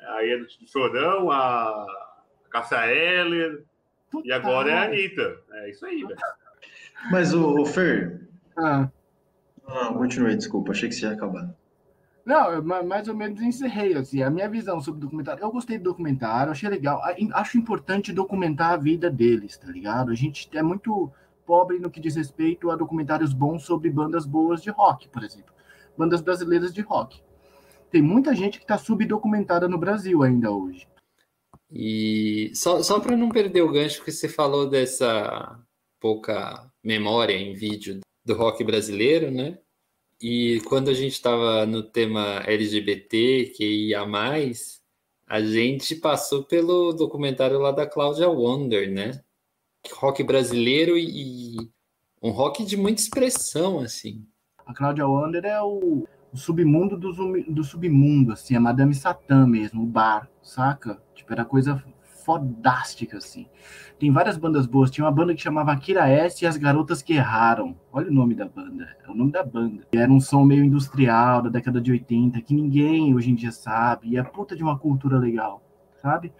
Aí 0.00 0.30
era 0.30 0.42
o 0.42 0.46
Chorão, 0.66 1.30
a 1.30 1.86
Cássia 2.50 2.86
Heller. 2.86 3.64
Total. 4.10 4.26
E 4.26 4.32
agora 4.32 4.70
é 4.70 4.74
a 4.74 4.82
Anitta. 4.84 5.36
É 5.52 5.70
isso 5.70 5.84
aí, 5.84 6.02
velho. 6.02 6.16
Mas 7.10 7.32
o, 7.32 7.60
o 7.60 7.66
Fer. 7.66 8.28
Ah. 8.56 8.88
Ah, 9.66 9.92
continuei, 9.92 10.34
desculpa, 10.34 10.72
achei 10.72 10.88
que 10.88 10.94
você 10.94 11.06
ia 11.06 11.12
acabar. 11.12 11.54
Não, 12.24 12.50
eu 12.52 12.62
mais 12.62 13.08
ou 13.08 13.14
menos 13.14 13.40
encerrei 13.40 13.94
assim, 13.94 14.22
a 14.22 14.28
minha 14.28 14.48
visão 14.48 14.80
sobre 14.80 14.98
o 14.98 15.00
documentário. 15.00 15.42
Eu 15.42 15.50
gostei 15.50 15.78
do 15.78 15.84
documentário, 15.84 16.52
achei 16.52 16.68
legal. 16.68 17.00
Acho 17.32 17.56
importante 17.56 18.12
documentar 18.12 18.72
a 18.72 18.76
vida 18.76 19.10
deles, 19.10 19.56
tá 19.56 19.68
ligado? 19.68 20.10
A 20.10 20.14
gente 20.14 20.48
é 20.56 20.62
muito 20.62 21.10
pobre 21.46 21.78
no 21.78 21.90
que 21.90 22.00
diz 22.00 22.16
respeito 22.16 22.70
a 22.70 22.76
documentários 22.76 23.32
bons 23.32 23.64
sobre 23.64 23.88
bandas 23.88 24.26
boas 24.26 24.62
de 24.62 24.68
rock, 24.68 25.08
por 25.08 25.24
exemplo. 25.24 25.54
Bandas 25.96 26.20
brasileiras 26.20 26.74
de 26.74 26.82
rock. 26.82 27.22
Tem 27.90 28.02
muita 28.02 28.34
gente 28.34 28.58
que 28.58 28.64
está 28.64 28.76
subdocumentada 28.76 29.66
no 29.66 29.78
Brasil 29.78 30.22
ainda 30.22 30.50
hoje. 30.50 30.86
E 31.70 32.50
só, 32.54 32.82
só 32.82 32.98
para 33.00 33.16
não 33.16 33.28
perder 33.28 33.62
o 33.62 33.70
gancho, 33.72 34.02
que 34.02 34.12
você 34.12 34.28
falou 34.28 34.68
dessa 34.68 35.58
pouca 36.00 36.70
memória 36.82 37.34
em 37.34 37.54
vídeo 37.54 38.00
do 38.24 38.34
rock 38.34 38.64
brasileiro, 38.64 39.30
né? 39.30 39.58
E 40.20 40.60
quando 40.68 40.90
a 40.90 40.94
gente 40.94 41.12
estava 41.12 41.66
no 41.66 41.82
tema 41.82 42.42
LGBT, 42.46 43.52
que 43.56 43.88
ia 43.88 44.04
mais, 44.06 44.80
a 45.26 45.40
gente 45.40 45.94
passou 45.96 46.44
pelo 46.44 46.92
documentário 46.92 47.58
lá 47.58 47.70
da 47.70 47.86
Cláudia 47.86 48.28
Wonder, 48.28 48.90
né? 48.90 49.22
rock 49.94 50.22
brasileiro 50.22 50.96
e, 50.98 51.56
um 52.22 52.30
rock 52.30 52.64
de 52.64 52.76
muita 52.76 53.00
expressão, 53.00 53.78
assim. 53.78 54.26
A 54.66 54.74
Cláudia 54.74 55.06
Wander 55.06 55.44
é 55.44 55.62
o, 55.62 56.06
o 56.32 56.36
submundo 56.36 56.96
do, 56.96 57.12
do, 57.48 57.64
submundo, 57.64 58.32
assim, 58.32 58.54
a 58.54 58.60
Madame 58.60 58.94
Satã 58.94 59.46
mesmo, 59.46 59.82
o 59.82 59.86
bar, 59.86 60.28
saca? 60.42 61.00
Tipo, 61.14 61.32
era 61.32 61.44
coisa 61.44 61.82
fodástica, 62.28 63.16
assim. 63.16 63.46
Tem 63.98 64.12
várias 64.12 64.36
bandas 64.36 64.66
boas. 64.66 64.90
Tinha 64.90 65.06
uma 65.06 65.10
banda 65.10 65.34
que 65.34 65.40
chamava 65.40 65.72
Akira 65.72 66.06
S 66.06 66.44
e 66.44 66.46
as 66.46 66.58
Garotas 66.58 67.00
que 67.00 67.14
Erraram. 67.14 67.74
Olha 67.90 68.10
o 68.10 68.12
nome 68.12 68.34
da 68.34 68.46
banda. 68.46 68.86
É 69.06 69.10
o 69.10 69.14
nome 69.14 69.32
da 69.32 69.42
banda. 69.42 69.86
Era 69.90 70.12
um 70.12 70.20
som 70.20 70.44
meio 70.44 70.62
industrial 70.62 71.40
da 71.40 71.48
década 71.48 71.80
de 71.80 71.90
80 71.90 72.38
que 72.42 72.54
ninguém 72.54 73.14
hoje 73.14 73.30
em 73.30 73.34
dia 73.34 73.50
sabe. 73.50 74.08
E 74.08 74.18
é 74.18 74.22
puta 74.22 74.54
de 74.54 74.62
uma 74.62 74.78
cultura 74.78 75.18
legal, 75.18 75.62
sabe? 76.02 76.30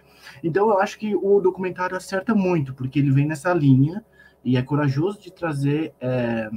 Então 0.43 0.69
eu 0.69 0.79
acho 0.79 0.99
que 0.99 1.15
o 1.15 1.39
documentário 1.39 1.97
acerta 1.97 2.35
muito, 2.35 2.73
porque 2.75 2.99
ele 2.99 3.11
vem 3.11 3.25
nessa 3.25 3.51
linha 3.51 4.05
e 4.45 4.57
é 4.57 4.61
corajoso 4.61 5.19
de 5.19 5.33
trazer 5.33 5.93
é, 5.99 6.51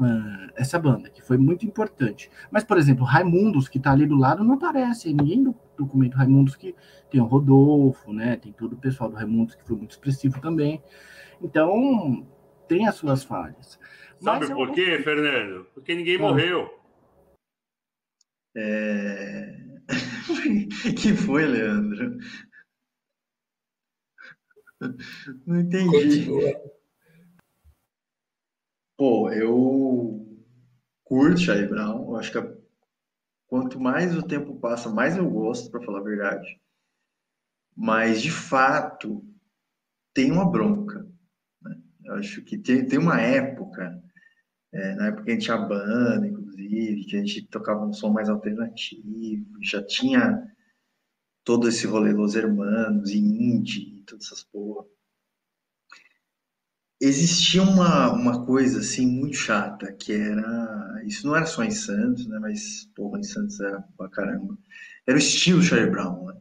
uh, 0.00 0.52
essa 0.56 0.78
banda, 0.78 1.10
que 1.10 1.22
foi 1.22 1.36
muito 1.36 1.66
importante. 1.66 2.30
Mas, 2.50 2.64
por 2.64 2.78
exemplo, 2.78 3.04
Raimundos, 3.04 3.68
que 3.68 3.78
está 3.78 3.92
ali 3.92 4.06
do 4.06 4.16
lado, 4.16 4.44
não 4.44 4.54
aparece. 4.54 5.12
Ninguém 5.12 5.42
do 5.42 5.54
documento 5.76 6.16
Raimundos 6.16 6.56
que 6.56 6.74
tem 7.10 7.20
o 7.20 7.24
Rodolfo, 7.24 8.12
né? 8.12 8.36
Tem 8.36 8.52
todo 8.52 8.74
o 8.74 8.78
pessoal 8.78 9.10
do 9.10 9.16
Raimundos 9.16 9.54
que 9.54 9.64
foi 9.64 9.76
muito 9.76 9.92
expressivo 9.92 10.40
também. 10.40 10.82
Então, 11.40 12.26
tem 12.66 12.86
as 12.86 12.94
suas 12.94 13.24
falhas. 13.24 13.78
Sabe 14.20 14.46
Mas 14.46 14.50
por 14.50 14.72
quê, 14.72 14.98
Fernando? 14.98 15.66
Porque 15.74 15.94
ninguém 15.94 16.16
ah. 16.16 16.20
morreu. 16.20 16.78
É... 18.56 19.56
que 21.00 21.14
foi, 21.14 21.46
Leandro? 21.46 22.18
Não 25.46 25.60
entendi. 25.60 26.26
Continua. 26.26 26.77
Pô, 28.98 29.30
eu 29.30 30.26
curto 31.04 31.38
Charlie 31.38 31.68
Brown. 31.68 32.10
Eu 32.10 32.16
acho 32.16 32.32
que 32.32 32.58
quanto 33.46 33.78
mais 33.78 34.16
o 34.16 34.24
tempo 34.24 34.58
passa, 34.58 34.90
mais 34.90 35.16
eu 35.16 35.30
gosto, 35.30 35.70
para 35.70 35.80
falar 35.84 36.00
a 36.00 36.02
verdade. 36.02 36.60
Mas, 37.76 38.20
de 38.20 38.32
fato, 38.32 39.24
tem 40.12 40.32
uma 40.32 40.50
bronca. 40.50 41.06
Né? 41.62 41.80
Eu 42.06 42.14
acho 42.14 42.42
que 42.42 42.58
tem, 42.58 42.84
tem 42.86 42.98
uma 42.98 43.20
época, 43.20 44.02
é, 44.72 44.94
na 44.96 45.06
época 45.06 45.26
que 45.26 45.30
a 45.30 45.34
gente 45.34 45.44
tinha 45.44 45.58
banda, 45.58 46.26
inclusive, 46.26 47.04
que 47.04 47.16
a 47.16 47.20
gente 47.20 47.46
tocava 47.46 47.86
um 47.86 47.92
som 47.92 48.10
mais 48.10 48.28
alternativo, 48.28 49.62
já 49.62 49.80
tinha 49.80 50.44
todo 51.44 51.68
esse 51.68 51.86
rolê 51.86 52.12
Los 52.12 52.34
Hermanos 52.34 53.10
e 53.10 53.18
indie, 53.18 54.02
todas 54.04 54.26
essas 54.26 54.42
porra 54.42 54.84
existia 57.00 57.62
uma, 57.62 58.12
uma 58.12 58.44
coisa 58.44 58.80
assim 58.80 59.06
muito 59.06 59.36
chata, 59.36 59.92
que 59.92 60.12
era. 60.12 61.02
Isso 61.06 61.26
não 61.26 61.36
era 61.36 61.46
só 61.46 61.62
em 61.62 61.70
Santos, 61.70 62.26
né? 62.26 62.38
Mas, 62.40 62.90
porra, 62.94 63.18
em 63.18 63.22
Santos 63.22 63.60
era 63.60 63.82
pra 63.96 64.08
caramba. 64.08 64.58
Era 65.06 65.16
o 65.16 65.18
estilo 65.18 65.62
Charlie 65.62 65.90
Brown, 65.90 66.26
né? 66.26 66.34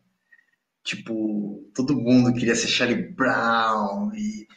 Tipo, 0.83 1.69
todo 1.75 1.99
mundo 1.99 2.33
queria 2.33 2.55
ser 2.55 2.67
Charlie 2.67 3.11
Brown 3.11 4.11
e 4.13 4.47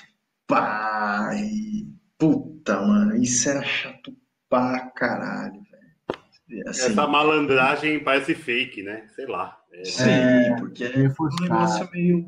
pá, 0.47 1.33
e 1.35 1.89
puta, 2.19 2.81
mano, 2.81 3.17
isso 3.17 3.49
era 3.49 3.63
chato 3.63 4.17
pra 4.49 4.91
caralho, 4.91 5.61
velho. 5.63 6.69
Assim, 6.69 6.87
Essa 6.87 7.07
malandragem 7.07 8.03
parece 8.03 8.35
fake, 8.35 8.83
né? 8.83 9.07
Sei 9.15 9.27
lá. 9.27 9.57
É... 9.73 9.85
Sim, 9.85 10.57
porque 10.59 10.85
é 10.85 10.89
um 10.89 11.43
negócio 11.43 11.89
meio. 11.93 12.27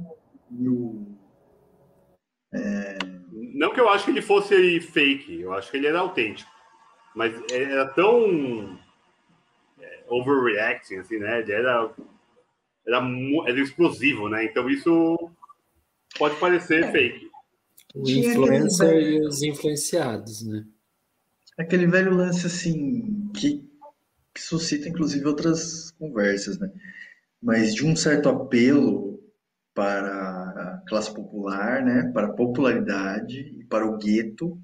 meio 0.51 1.19
é 2.55 3.12
não 3.63 3.73
que 3.73 3.79
eu 3.79 3.89
acho 3.89 4.07
que 4.07 4.11
ele 4.11 4.21
fosse 4.21 4.81
fake, 4.81 5.41
eu 5.41 5.55
acho 5.55 5.71
que 5.71 5.77
ele 5.77 5.87
era 5.87 6.01
autêntico. 6.01 6.51
Mas 7.15 7.33
era 7.49 7.87
tão 7.91 8.77
é, 9.81 10.05
overreacting, 10.09 10.97
assim, 10.97 11.19
né? 11.19 11.39
Ele 11.39 11.53
era, 11.53 11.95
era, 12.85 13.01
era 13.47 13.61
explosivo, 13.61 14.29
né? 14.29 14.47
Então 14.47 14.69
isso 14.69 15.31
pode 16.19 16.35
parecer 16.41 16.83
é. 16.83 16.91
fake. 16.91 17.31
O 17.95 18.11
influencer 18.11 19.01
e 19.01 19.25
os 19.25 19.43
influenciados, 19.45 20.43
né? 20.43 20.65
Aquele 21.57 21.87
velho 21.87 22.13
lance, 22.13 22.45
assim, 22.45 23.31
que, 23.33 23.65
que 24.35 24.43
suscita, 24.43 24.89
inclusive, 24.89 25.25
outras 25.25 25.93
conversas, 25.93 26.59
né? 26.59 26.69
Mas 27.41 27.73
de 27.73 27.87
um 27.87 27.95
certo 27.95 28.29
apelo 28.29 29.23
para 29.73 30.42
classe 30.87 31.13
popular, 31.15 31.85
né, 31.85 32.11
para 32.13 32.29
a 32.29 32.33
popularidade 32.33 33.39
e 33.59 33.65
para 33.65 33.87
o 33.87 33.99
gueto, 33.99 34.61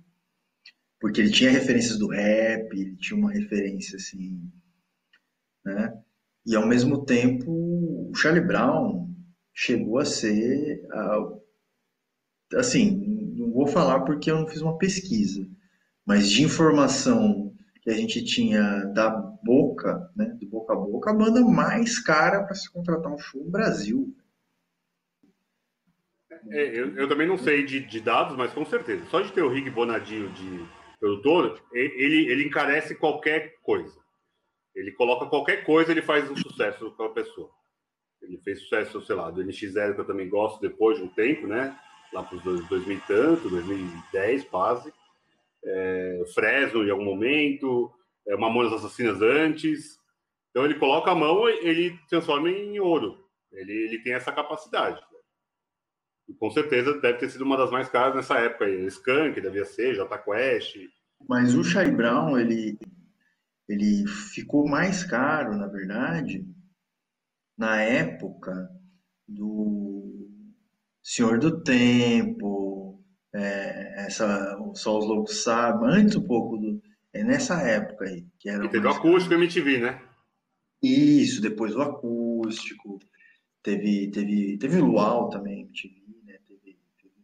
porque 1.00 1.20
ele 1.20 1.30
tinha 1.30 1.50
referências 1.50 1.98
do 1.98 2.08
rap, 2.08 2.72
ele 2.72 2.96
tinha 2.96 3.18
uma 3.18 3.32
referência 3.32 3.96
assim, 3.96 4.40
né? 5.64 5.92
E 6.46 6.56
ao 6.56 6.66
mesmo 6.66 7.04
tempo, 7.04 7.50
o 8.10 8.14
Charlie 8.14 8.44
Brown 8.44 9.08
chegou 9.52 9.98
a 9.98 10.04
ser, 10.04 10.80
assim, 12.54 12.96
não 13.36 13.52
vou 13.52 13.66
falar 13.66 14.00
porque 14.00 14.30
eu 14.30 14.38
não 14.40 14.48
fiz 14.48 14.60
uma 14.62 14.78
pesquisa, 14.78 15.46
mas 16.06 16.28
de 16.28 16.42
informação 16.42 17.52
que 17.82 17.90
a 17.90 17.94
gente 17.94 18.24
tinha 18.24 18.84
da 18.94 19.10
boca, 19.10 20.10
né, 20.16 20.26
do 20.40 20.46
boca 20.48 20.72
a 20.72 20.76
boca, 20.76 21.10
a 21.10 21.14
banda 21.14 21.40
mais 21.42 21.98
cara 21.98 22.44
para 22.44 22.54
se 22.54 22.70
contratar 22.70 23.12
um 23.12 23.18
show 23.18 23.44
no 23.44 23.50
Brasil. 23.50 24.14
É, 26.50 26.78
eu, 26.78 26.96
eu, 26.96 27.08
também 27.08 27.26
não 27.26 27.38
sei 27.38 27.64
de, 27.64 27.80
de, 27.80 28.00
dados, 28.00 28.36
mas 28.36 28.52
com 28.52 28.64
certeza. 28.64 29.04
Só 29.06 29.20
de 29.20 29.32
ter 29.32 29.42
o 29.42 29.48
Rick 29.48 29.70
Bonadio 29.70 30.28
de 30.30 30.66
produtor, 30.98 31.60
ele, 31.72 32.30
ele 32.30 32.44
encarece 32.44 32.94
qualquer 32.94 33.54
coisa. 33.62 33.98
Ele 34.74 34.92
coloca 34.92 35.26
qualquer 35.26 35.64
coisa, 35.64 35.90
ele 35.90 36.02
faz 36.02 36.30
um 36.30 36.36
sucesso 36.36 36.90
com 36.92 37.04
a 37.04 37.10
pessoa. 37.10 37.50
Ele 38.22 38.38
fez 38.38 38.60
sucesso, 38.60 39.00
sei 39.02 39.16
lá, 39.16 39.30
do 39.30 39.42
NX0, 39.42 39.94
que 39.94 40.00
eu 40.00 40.06
também 40.06 40.28
gosto, 40.28 40.60
depois 40.60 40.98
de 40.98 41.04
um 41.04 41.08
tempo, 41.08 41.46
né? 41.46 41.76
Lá 42.12 42.22
para 42.22 42.36
os 42.36 42.42
2000 42.42 42.96
e 42.96 43.00
tanto, 43.00 43.48
2010 43.48 44.44
quase. 44.44 44.92
É, 45.64 46.24
Fresno 46.34 46.84
em 46.84 46.90
algum 46.90 47.04
momento, 47.04 47.92
é, 48.26 48.36
Mamonas 48.36 48.72
Assassinas 48.72 49.20
antes. 49.20 49.98
Então 50.50 50.64
ele 50.64 50.76
coloca 50.76 51.10
a 51.10 51.14
mão, 51.14 51.48
ele 51.48 51.98
transforma 52.08 52.50
em 52.50 52.78
ouro. 52.80 53.24
Ele, 53.52 53.72
ele 53.72 54.02
tem 54.02 54.12
essa 54.12 54.32
capacidade. 54.32 55.00
Com 56.36 56.50
certeza 56.50 57.00
deve 57.00 57.18
ter 57.18 57.30
sido 57.30 57.42
uma 57.44 57.56
das 57.56 57.70
mais 57.70 57.88
caras 57.88 58.14
nessa 58.14 58.38
época 58.38 58.66
aí. 58.66 58.84
Skunk 58.86 59.40
devia 59.40 59.64
ser, 59.64 59.94
J 59.94 60.18
Quest. 60.18 60.76
Mas 61.26 61.54
o 61.54 61.64
Charlie 61.64 61.96
Brown, 61.96 62.38
ele, 62.38 62.78
ele 63.68 64.06
ficou 64.06 64.68
mais 64.68 65.02
caro, 65.04 65.56
na 65.56 65.66
verdade, 65.66 66.46
na 67.56 67.80
época 67.80 68.68
do 69.26 70.28
Senhor 71.02 71.38
do 71.38 71.62
Tempo, 71.62 73.02
é, 73.34 74.06
essa, 74.06 74.56
Só 74.74 74.98
os 74.98 75.06
Loucos 75.06 75.42
Sabem, 75.42 75.88
antes 75.90 76.16
um 76.16 76.26
pouco 76.26 76.56
do. 76.56 76.80
É 77.12 77.24
nessa 77.24 77.60
época 77.62 78.04
aí. 78.04 78.26
Que 78.38 78.50
era 78.50 78.64
e 78.64 78.68
teve 78.68 78.86
o 78.86 78.90
acústico 78.90 79.30
caro. 79.30 79.42
MTV, 79.42 79.78
né? 79.78 80.02
Isso, 80.82 81.40
depois 81.40 81.74
o 81.74 81.80
acústico. 81.80 83.00
Teve, 83.62 84.10
teve, 84.10 84.56
teve 84.58 84.78
Luau 84.78 85.28
também, 85.30 85.62
MTV 85.62 86.08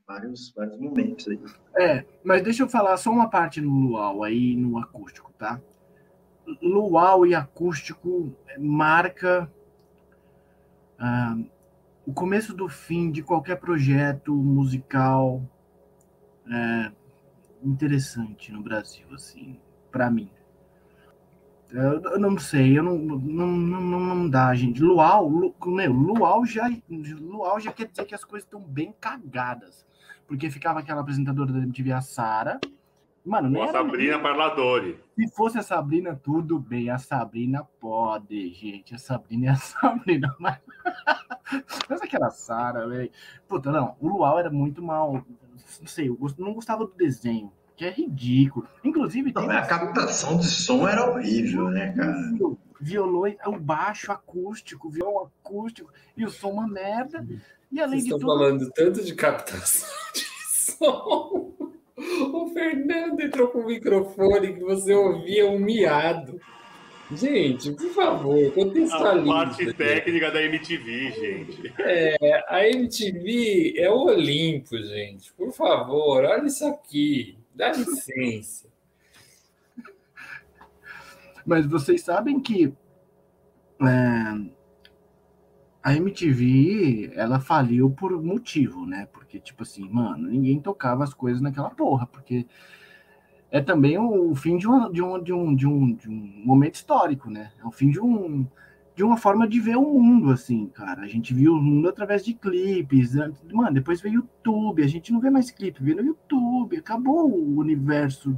vários, 0.07 0.53
vários 0.55 0.79
momentos 0.79 1.27
aí. 1.29 1.41
É, 1.77 2.05
mas 2.23 2.43
deixa 2.43 2.63
eu 2.63 2.69
falar 2.69 2.97
só 2.97 3.11
uma 3.11 3.29
parte 3.29 3.61
no 3.61 3.71
luau 3.71 4.23
aí, 4.23 4.57
no 4.57 4.79
acústico, 4.79 5.33
tá? 5.39 5.61
Luau 6.61 7.27
e 7.27 7.35
acústico 7.35 8.33
marca 8.59 9.51
ah, 10.99 11.37
o 12.07 12.13
começo 12.13 12.55
do 12.55 12.69
fim 12.69 13.11
de 13.11 13.23
qualquer 13.23 13.57
projeto 13.57 14.35
musical 14.35 15.43
é, 16.51 16.93
interessante 17.63 18.53
no 18.53 18.63
Brasil, 18.63 19.07
assim, 19.15 19.59
para 19.91 20.11
mim. 20.11 20.31
Eu, 21.71 22.01
eu, 22.03 22.19
não 22.21 22.39
sei, 22.39 22.79
eu 22.79 22.83
não, 22.83 22.97
não, 22.99 23.47
não, 23.47 24.01
não 24.01 24.31
dá, 24.31 24.55
gente. 24.55 24.81
Luau, 24.81 25.27
lu, 25.29 25.55
meu, 25.67 25.93
Luau 25.93 26.45
já, 26.45 26.71
Luau 26.89 27.59
já 27.59 27.73
quer 27.73 27.89
dizer 27.89 28.05
que 28.05 28.15
as 28.15 28.23
coisas 28.23 28.47
estão 28.47 28.61
bem 28.61 28.95
cagadas 29.01 29.85
porque 30.27 30.51
ficava 30.51 30.81
aquela 30.81 31.01
apresentadora 31.01 31.53
da 31.53 31.59
MTV, 31.59 31.93
a 31.93 32.01
Sara. 32.01 32.61
Mano, 33.25 33.49
não 33.49 33.63
a 33.63 33.69
Sabrina 33.69 34.19
Parladori. 34.19 35.01
Se 35.17 35.29
fosse 35.35 35.59
a 35.59 35.63
Sabrina, 35.63 36.15
tudo 36.15 36.59
bem. 36.59 36.91
A 36.91 36.99
Sabrina 36.99 37.67
pode, 37.81 38.51
gente. 38.53 38.95
A 38.95 38.99
Sabrina 38.99 39.47
é 39.47 39.51
a 39.51 39.57
Sabrina. 39.57 40.35
Mas, 40.39 40.59
mas 41.89 42.03
aquela 42.03 42.31
Sara, 42.31 42.87
velho. 42.87 43.11
Puta, 43.49 43.73
não. 43.73 43.97
O 43.99 44.09
Luau 44.09 44.39
era 44.39 44.51
muito 44.51 44.83
mal. 44.83 45.25
Não 45.81 45.87
sei, 45.87 46.09
eu 46.09 46.19
não 46.39 46.53
gostava 46.53 46.85
do 46.85 46.93
desenho. 46.95 47.51
Que 47.77 47.87
é 47.87 47.91
ridículo. 47.91 48.69
Inclusive. 48.85 49.33
Não, 49.33 49.51
a 49.51 49.63
captação 49.63 50.37
de 50.37 50.47
som 50.47 50.87
era 50.87 51.11
horrível, 51.11 51.71
né, 51.71 51.93
cara? 51.93 52.15
Violou 52.81 53.27
o 53.47 53.59
baixo 53.59 54.13
acústico, 54.13 54.91
violão 54.91 55.31
acústico, 55.43 55.91
e 56.17 56.25
o 56.25 56.31
som 56.31 56.51
uma 56.51 56.69
merda. 56.69 57.27
E 57.75 57.81
além 57.81 57.99
Vocês 57.99 58.05
de 58.05 58.09
estão 58.15 58.19
tudo... 58.21 58.39
falando 58.39 58.71
tanto 58.71 59.05
de 59.05 59.15
captação 59.17 59.89
de 60.15 60.25
som. 60.47 61.53
O 61.97 62.51
Fernando 62.53 63.21
entrou 63.21 63.49
com 63.49 63.63
o 63.63 63.67
microfone 63.67 64.55
que 64.55 64.61
você 64.61 64.95
ouvia 64.95 65.49
um 65.49 65.59
miado. 65.59 66.41
Gente, 67.11 67.73
por 67.73 67.91
favor, 67.91 68.53
contextualize. 68.53 69.29
A 69.29 69.35
parte 69.35 69.75
técnica 69.75 70.31
da 70.31 70.41
MTV, 70.43 71.11
gente. 71.11 71.75
É, 71.81 72.45
a 72.49 72.65
MTV 72.69 73.75
é 73.77 73.91
o 73.91 74.05
Olimpo, 74.05 74.77
gente. 74.81 75.33
Por 75.33 75.53
favor, 75.53 76.25
olha 76.25 76.47
isso 76.47 76.65
aqui. 76.67 77.37
Dá 77.53 77.73
licença. 77.73 78.69
Mas 81.45 81.67
vocês 81.67 82.03
sabem 82.03 82.39
que 82.41 82.73
é, 83.83 84.55
a 85.85 85.95
MTV, 85.95 87.13
ela 87.15 87.39
faliu 87.39 87.91
por 87.91 88.11
motivo, 88.23 88.87
né? 88.87 89.07
Porque, 89.13 89.39
tipo 89.39 89.65
assim, 89.65 89.87
mano, 89.87 90.29
ninguém 90.29 90.59
tocava 90.59 91.05
as 91.05 91.13
coisas 91.13 91.43
naquela 91.43 91.69
porra, 91.69 92.07
porque 92.07 92.47
é 93.51 93.61
também 93.61 93.99
o 93.99 94.35
fim 94.35 94.57
de, 94.57 94.67
uma, 94.67 94.91
de, 94.91 95.03
um, 95.03 95.23
de, 95.23 95.33
um, 95.35 95.55
de, 95.55 95.67
um, 95.67 95.95
de 95.95 96.09
um 96.09 96.43
momento 96.43 96.77
histórico, 96.77 97.29
né? 97.29 97.53
É 97.63 97.67
o 97.67 97.71
fim 97.71 97.91
de 97.91 98.01
um 98.01 98.47
de 98.97 99.03
uma 99.03 99.17
forma 99.17 99.47
de 99.47 99.61
ver 99.61 99.77
o 99.77 99.83
mundo, 99.83 100.31
assim, 100.31 100.69
cara. 100.69 101.03
A 101.03 101.07
gente 101.07 101.35
viu 101.35 101.55
o 101.55 101.61
mundo 101.61 101.89
através 101.89 102.25
de 102.25 102.33
clipes. 102.33 103.15
Mano, 103.53 103.75
depois 103.75 104.01
veio 104.01 104.15
o 104.15 104.17
YouTube. 104.19 104.85
A 104.85 104.87
gente 104.87 105.13
não 105.13 105.21
vê 105.21 105.31
mais 105.31 105.51
clipe, 105.51 105.83
vê 105.83 105.95
no 105.95 106.03
YouTube. 106.03 106.77
Acabou 106.77 107.29
o 107.29 107.59
universo, 107.59 108.37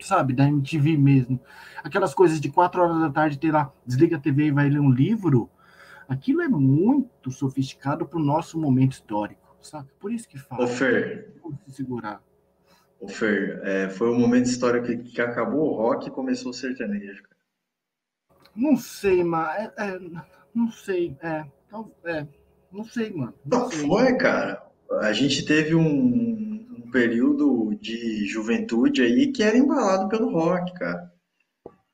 sabe, 0.00 0.34
da 0.34 0.48
MTV 0.48 0.96
mesmo. 0.96 1.40
Aquelas 1.82 2.14
coisas 2.14 2.40
de 2.40 2.48
quatro 2.48 2.80
horas 2.80 3.00
da 3.00 3.10
tarde 3.10 3.38
ter 3.38 3.52
lá, 3.52 3.72
desliga 3.84 4.16
a 4.16 4.20
TV 4.20 4.46
e 4.46 4.52
vai 4.52 4.68
ler 4.70 4.80
um 4.80 4.90
livro. 4.90 5.50
Aquilo 6.12 6.42
é 6.42 6.48
muito 6.48 7.30
sofisticado 7.30 8.06
para 8.06 8.18
o 8.18 8.22
nosso 8.22 8.60
momento 8.60 8.92
histórico, 8.92 9.56
sabe? 9.62 9.88
Por 9.98 10.12
isso 10.12 10.28
que 10.28 10.38
fala. 10.38 10.64
Ô, 10.64 10.66
Fer. 10.66 11.32
Se 11.64 11.72
segurar. 11.72 12.22
Ô, 13.00 13.08
Fer, 13.08 13.62
é, 13.64 13.88
foi 13.88 14.10
o 14.10 14.14
momento 14.14 14.44
histórico 14.44 14.86
que, 14.88 14.98
que 14.98 15.22
acabou 15.22 15.70
o 15.70 15.74
rock 15.74 16.08
e 16.08 16.10
começou 16.10 16.50
o 16.50 16.54
sertanejo, 16.54 17.22
cara. 17.22 17.40
Não 18.54 18.76
sei, 18.76 19.24
mas. 19.24 19.58
É, 19.58 19.72
é, 19.78 20.00
não 20.54 20.70
sei, 20.70 21.16
é, 21.22 21.46
é. 22.04 22.26
Não 22.70 22.84
sei, 22.84 23.10
mano. 23.10 23.32
Não, 23.46 23.60
não 23.60 23.70
sei. 23.70 23.86
foi, 23.86 24.16
cara. 24.18 24.70
A 25.00 25.14
gente 25.14 25.46
teve 25.46 25.74
um, 25.74 25.86
um 25.86 26.90
período 26.92 27.74
de 27.80 28.26
juventude 28.26 29.00
aí 29.00 29.32
que 29.32 29.42
era 29.42 29.56
embalado 29.56 30.10
pelo 30.10 30.30
rock, 30.30 30.74
cara. 30.74 31.10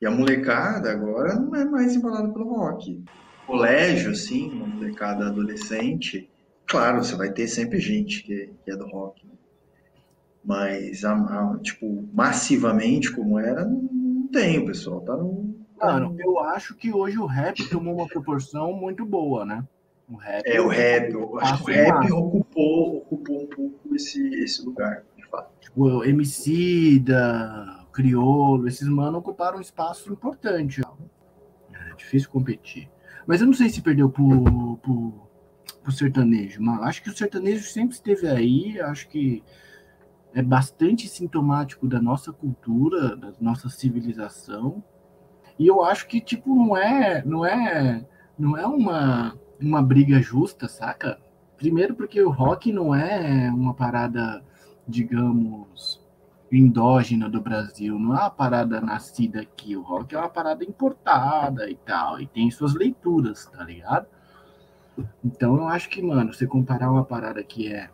E 0.01 0.07
a 0.07 0.11
molecada 0.11 0.91
agora 0.91 1.37
não 1.37 1.55
é 1.55 1.65
mais 1.65 1.95
embalada 1.95 2.33
pelo 2.33 2.53
rock. 2.53 3.05
Colégio, 3.49 4.11
assim, 4.11 4.51
uma 4.51 4.67
molecada 4.67 5.27
adolescente, 5.27 6.31
claro, 6.67 7.03
você 7.03 7.17
vai 7.17 7.31
ter 7.31 7.49
sempre 7.49 7.81
gente 7.81 8.23
que, 8.23 8.51
que 8.63 8.71
é 8.71 8.77
do 8.77 8.87
rock. 8.87 9.27
Né? 9.27 9.33
Mas, 10.45 11.03
a, 11.03 11.15
a, 11.15 11.59
tipo, 11.63 12.07
massivamente 12.13 13.11
como 13.11 13.39
era, 13.39 13.65
não 13.65 14.29
tem, 14.31 14.59
o 14.59 14.67
pessoal 14.67 15.01
tá 15.01 15.17
no. 15.17 15.57
Mano, 15.81 16.15
eu 16.19 16.39
acho 16.41 16.75
que 16.75 16.93
hoje 16.93 17.19
o 17.19 17.25
rap 17.25 17.67
tomou 17.71 17.95
uma 17.95 18.07
proporção 18.07 18.75
muito 18.75 19.07
boa, 19.07 19.47
né? 19.47 19.65
O 20.07 20.17
rap. 20.17 20.43
É, 20.45 20.61
o 20.61 20.69
rap. 20.69 21.11
Eu 21.11 21.39
acho 21.41 21.65
que 21.65 21.71
o 21.71 21.75
rap 21.75 22.13
ocupou, 22.13 22.97
ocupou 22.99 23.45
um 23.45 23.47
pouco 23.47 23.95
esse, 23.95 24.29
esse 24.43 24.63
lugar, 24.63 25.05
de 25.17 25.27
fato. 25.27 25.51
Tipo, 25.59 25.85
o 25.85 26.05
MC 26.05 26.99
da 26.99 27.87
Criolo, 27.95 28.69
esses 28.69 28.87
mano 28.87 29.17
ocuparam 29.17 29.57
um 29.57 29.63
espaço 29.63 30.13
importante. 30.13 30.83
É 31.73 31.95
difícil 31.97 32.29
competir. 32.29 32.91
Mas 33.29 33.43
eu 33.43 33.47
não 33.47 33.53
sei 33.53 33.69
se 33.69 33.83
perdeu 33.83 34.09
pro, 34.09 34.79
pro 35.83 35.93
sertanejo, 35.93 36.63
mas 36.63 36.81
acho 36.83 37.03
que 37.03 37.11
o 37.11 37.17
sertanejo 37.17 37.63
sempre 37.69 37.95
esteve 37.95 38.27
aí, 38.27 38.81
acho 38.81 39.07
que 39.07 39.45
é 40.33 40.41
bastante 40.43 41.07
sintomático 41.07 41.87
da 41.87 42.01
nossa 42.01 42.33
cultura, 42.33 43.15
da 43.15 43.35
nossa 43.39 43.69
civilização. 43.69 44.83
E 45.59 45.67
eu 45.67 45.85
acho 45.85 46.09
que 46.09 46.23
tipo 46.23 46.55
não 46.55 46.75
é, 46.75 47.23
não 47.23 47.45
é, 47.45 48.07
não 48.39 48.57
é 48.57 48.67
uma 48.67 49.39
uma 49.61 49.83
briga 49.83 50.23
justa, 50.23 50.67
saca? 50.67 51.21
Primeiro 51.57 51.95
porque 51.95 52.23
o 52.23 52.31
rock 52.31 52.73
não 52.73 52.95
é 52.95 53.51
uma 53.51 53.75
parada, 53.75 54.43
digamos, 54.87 55.98
endógena 56.51 57.29
do 57.29 57.41
Brasil, 57.41 57.99
não 57.99 58.15
é 58.15 58.21
uma 58.21 58.31
parada 58.31 58.81
nascida 58.81 59.41
aqui. 59.41 59.77
O 59.77 59.83
rock 59.83 60.15
é 60.15 60.19
uma 60.19 60.29
parada 60.29 60.65
importada 60.65 61.69
e 61.71 61.77
tal, 61.77 62.21
e 62.21 62.27
tem 62.27 62.51
suas 62.51 62.75
leituras, 62.75 63.47
tá 63.47 63.63
ligado? 63.65 64.07
Então 65.25 65.57
eu 65.57 65.69
acho 65.69 65.89
que, 65.89 66.03
mano, 66.03 66.33
você 66.33 66.47
comparar 66.47 66.91
uma 66.91 67.05
parada 67.05 67.43
que 67.43 67.73
é 67.73 67.91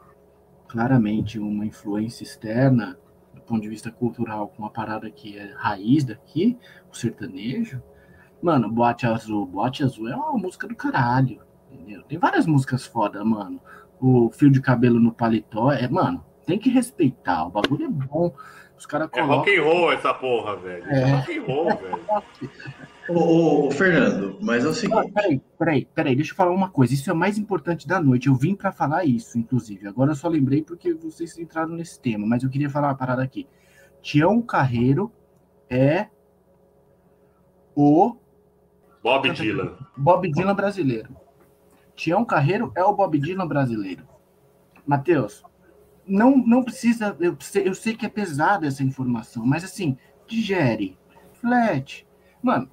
claramente 0.69 1.39
uma 1.39 1.67
influência 1.67 2.23
externa 2.23 2.99
do 3.35 3.41
ponto 3.41 3.63
de 3.63 3.69
vista 3.69 3.91
cultural 3.91 4.49
com 4.49 4.63
uma 4.63 4.71
parada 4.71 5.11
que 5.11 5.37
é 5.37 5.53
raiz 5.57 6.05
daqui, 6.05 6.59
o 6.91 6.97
sertanejo, 6.97 7.83
mano, 8.43 8.71
Boate 8.71 9.07
Azul, 9.07 9.47
Boate 9.47 9.83
Azul 9.83 10.09
é 10.09 10.17
uma 10.17 10.33
música 10.33 10.67
do 10.67 10.75
caralho, 10.75 11.41
entendeu? 11.71 12.03
Tem 12.03 12.19
várias 12.19 12.47
músicas 12.47 12.87
foda, 12.87 13.25
mano. 13.25 13.61
O 14.01 14.31
Fio 14.31 14.51
de 14.51 14.61
Cabelo 14.61 14.99
no 14.99 15.13
Paletó, 15.13 15.73
é, 15.73 15.87
mano, 15.89 16.25
tem 16.45 16.59
que 16.59 16.71
respeitar, 16.71 17.47
o 17.47 17.51
bagulho 17.51 17.87
é 17.87 17.89
bom. 17.89 18.35
Os 18.77 18.87
caras 18.87 19.09
colocam... 19.09 19.33
É 19.33 19.37
rock 19.37 19.57
and 19.57 19.63
roll 19.63 19.93
essa 19.93 20.13
porra, 20.13 20.57
velho. 20.57 20.85
É, 20.87 21.01
é 21.01 21.05
rock 21.15 21.39
and 21.39 21.43
roll, 21.43 21.65
velho. 21.67 22.05
Ô, 23.09 23.13
ô, 23.13 23.67
ô, 23.67 23.71
Fernando, 23.71 24.39
mas 24.41 24.65
é 24.65 24.69
o 24.69 24.75
seguinte. 24.75 24.99
Ah, 24.99 25.13
peraí, 25.13 25.41
peraí, 25.59 25.89
peraí, 25.95 26.17
deixa 26.17 26.33
eu 26.33 26.37
falar 26.37 26.51
uma 26.51 26.71
coisa. 26.71 26.95
Isso 26.95 27.09
é 27.11 27.13
o 27.13 27.17
mais 27.17 27.39
importante 27.39 27.87
da 27.87 28.01
noite. 28.01 28.29
Eu 28.29 28.35
vim 28.35 28.55
para 28.55 28.73
falar 28.73 29.05
isso, 29.05 29.39
inclusive. 29.39 29.87
Agora 29.87 30.13
eu 30.13 30.17
só 30.17 30.27
lembrei 30.29 30.63
porque 30.63 30.95
vocês 30.95 31.39
entraram 31.39 31.75
nesse 31.75 32.01
tema, 32.01 32.27
mas 32.27 32.43
eu 32.43 32.51
queria 32.51 32.71
falar 32.71 32.89
uma 32.89 32.97
parada 32.97 33.23
aqui. 33.23 33.47
Tião 34.03 34.41
Carreiro 34.43 35.13
é 35.69 36.09
o. 37.77 38.17
Bob 39.03 39.31
Dylan. 39.31 39.77
Bob 39.97 40.31
Dylan 40.33 40.55
brasileiro. 40.55 41.15
Tião 41.95 42.25
Carreiro 42.25 42.73
é 42.75 42.83
o 42.83 42.95
Bob 42.95 43.19
Dylan 43.19 43.47
brasileiro. 43.47 44.07
Matheus, 44.87 45.45
não, 46.07 46.37
não 46.37 46.63
precisa. 46.63 47.17
Eu, 47.21 47.37
eu 47.65 47.75
sei 47.75 47.97
que 47.97 48.07
é 48.07 48.09
pesada 48.09 48.67
essa 48.67 48.83
informação, 48.83 49.45
mas 49.45 49.65
assim, 49.65 49.97
digere, 50.27 50.97
flat. 51.41 52.07
Mano, 52.43 52.71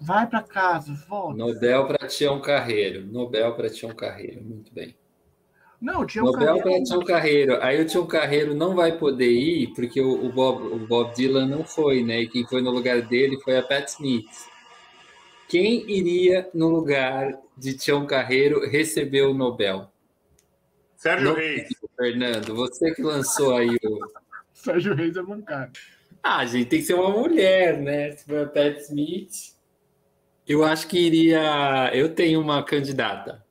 Vai 0.00 0.26
para 0.26 0.42
casa, 0.42 0.92
volta. 1.08 1.38
Nobel 1.38 1.86
para 1.86 2.06
Tião 2.06 2.38
Carreiro. 2.38 3.06
Nobel 3.06 3.54
para 3.54 3.70
Tião 3.70 3.94
Carreiro. 3.94 4.42
Muito 4.42 4.70
bem. 4.70 4.94
Não, 5.80 6.04
Tião 6.06 6.26
Nobel 6.26 6.58
para 6.60 6.82
Tião 6.82 7.02
Carreiro. 7.02 7.62
Aí 7.62 7.80
o 7.80 7.86
Tião 7.86 8.06
Carreiro 8.06 8.54
não 8.54 8.74
vai 8.74 8.98
poder 8.98 9.30
ir 9.30 9.72
porque 9.74 10.02
o, 10.02 10.26
o, 10.26 10.30
Bob, 10.30 10.62
o 10.62 10.86
Bob 10.86 11.14
Dylan 11.14 11.46
não 11.46 11.64
foi, 11.64 12.02
né? 12.02 12.20
E 12.20 12.28
quem 12.28 12.46
foi 12.46 12.60
no 12.60 12.70
lugar 12.70 13.00
dele 13.00 13.40
foi 13.40 13.56
a 13.56 13.62
Pat 13.62 13.88
Smith. 13.88 14.28
Quem 15.48 15.90
iria 15.90 16.50
no 16.52 16.68
lugar 16.68 17.38
de 17.56 17.74
Tião 17.74 18.06
Carreiro 18.06 18.68
receber 18.68 19.22
o 19.22 19.32
Nobel? 19.32 19.88
Sérgio 20.96 21.28
não, 21.28 21.34
Reis. 21.34 21.68
Fernando, 21.96 22.54
você 22.54 22.94
que 22.94 23.02
lançou 23.02 23.56
aí 23.56 23.76
o. 23.84 23.98
Sérgio 24.52 24.94
Reis 24.94 25.16
é 25.16 25.22
bancário. 25.22 25.72
Ah, 26.22 26.44
gente, 26.46 26.68
tem 26.68 26.80
que 26.80 26.86
ser 26.86 26.94
uma 26.94 27.10
mulher, 27.10 27.78
né? 27.80 28.12
Se 28.12 28.24
for 28.24 28.44
a 28.44 28.46
Pat 28.46 28.78
Smith. 28.78 29.54
Eu 30.46 30.64
acho 30.64 30.88
que 30.88 30.98
iria. 30.98 31.90
Eu 31.94 32.14
tenho 32.14 32.40
uma 32.40 32.62
candidata. 32.62 33.44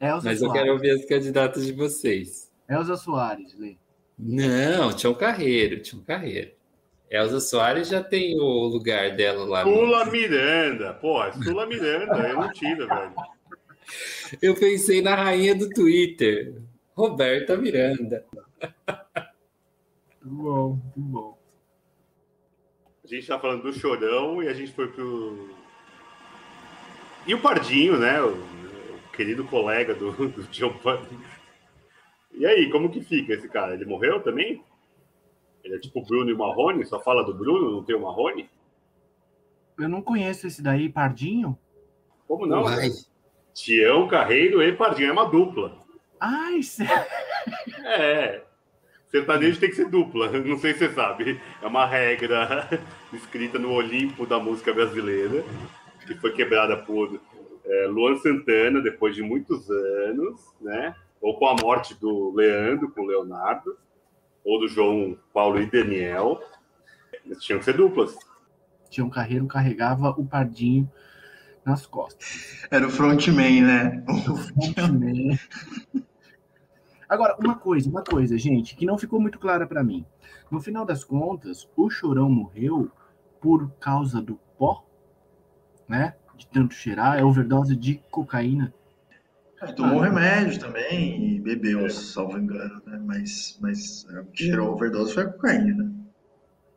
Elza 0.00 0.28
mas 0.28 0.38
Soares. 0.38 0.42
eu 0.42 0.52
quero 0.52 0.72
ouvir 0.72 0.90
as 0.90 1.04
candidatas 1.04 1.66
de 1.66 1.72
vocês. 1.72 2.50
Elza 2.68 2.96
Soares, 2.96 3.56
Lê. 3.58 3.76
Não, 4.18 4.92
tinha 4.92 5.10
um 5.10 5.14
carreiro, 5.14 5.80
tinha 5.80 6.00
um 6.00 6.04
carreiro. 6.04 6.52
Elza 7.10 7.40
Soares 7.40 7.88
já 7.88 8.02
tem 8.02 8.38
o 8.38 8.66
lugar 8.66 9.16
dela 9.16 9.44
lá. 9.44 9.62
Sula 9.62 10.04
no... 10.04 10.12
Miranda, 10.12 10.94
pô, 10.94 11.20
Sula 11.42 11.66
Miranda, 11.66 12.28
eu 12.28 12.40
não 12.40 12.52
tiro, 12.52 12.86
velho. 12.86 13.14
Eu 14.42 14.54
pensei 14.54 15.00
na 15.00 15.14
rainha 15.14 15.54
do 15.54 15.68
Twitter, 15.70 16.54
Roberta 16.98 17.56
Miranda. 17.56 18.26
Muito 20.20 20.42
bom, 20.42 20.68
muito 20.70 20.98
bom. 20.98 21.38
A 23.04 23.06
gente 23.06 23.24
tá 23.24 23.38
falando 23.38 23.62
do 23.62 23.72
Chorão 23.72 24.42
e 24.42 24.48
a 24.48 24.52
gente 24.52 24.72
foi 24.72 24.88
pro 24.88 25.48
e 27.24 27.34
o 27.34 27.40
Pardinho, 27.40 27.98
né? 27.98 28.20
O, 28.20 28.32
o 28.32 29.12
querido 29.12 29.44
colega 29.44 29.94
do, 29.94 30.10
do 30.28 30.48
Giovanni. 30.50 31.06
E 32.32 32.44
aí, 32.44 32.68
como 32.68 32.90
que 32.90 33.00
fica 33.00 33.34
esse 33.34 33.48
cara? 33.48 33.74
Ele 33.74 33.84
morreu 33.84 34.20
também? 34.20 34.64
Ele 35.62 35.76
é 35.76 35.78
tipo 35.78 36.04
Bruno 36.04 36.30
e 36.30 36.34
Marrone? 36.34 36.84
Só 36.84 36.98
fala 37.00 37.22
do 37.22 37.32
Bruno, 37.32 37.70
não 37.70 37.84
tem 37.84 37.94
o 37.94 38.02
Marrone? 38.02 38.50
Eu 39.78 39.88
não 39.88 40.02
conheço 40.02 40.48
esse 40.48 40.60
daí, 40.60 40.88
Pardinho. 40.88 41.56
Como 42.26 42.44
não? 42.44 42.64
Tião, 43.54 44.08
Carreiro 44.08 44.60
e 44.60 44.72
Pardinho. 44.72 45.10
É 45.10 45.12
uma 45.12 45.30
dupla. 45.30 45.86
Ai, 46.20 46.62
sério? 46.62 47.06
É. 47.84 48.42
Sertanejo 49.06 49.58
tem 49.58 49.70
que 49.70 49.76
ser 49.76 49.88
dupla, 49.88 50.30
não 50.40 50.58
sei 50.58 50.74
se 50.74 50.80
você 50.80 50.92
sabe. 50.92 51.40
É 51.62 51.66
uma 51.66 51.86
regra 51.86 52.68
escrita 53.12 53.58
no 53.58 53.72
Olimpo 53.72 54.26
da 54.26 54.38
música 54.38 54.72
brasileira 54.72 55.44
que 56.06 56.14
foi 56.14 56.32
quebrada 56.32 56.76
por 56.76 57.20
é, 57.64 57.86
Luan 57.86 58.16
Santana 58.16 58.80
depois 58.80 59.14
de 59.14 59.22
muitos 59.22 59.68
anos, 59.70 60.40
né? 60.60 60.94
Ou 61.20 61.38
com 61.38 61.46
a 61.46 61.54
morte 61.54 61.94
do 61.94 62.32
Leandro, 62.34 62.90
com 62.90 63.02
o 63.02 63.06
Leonardo. 63.06 63.76
ou 64.44 64.58
do 64.58 64.68
João 64.68 65.18
Paulo 65.34 65.60
e 65.60 65.66
Daniel, 65.66 66.40
eles 67.24 67.42
tinham 67.42 67.58
que 67.58 67.66
ser 67.66 67.76
duplas. 67.76 68.16
Tião 68.88 69.10
Carreiro 69.10 69.46
carregava 69.46 70.10
o 70.10 70.24
Pardinho 70.24 70.90
nas 71.64 71.84
costas. 71.84 72.66
Era 72.70 72.86
o 72.86 72.90
frontman, 72.90 73.62
né? 73.62 74.04
O 74.08 74.36
frontman. 74.36 75.38
Agora, 77.08 77.36
uma 77.42 77.56
coisa, 77.56 77.88
uma 77.88 78.04
coisa, 78.04 78.36
gente, 78.36 78.76
que 78.76 78.84
não 78.84 78.98
ficou 78.98 79.18
muito 79.20 79.38
clara 79.38 79.66
para 79.66 79.82
mim. 79.82 80.04
No 80.50 80.60
final 80.60 80.84
das 80.84 81.02
contas, 81.02 81.66
o 81.74 81.88
Chorão 81.88 82.28
morreu 82.28 82.90
por 83.40 83.70
causa 83.80 84.20
do 84.20 84.38
pó, 84.58 84.84
né? 85.88 86.14
De 86.36 86.46
tanto 86.46 86.74
cheirar, 86.74 87.18
é 87.18 87.24
overdose 87.24 87.74
de 87.74 88.00
cocaína. 88.10 88.74
É, 89.60 89.72
tomou 89.72 90.00
remédio 90.00 90.60
também 90.60 91.36
e 91.36 91.40
bebeu, 91.40 91.88
salvo 91.90 92.38
engano, 92.38 92.80
né? 92.86 93.00
Mas, 93.04 93.58
mas 93.60 94.06
é, 94.10 94.20
o 94.20 94.26
que 94.26 94.44
tirou 94.44 94.68
a 94.68 94.72
overdose 94.72 95.14
foi 95.14 95.24
a 95.24 95.32
cocaína, 95.32 95.84
né? 95.84 95.90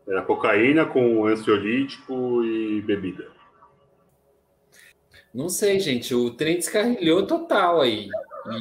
Era 0.08 0.22
cocaína 0.24 0.86
com 0.86 1.26
ansiolítico 1.26 2.44
e 2.44 2.82
bebida. 2.82 3.28
Não 5.34 5.48
sei, 5.48 5.80
gente. 5.80 6.14
O 6.16 6.32
trem 6.32 6.56
descarrilhou 6.56 7.28
total 7.28 7.82
aí. 7.82 8.10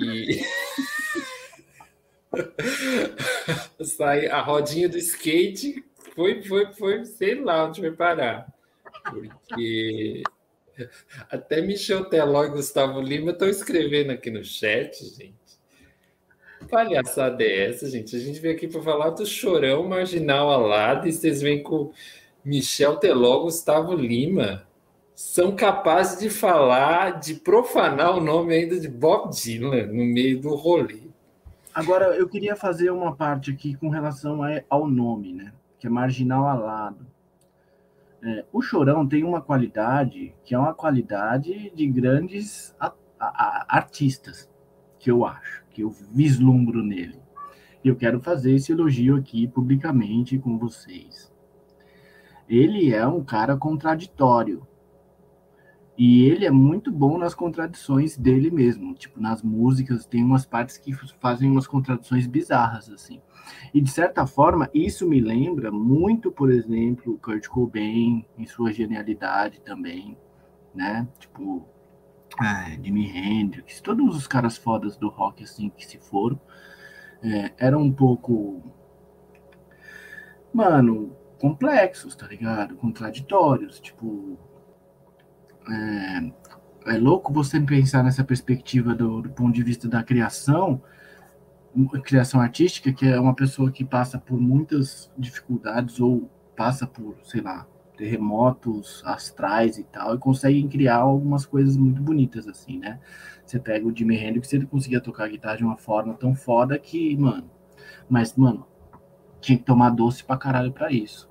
E. 0.01 0.41
Sai 3.83 4.27
a 4.27 4.41
rodinha 4.41 4.89
do 4.89 4.99
skate 4.99 5.85
foi, 6.15 6.43
foi, 6.43 6.73
foi, 6.73 7.05
sei 7.05 7.41
lá 7.41 7.67
onde 7.67 7.81
vai 7.81 7.93
parar. 7.93 8.53
Porque 9.05 10.23
até 11.31 11.61
Michel 11.61 12.05
Teló 12.05 12.45
e 12.45 12.51
Gustavo 12.51 13.01
Lima 13.01 13.33
estão 13.33 13.49
escrevendo 13.49 14.11
aqui 14.11 14.31
no 14.31 14.45
chat, 14.45 15.03
gente. 15.05 15.35
Palhaçada 16.71 17.43
é 17.43 17.69
essa, 17.69 17.89
gente? 17.89 18.15
A 18.15 18.19
gente 18.19 18.39
veio 18.39 18.55
aqui 18.55 18.69
para 18.69 18.83
falar 18.83 19.11
do 19.11 19.25
chorão 19.25 19.89
marginal 19.89 20.51
alado 20.51 21.09
e 21.09 21.13
vocês 21.13 21.41
vêm 21.41 21.63
com 21.63 21.93
Michel 22.45 22.97
Teló, 22.97 23.41
Gustavo 23.41 23.95
Lima. 23.95 24.67
São 25.15 25.55
capazes 25.55 26.19
de 26.21 26.31
falar, 26.31 27.19
de 27.21 27.35
profanar 27.35 28.17
o 28.17 28.21
nome 28.21 28.55
ainda 28.55 28.79
de 28.79 28.89
Bob 28.89 29.31
Dylan 29.31 29.87
no 29.87 30.05
meio 30.05 30.41
do 30.41 30.55
rolê. 30.55 31.10
Agora, 31.73 32.17
eu 32.17 32.29
queria 32.29 32.57
fazer 32.57 32.91
uma 32.91 33.15
parte 33.15 33.53
aqui 33.53 33.75
com 33.75 33.89
relação 33.89 34.41
ao 34.69 34.89
nome, 34.89 35.33
né? 35.33 35.53
Que 35.79 35.87
é 35.87 35.91
marginal 35.91 36.47
alado. 36.47 37.07
É, 38.23 38.45
o 38.53 38.61
Chorão 38.61 39.07
tem 39.07 39.23
uma 39.23 39.41
qualidade 39.41 40.35
que 40.45 40.55
é 40.55 40.59
uma 40.59 40.75
qualidade 40.75 41.73
de 41.75 41.87
grandes 41.87 42.75
a, 42.79 42.93
a, 43.19 43.27
a, 43.27 43.77
artistas, 43.77 44.51
que 44.99 45.11
eu 45.11 45.25
acho, 45.25 45.65
que 45.71 45.83
eu 45.83 45.91
vislumbro 45.91 46.83
nele. 46.83 47.19
E 47.83 47.89
eu 47.89 47.97
quero 47.97 48.21
fazer 48.21 48.53
esse 48.53 48.73
elogio 48.73 49.17
aqui 49.17 49.47
publicamente 49.47 50.39
com 50.39 50.59
vocês. 50.59 51.33
Ele 52.49 52.93
é 52.93 53.07
um 53.07 53.23
cara 53.23 53.57
contraditório. 53.57 54.67
E 56.03 56.23
ele 56.23 56.47
é 56.47 56.51
muito 56.51 56.91
bom 56.91 57.19
nas 57.19 57.35
contradições 57.35 58.17
dele 58.17 58.51
mesmo. 58.51 58.95
Tipo, 58.95 59.21
nas 59.21 59.43
músicas, 59.43 60.07
tem 60.07 60.25
umas 60.25 60.47
partes 60.47 60.79
que 60.79 60.95
fazem 61.21 61.51
umas 61.51 61.67
contradições 61.67 62.27
bizarras, 62.27 62.89
assim. 62.89 63.21
E, 63.75 63.83
de 63.83 63.91
certa 63.91 64.27
forma, 64.27 64.71
isso 64.73 65.07
me 65.07 65.21
lembra 65.21 65.71
muito, 65.71 66.33
por 66.33 66.51
exemplo, 66.51 67.19
Kurt 67.19 67.47
Cobain, 67.49 68.25
em 68.39 68.47
sua 68.47 68.73
genialidade 68.73 69.61
também, 69.61 70.17
né? 70.75 71.07
Tipo, 71.19 71.69
é, 72.41 72.83
Jimi 72.83 73.07
Hendrix, 73.07 73.83
todos 73.83 74.17
os 74.17 74.27
caras 74.27 74.57
fodas 74.57 74.97
do 74.97 75.11
rock, 75.11 75.45
assim, 75.45 75.69
que 75.69 75.85
se 75.87 75.99
foram, 75.99 76.41
é, 77.23 77.53
eram 77.59 77.83
um 77.83 77.93
pouco... 77.93 78.63
Mano, 80.51 81.15
complexos, 81.39 82.17
tá 82.17 82.27
ligado? 82.27 82.75
Contraditórios, 82.77 83.79
tipo 83.81 84.39
é, 85.69 86.95
é 86.95 86.99
louco 86.99 87.33
você 87.33 87.61
pensar 87.61 88.03
nessa 88.03 88.25
perspectiva 88.25 88.95
do, 88.95 89.23
do 89.23 89.31
ponto 89.31 89.53
de 89.53 89.63
vista 89.63 89.89
da 89.89 90.03
criação, 90.03 90.81
criação 92.03 92.41
artística, 92.41 92.93
que 92.93 93.07
é 93.07 93.19
uma 93.19 93.35
pessoa 93.35 93.71
que 93.71 93.85
passa 93.85 94.19
por 94.19 94.41
muitas 94.41 95.11
dificuldades 95.17 96.01
ou 96.01 96.31
passa 96.57 96.87
por, 96.87 97.17
sei 97.25 97.41
lá, 97.41 97.67
terremotos 97.97 99.03
astrais 99.05 99.77
e 99.77 99.85
tal, 99.85 100.15
e 100.15 100.19
consegue 100.19 100.67
criar 100.69 100.97
algumas 100.97 101.45
coisas 101.45 101.77
muito 101.77 102.01
bonitas, 102.01 102.49
assim, 102.49 102.79
né? 102.79 102.99
Você 103.45 103.59
pega 103.59 103.87
o 103.87 103.95
Jimi 103.95 104.17
Hendrix, 104.17 104.53
ele 104.53 104.67
conseguia 104.67 105.01
tocar 105.01 105.29
guitarra 105.29 105.59
de 105.59 105.65
uma 105.65 105.77
forma 105.77 106.15
tão 106.15 106.35
foda 106.35 106.79
que, 106.79 107.17
mano, 107.17 107.51
mas, 108.09 108.35
mano, 108.35 108.67
tinha 109.41 109.59
que 109.59 109.65
tomar 109.65 109.91
doce 109.91 110.25
pra 110.25 110.37
caralho 110.37 110.73
pra 110.73 110.91
isso, 110.91 111.31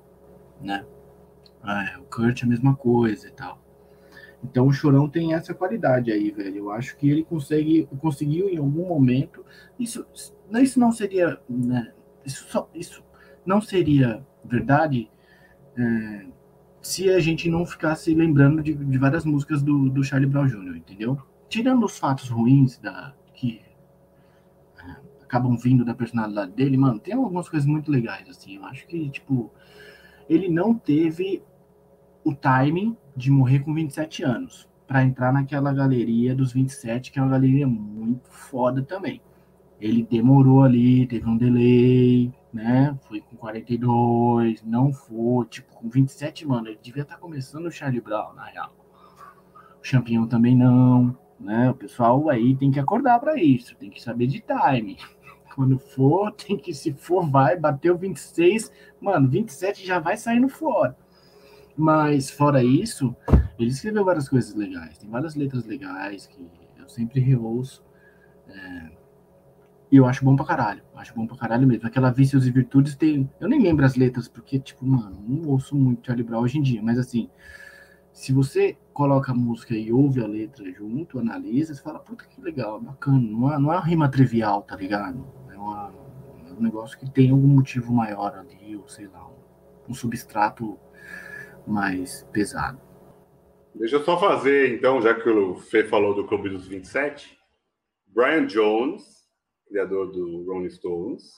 né? 0.60 0.86
É, 1.64 1.98
o 1.98 2.04
Kurt 2.04 2.42
é 2.42 2.46
a 2.46 2.48
mesma 2.48 2.74
coisa 2.74 3.28
e 3.28 3.32
tal. 3.32 3.59
Então 4.42 4.66
o 4.66 4.72
Chorão 4.72 5.08
tem 5.08 5.34
essa 5.34 5.52
qualidade 5.52 6.10
aí, 6.10 6.30
velho. 6.30 6.56
Eu 6.56 6.70
acho 6.70 6.96
que 6.96 7.08
ele 7.08 7.24
consegue, 7.24 7.86
conseguiu 7.98 8.48
em 8.48 8.56
algum 8.56 8.86
momento. 8.86 9.44
Isso, 9.78 10.06
isso 10.62 10.80
não 10.80 10.92
seria, 10.92 11.38
né, 11.48 11.92
isso, 12.24 12.46
só, 12.48 12.68
isso 12.74 13.02
não 13.44 13.60
seria 13.60 14.24
verdade 14.44 15.10
é, 15.76 16.26
se 16.80 17.10
a 17.10 17.20
gente 17.20 17.48
não 17.50 17.66
ficasse 17.66 18.14
lembrando 18.14 18.62
de, 18.62 18.74
de 18.74 18.98
várias 18.98 19.24
músicas 19.24 19.62
do, 19.62 19.90
do 19.90 20.02
Charlie 20.02 20.28
Brown 20.28 20.46
Jr., 20.46 20.76
entendeu? 20.76 21.18
Tirando 21.48 21.84
os 21.84 21.98
fatos 21.98 22.28
ruins 22.28 22.78
da 22.78 23.14
que 23.34 23.60
é, 24.78 24.96
acabam 25.22 25.56
vindo 25.56 25.84
da 25.84 25.94
personalidade 25.94 26.52
dele, 26.52 26.76
mano, 26.76 26.98
tem 26.98 27.14
algumas 27.14 27.48
coisas 27.48 27.68
muito 27.68 27.90
legais 27.90 28.28
assim. 28.28 28.56
Eu 28.56 28.64
acho 28.64 28.86
que 28.86 29.10
tipo 29.10 29.50
ele 30.28 30.48
não 30.48 30.74
teve 30.74 31.42
o 32.24 32.34
timing 32.34 32.96
de 33.20 33.30
morrer 33.30 33.60
com 33.60 33.74
27 33.74 34.22
anos, 34.22 34.68
para 34.86 35.04
entrar 35.04 35.32
naquela 35.32 35.72
galeria 35.72 36.34
dos 36.34 36.52
27, 36.52 37.12
que 37.12 37.18
é 37.18 37.22
uma 37.22 37.30
galeria 37.30 37.66
muito 37.66 38.28
foda 38.30 38.82
também. 38.82 39.20
Ele 39.80 40.02
demorou 40.02 40.62
ali, 40.62 41.06
teve 41.06 41.28
um 41.28 41.36
delay, 41.36 42.32
né? 42.52 42.98
Foi 43.06 43.20
com 43.20 43.36
42, 43.36 44.62
não 44.64 44.92
foi, 44.92 45.46
tipo, 45.46 45.74
com 45.74 45.88
27, 45.88 46.46
mano, 46.46 46.68
ele 46.68 46.78
devia 46.82 47.02
estar 47.02 47.14
tá 47.14 47.20
começando 47.20 47.66
o 47.66 47.70
Charlie 47.70 48.00
Brown, 48.00 48.34
na 48.34 48.44
real. 48.44 48.74
O 49.80 49.86
Champignon 49.86 50.26
também 50.26 50.56
não, 50.56 51.16
né? 51.38 51.70
O 51.70 51.74
pessoal 51.74 52.28
aí 52.28 52.54
tem 52.56 52.70
que 52.70 52.80
acordar 52.80 53.18
para 53.20 53.40
isso, 53.40 53.76
tem 53.76 53.90
que 53.90 54.02
saber 54.02 54.26
de 54.26 54.40
time. 54.40 54.98
Quando 55.54 55.78
for, 55.78 56.32
tem 56.32 56.56
que, 56.56 56.74
se 56.74 56.92
for, 56.92 57.26
vai, 57.28 57.56
bateu 57.56 57.96
26, 57.96 58.70
mano, 59.00 59.28
27 59.28 59.86
já 59.86 59.98
vai 59.98 60.16
saindo 60.16 60.48
fora. 60.48 60.96
Mas, 61.80 62.30
fora 62.30 62.62
isso, 62.62 63.16
ele 63.58 63.70
escreveu 63.70 64.04
várias 64.04 64.28
coisas 64.28 64.54
legais. 64.54 64.98
Tem 64.98 65.08
várias 65.08 65.34
letras 65.34 65.64
legais 65.64 66.26
que 66.26 66.46
eu 66.78 66.86
sempre 66.90 67.20
reouço. 67.20 67.82
É, 68.46 68.90
e 69.90 69.96
eu 69.96 70.04
acho 70.04 70.22
bom 70.22 70.36
pra 70.36 70.44
caralho. 70.44 70.82
Acho 70.94 71.14
bom 71.14 71.26
pra 71.26 71.38
caralho 71.38 71.66
mesmo. 71.66 71.86
Aquela 71.86 72.10
Vícios 72.10 72.46
e 72.46 72.50
Virtudes 72.50 72.94
tem. 72.94 73.30
Eu 73.40 73.48
nem 73.48 73.62
lembro 73.62 73.86
as 73.86 73.96
letras, 73.96 74.28
porque, 74.28 74.58
tipo, 74.58 74.84
mano, 74.84 75.24
não 75.26 75.48
ouço 75.48 75.74
muito 75.74 76.04
Charlie 76.04 76.22
Brown 76.22 76.42
hoje 76.42 76.58
em 76.58 76.62
dia. 76.62 76.82
Mas, 76.82 76.98
assim, 76.98 77.30
se 78.12 78.30
você 78.30 78.76
coloca 78.92 79.32
a 79.32 79.34
música 79.34 79.74
e 79.74 79.90
ouve 79.90 80.22
a 80.22 80.26
letra 80.26 80.70
junto, 80.70 81.18
analisa, 81.18 81.74
você 81.74 81.80
fala, 81.80 81.98
puta 81.98 82.26
que 82.26 82.42
legal, 82.42 82.78
bacana. 82.78 83.18
Não 83.18 83.50
é, 83.50 83.58
não 83.58 83.72
é 83.72 83.76
uma 83.76 83.86
rima 83.86 84.06
trivial, 84.10 84.60
tá 84.60 84.76
ligado? 84.76 85.26
É, 85.50 85.56
uma, 85.56 85.90
é 86.46 86.52
um 86.52 86.60
negócio 86.60 86.98
que 86.98 87.10
tem 87.10 87.30
algum 87.30 87.48
motivo 87.48 87.90
maior 87.90 88.34
ali, 88.34 88.76
ou 88.76 88.86
sei 88.86 89.06
lá, 89.06 89.26
um, 89.26 89.92
um 89.92 89.94
substrato 89.94 90.78
mais 91.66 92.22
pesado. 92.32 92.80
Deixa 93.74 93.96
eu 93.96 94.04
só 94.04 94.18
fazer, 94.18 94.74
então, 94.74 95.00
já 95.00 95.14
que 95.14 95.28
o 95.28 95.56
Fê 95.56 95.84
falou 95.84 96.14
do 96.14 96.26
Clube 96.26 96.48
dos 96.48 96.66
27, 96.66 97.38
Brian 98.06 98.46
Jones, 98.46 99.28
criador 99.68 100.10
do 100.10 100.44
Rolling 100.44 100.70
Stones, 100.70 101.32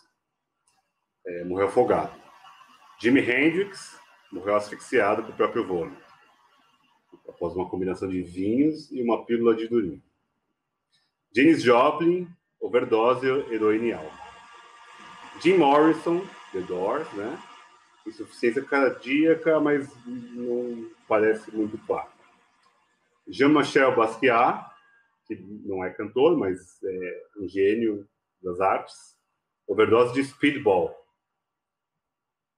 é, 1.26 1.44
morreu 1.44 1.68
afogado. 1.68 2.12
Jimi 2.98 3.20
Hendrix 3.20 3.98
morreu 4.32 4.56
asfixiado 4.56 5.22
com 5.22 5.30
o 5.30 5.36
próprio 5.36 5.66
vômito, 5.66 6.02
após 7.28 7.54
uma 7.54 7.68
combinação 7.68 8.08
de 8.08 8.22
vinhos 8.22 8.90
e 8.90 9.02
uma 9.02 9.24
pílula 9.26 9.54
de 9.54 9.68
durinho. 9.68 10.02
James 11.34 11.62
Joplin, 11.62 12.28
overdose 12.60 13.26
heroína. 13.26 14.00
Jim 15.40 15.58
Morrison, 15.58 16.22
The 16.52 16.60
Doors, 16.60 17.10
né? 17.12 17.38
Insuficiência 18.06 18.62
cardíaca, 18.62 19.60
mas 19.60 19.88
não 20.06 20.90
parece 21.08 21.54
muito 21.54 21.78
claro. 21.86 22.10
Jean-Michel 23.28 23.94
Basquiat, 23.94 24.70
que 25.26 25.36
não 25.64 25.84
é 25.84 25.90
cantor, 25.90 26.36
mas 26.36 26.82
é 26.82 27.22
um 27.38 27.48
gênio 27.48 28.08
das 28.42 28.60
artes, 28.60 29.16
overdose 29.66 30.14
de 30.14 30.24
speedball. 30.24 30.94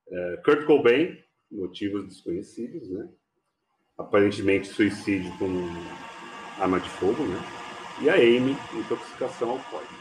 É, 0.07 0.37
Kurt 0.43 0.65
Cobain, 0.65 1.23
motivos 1.51 2.07
desconhecidos, 2.07 2.89
né? 2.89 3.07
Aparentemente 3.97 4.67
suicídio 4.67 5.31
com 5.37 5.47
arma 6.61 6.79
de 6.79 6.89
fogo, 6.89 7.23
né? 7.23 7.39
E 8.01 8.09
a 8.09 8.15
Amy, 8.15 8.57
intoxicação 8.73 9.51
alcoólica. 9.51 9.93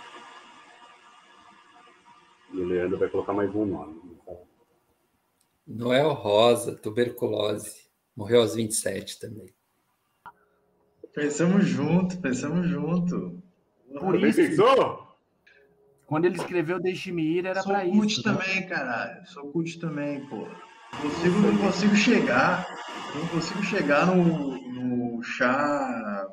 E 2.53 2.61
o 2.61 2.66
Leandro 2.66 2.99
vai 2.99 3.09
colocar 3.09 3.32
mais 3.32 3.55
um 3.55 3.64
nome. 3.64 4.04
Noel 5.67 6.12
Rosa, 6.12 6.75
tuberculose. 6.75 7.85
Morreu 8.17 8.43
aos 8.43 8.55
27 8.55 9.19
também. 9.19 9.53
Pensamos 11.15 11.67
junto, 11.67 12.19
pensamos 12.21 12.69
junto. 12.69 13.43
Por 13.99 14.23
isso, 14.23 14.41
pensou? 14.41 15.05
quando 16.07 16.27
ele 16.27 16.37
escreveu 16.37 16.81
Deixe-me 16.81 17.23
Ir, 17.39 17.47
era 17.47 17.62
Sou 17.62 17.73
pra 17.73 17.85
cult 17.85 18.12
isso. 18.12 18.29
né? 18.29 18.35
também, 18.35 18.67
caralho. 18.69 19.27
Sou 19.27 19.51
cult 19.53 19.79
também, 19.79 20.27
pô. 20.29 20.47
Consigo, 21.01 21.39
não 21.41 21.59
consigo 21.59 21.95
chegar. 21.97 22.67
Não 23.15 23.27
consigo 23.29 23.62
chegar 23.62 24.07
no, 24.07 24.57
no 24.73 25.23
chá, 25.23 26.29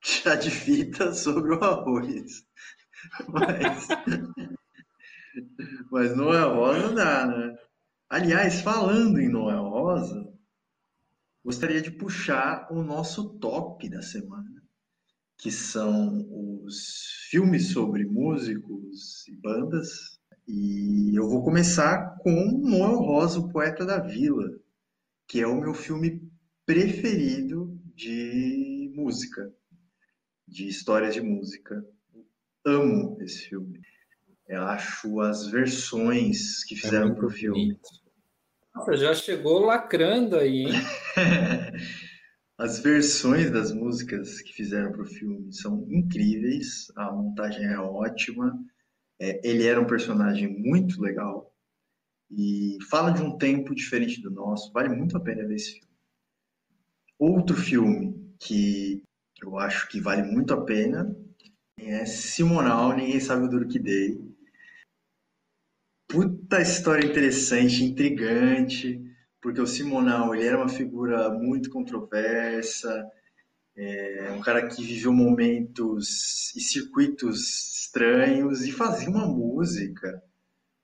chá 0.00 0.34
de 0.34 0.50
fita 0.50 1.12
sobre 1.12 1.54
o 1.54 1.64
arroz. 1.64 2.44
Mas, 3.28 3.88
mas 5.90 6.16
Noel 6.16 6.54
Rosa 6.54 6.94
dá, 6.94 7.26
né? 7.26 7.56
Aliás, 8.08 8.60
falando 8.60 9.18
em 9.18 9.28
Noel 9.28 9.64
Rosa, 9.64 10.32
gostaria 11.44 11.82
de 11.82 11.90
puxar 11.90 12.68
o 12.70 12.80
nosso 12.80 13.36
top 13.40 13.88
da 13.88 14.00
semana, 14.00 14.62
que 15.36 15.50
são 15.50 16.24
os 16.64 17.26
filmes 17.28 17.72
sobre 17.72 18.04
músicos 18.04 19.26
e 19.26 19.36
bandas. 19.38 20.20
E 20.46 21.18
eu 21.18 21.28
vou 21.28 21.42
começar 21.42 22.16
com 22.20 22.30
Noel 22.62 22.98
Rosa, 22.98 23.40
o 23.40 23.50
Poeta 23.50 23.84
da 23.84 23.98
Vila, 23.98 24.56
que 25.26 25.40
é 25.40 25.46
o 25.48 25.60
meu 25.60 25.74
filme 25.74 26.30
preferido 26.64 27.76
de 27.92 28.92
música, 28.94 29.52
de 30.46 30.68
histórias 30.68 31.12
de 31.12 31.20
música. 31.20 31.84
Amo 32.64 33.20
esse 33.20 33.48
filme. 33.48 33.80
Eu 34.48 34.62
acho 34.62 35.20
as 35.20 35.48
versões 35.48 36.64
que 36.64 36.76
fizeram 36.76 37.14
pro 37.14 37.30
filme. 37.30 37.66
bonito. 37.66 37.88
Nossa, 38.74 38.96
já 38.96 39.14
chegou 39.14 39.60
lacrando 39.60 40.36
aí, 40.36 40.66
hein? 40.66 40.72
As 42.58 42.80
versões 42.80 43.50
das 43.50 43.70
músicas 43.70 44.40
que 44.40 44.52
fizeram 44.52 44.90
para 44.90 45.02
o 45.02 45.06
filme 45.06 45.52
são 45.52 45.86
incríveis, 45.90 46.90
a 46.96 47.12
montagem 47.12 47.66
é 47.66 47.78
ótima, 47.78 48.58
é, 49.20 49.46
ele 49.46 49.66
era 49.66 49.78
um 49.78 49.86
personagem 49.86 50.48
muito 50.48 51.00
legal 51.00 51.54
e 52.30 52.78
fala 52.88 53.10
de 53.10 53.22
um 53.22 53.36
tempo 53.36 53.74
diferente 53.74 54.22
do 54.22 54.30
nosso, 54.30 54.72
vale 54.72 54.88
muito 54.88 55.16
a 55.18 55.20
pena 55.20 55.46
ver 55.46 55.56
esse 55.56 55.72
filme. 55.72 55.86
Outro 57.18 57.56
filme 57.56 58.34
que 58.38 59.02
eu 59.42 59.58
acho 59.58 59.86
que 59.88 60.00
vale 60.00 60.22
muito 60.22 60.54
a 60.54 60.64
pena 60.64 61.14
é 61.78 62.06
Simonal, 62.06 62.96
Ninguém 62.96 63.20
Sabe 63.20 63.44
o 63.44 63.48
Duro 63.48 63.68
Que 63.68 63.78
Dei. 63.78 64.18
Puta 66.16 66.62
história 66.62 67.04
interessante, 67.06 67.84
intrigante, 67.84 69.04
porque 69.38 69.60
o 69.60 69.66
Simonal 69.66 70.34
ele 70.34 70.46
era 70.46 70.56
uma 70.56 70.66
figura 70.66 71.28
muito 71.28 71.68
controversa, 71.68 73.06
é 73.76 74.32
um 74.32 74.40
cara 74.40 74.66
que 74.66 74.82
viveu 74.82 75.12
momentos 75.12 76.56
e 76.56 76.60
circuitos 76.62 77.82
estranhos 77.82 78.64
e 78.64 78.72
fazia 78.72 79.10
uma 79.10 79.26
música 79.28 80.22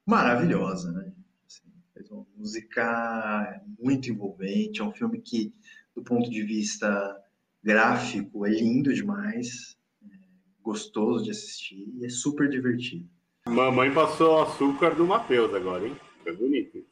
maravilhosa, 0.04 0.92
né? 0.92 1.10
Assim, 1.46 1.72
fez 1.94 2.10
uma 2.10 2.26
música 2.36 3.64
muito 3.80 4.10
envolvente, 4.10 4.82
é 4.82 4.84
um 4.84 4.92
filme 4.92 5.18
que, 5.18 5.50
do 5.96 6.02
ponto 6.02 6.28
de 6.30 6.42
vista 6.42 7.18
gráfico, 7.64 8.44
é 8.44 8.50
lindo 8.50 8.92
demais, 8.92 9.78
é 10.04 10.14
gostoso 10.60 11.24
de 11.24 11.30
assistir 11.30 11.90
e 11.96 12.04
é 12.04 12.10
super 12.10 12.50
divertido. 12.50 13.08
Mamãe 13.46 13.92
passou 13.92 14.40
açúcar 14.40 14.94
do 14.94 15.06
Matheus 15.06 15.52
agora, 15.54 15.86
hein? 15.86 15.96
Foi 16.22 16.36
bonito. 16.36 16.84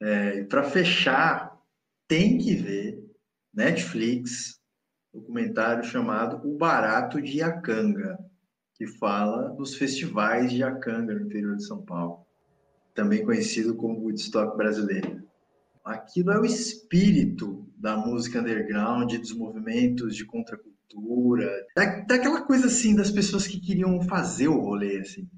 É, 0.00 0.40
e 0.40 0.44
para 0.44 0.64
fechar, 0.64 1.60
tem 2.06 2.38
que 2.38 2.54
ver 2.54 3.04
Netflix, 3.52 4.60
documentário 5.12 5.84
chamado 5.84 6.46
O 6.48 6.56
Barato 6.56 7.20
de 7.20 7.38
Iacanga, 7.38 8.18
que 8.74 8.86
fala 8.86 9.50
dos 9.50 9.74
festivais 9.74 10.50
de 10.50 10.58
Iacanga 10.58 11.14
no 11.14 11.26
interior 11.26 11.56
de 11.56 11.66
São 11.66 11.82
Paulo, 11.84 12.26
também 12.94 13.24
conhecido 13.24 13.76
como 13.76 14.00
Woodstock 14.00 14.56
brasileiro. 14.56 15.22
Aquilo 15.84 16.32
é 16.32 16.40
o 16.40 16.44
espírito 16.44 17.68
da 17.76 17.96
música 17.96 18.40
underground, 18.40 19.12
dos 19.16 19.32
movimentos 19.32 20.16
de 20.16 20.24
contracultura, 20.24 21.50
da, 21.76 22.00
daquela 22.00 22.42
coisa 22.42 22.66
assim 22.66 22.94
das 22.94 23.10
pessoas 23.10 23.46
que 23.46 23.60
queriam 23.60 24.00
fazer 24.02 24.48
o 24.48 24.60
rolê 24.60 24.98
assim. 24.98 25.28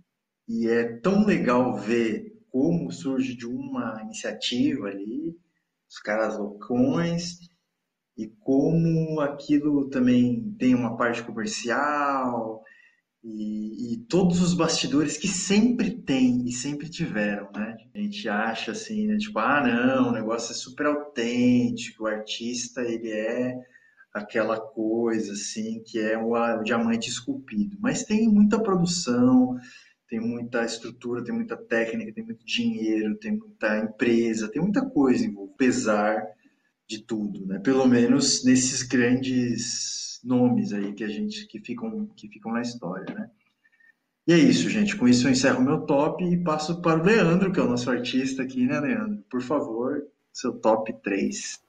E 0.48 0.68
é 0.68 0.98
tão 1.00 1.24
legal 1.24 1.76
ver 1.76 2.32
como 2.50 2.90
surge 2.90 3.34
de 3.34 3.46
uma 3.46 4.00
iniciativa 4.02 4.88
ali, 4.88 5.36
os 5.88 5.98
caras 5.98 6.38
loucões, 6.38 7.38
e 8.16 8.28
como 8.40 9.20
aquilo 9.20 9.90
também 9.90 10.54
tem 10.58 10.74
uma 10.74 10.96
parte 10.96 11.22
comercial, 11.22 12.62
e, 13.28 13.94
e, 13.94 13.96
todos 14.08 14.40
os 14.40 14.54
bastidores 14.54 15.16
que 15.16 15.26
sempre 15.26 15.90
tem 15.90 16.46
e 16.46 16.52
sempre 16.52 16.88
tiveram, 16.88 17.50
né? 17.52 17.76
A 17.92 17.98
gente 17.98 18.28
acha 18.28 18.70
assim, 18.70 19.08
né? 19.08 19.16
Tipo, 19.16 19.40
ah, 19.40 19.60
não, 19.60 20.10
o 20.10 20.12
negócio 20.12 20.52
é 20.52 20.54
super 20.54 20.86
autêntico, 20.86 22.04
o 22.04 22.06
artista, 22.06 22.82
ele 22.82 23.10
é 23.10 23.52
aquela 24.14 24.60
coisa, 24.60 25.32
assim, 25.32 25.82
que 25.84 25.98
é 25.98 26.16
o, 26.16 26.34
o 26.34 26.62
diamante 26.62 27.10
esculpido. 27.10 27.76
Mas 27.80 28.04
tem 28.04 28.28
muita 28.28 28.62
produção, 28.62 29.56
tem 30.08 30.20
muita 30.20 30.64
estrutura, 30.64 31.24
tem 31.24 31.34
muita 31.34 31.56
técnica, 31.56 32.12
tem 32.12 32.24
muito 32.24 32.44
dinheiro, 32.44 33.16
tem 33.16 33.32
muita 33.32 33.78
empresa, 33.78 34.48
tem 34.48 34.62
muita 34.62 34.84
coisa 34.84 35.24
envolvida, 35.24 35.54
apesar 35.54 36.26
de 36.86 37.02
tudo, 37.02 37.46
né? 37.46 37.58
Pelo 37.58 37.86
menos 37.86 38.44
nesses 38.44 38.82
grandes 38.82 40.20
nomes 40.22 40.72
aí 40.72 40.92
que 40.92 41.02
a 41.02 41.08
gente 41.08 41.46
que 41.46 41.58
ficam 41.58 42.06
que 42.14 42.28
ficam 42.28 42.52
na 42.52 42.62
história, 42.62 43.14
né? 43.14 43.30
E 44.26 44.32
é 44.32 44.38
isso, 44.38 44.68
gente. 44.68 44.96
Com 44.96 45.06
isso 45.06 45.26
eu 45.26 45.30
encerro 45.30 45.62
meu 45.62 45.82
top 45.82 46.24
e 46.24 46.36
passo 46.42 46.80
para 46.80 47.00
o 47.00 47.04
Leandro, 47.04 47.52
que 47.52 47.60
é 47.60 47.62
o 47.62 47.68
nosso 47.68 47.90
artista 47.90 48.42
aqui, 48.42 48.66
né, 48.66 48.80
Leandro? 48.80 49.24
Por 49.30 49.40
favor, 49.40 50.04
seu 50.32 50.52
top 50.52 50.92
3. 51.02 51.60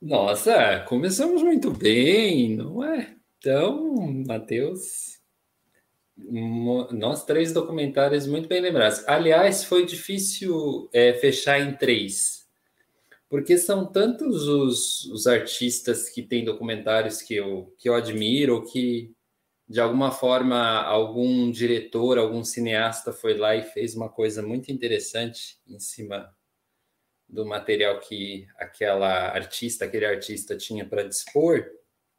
Nossa, 0.00 0.84
começamos 0.88 1.42
muito 1.42 1.70
bem, 1.70 2.56
não 2.56 2.82
é? 2.82 3.14
Então, 3.38 3.94
Matheus, 4.26 5.15
nós 6.16 7.24
três 7.24 7.52
documentários 7.52 8.26
muito 8.26 8.48
bem 8.48 8.60
lembrados. 8.60 9.06
Aliás, 9.06 9.64
foi 9.64 9.84
difícil 9.84 10.88
é, 10.92 11.12
fechar 11.14 11.60
em 11.60 11.76
três, 11.76 12.46
porque 13.28 13.58
são 13.58 13.84
tantos 13.84 14.48
os, 14.48 15.04
os, 15.06 15.26
artistas 15.26 16.08
que 16.08 16.22
têm 16.22 16.44
documentários 16.44 17.20
que 17.20 17.34
eu, 17.34 17.74
que 17.78 17.88
eu 17.88 17.94
admiro, 17.94 18.54
ou 18.54 18.62
que 18.62 19.14
de 19.68 19.80
alguma 19.80 20.10
forma 20.10 20.56
algum 20.82 21.50
diretor, 21.50 22.18
algum 22.18 22.44
cineasta 22.44 23.12
foi 23.12 23.36
lá 23.36 23.56
e 23.56 23.62
fez 23.62 23.94
uma 23.94 24.08
coisa 24.08 24.40
muito 24.42 24.70
interessante 24.70 25.58
em 25.66 25.78
cima 25.78 26.32
do 27.28 27.44
material 27.44 27.98
que 27.98 28.46
aquela 28.56 29.28
artista, 29.30 29.84
aquele 29.84 30.06
artista 30.06 30.56
tinha 30.56 30.86
para 30.86 31.02
dispor, 31.02 31.66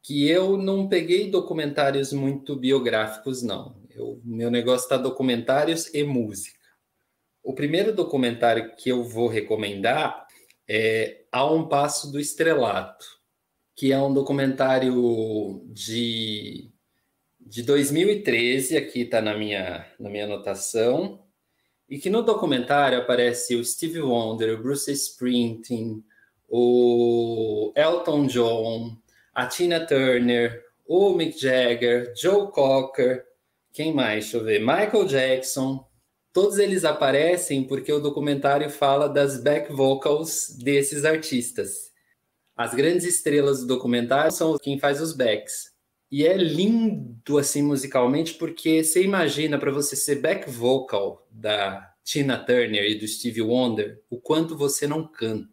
que 0.02 0.28
eu 0.28 0.56
não 0.56 0.88
peguei 0.88 1.30
documentários 1.30 2.12
muito 2.12 2.54
biográficos, 2.54 3.42
não. 3.42 3.77
Eu, 3.98 4.20
meu 4.24 4.50
negócio 4.50 4.84
está 4.84 4.96
documentários 4.96 5.92
e 5.92 6.04
música. 6.04 6.56
O 7.42 7.52
primeiro 7.52 7.92
documentário 7.92 8.76
que 8.76 8.88
eu 8.90 9.02
vou 9.02 9.26
recomendar 9.26 10.26
é 10.68 11.24
A 11.32 11.44
Um 11.50 11.66
Passo 11.66 12.12
do 12.12 12.20
Estrelato, 12.20 13.04
que 13.74 13.92
é 13.92 13.98
um 13.98 14.14
documentário 14.14 15.62
de, 15.66 16.70
de 17.40 17.62
2013, 17.62 18.76
aqui 18.76 19.00
está 19.00 19.20
na 19.20 19.36
minha, 19.36 19.86
na 19.98 20.08
minha 20.08 20.24
anotação, 20.24 21.24
e 21.88 21.98
que 21.98 22.10
no 22.10 22.22
documentário 22.22 22.98
aparece 22.98 23.56
o 23.56 23.64
Steve 23.64 24.00
Wonder, 24.00 24.54
o 24.54 24.62
Bruce 24.62 24.92
Springsteen, 24.92 26.04
o 26.46 27.72
Elton 27.74 28.26
John, 28.26 28.96
a 29.34 29.46
Tina 29.46 29.84
Turner, 29.84 30.62
o 30.86 31.14
Mick 31.14 31.40
Jagger, 31.40 32.12
Joe 32.16 32.50
Cocker, 32.52 33.27
quem 33.72 33.94
mais? 33.94 34.24
Deixa 34.24 34.36
eu 34.38 34.44
ver. 34.44 34.60
Michael 34.60 35.04
Jackson. 35.04 35.86
Todos 36.32 36.58
eles 36.58 36.84
aparecem 36.84 37.64
porque 37.64 37.92
o 37.92 38.00
documentário 38.00 38.70
fala 38.70 39.08
das 39.08 39.42
back 39.42 39.72
vocals 39.72 40.56
desses 40.58 41.04
artistas. 41.04 41.90
As 42.56 42.74
grandes 42.74 43.06
estrelas 43.06 43.60
do 43.60 43.66
documentário 43.66 44.30
são 44.30 44.56
quem 44.58 44.78
faz 44.78 45.00
os 45.00 45.12
backs. 45.12 45.72
E 46.10 46.26
é 46.26 46.36
lindo 46.36 47.38
assim 47.38 47.62
musicalmente 47.62 48.34
porque 48.34 48.82
você 48.82 49.02
imagina 49.02 49.58
para 49.58 49.70
você 49.70 49.94
ser 49.94 50.16
back 50.16 50.48
vocal 50.50 51.26
da 51.30 51.92
Tina 52.04 52.38
Turner 52.38 52.84
e 52.84 52.98
do 52.98 53.06
Stevie 53.06 53.42
Wonder, 53.42 54.02
o 54.08 54.18
quanto 54.18 54.56
você 54.56 54.86
não 54.86 55.06
canta. 55.06 55.48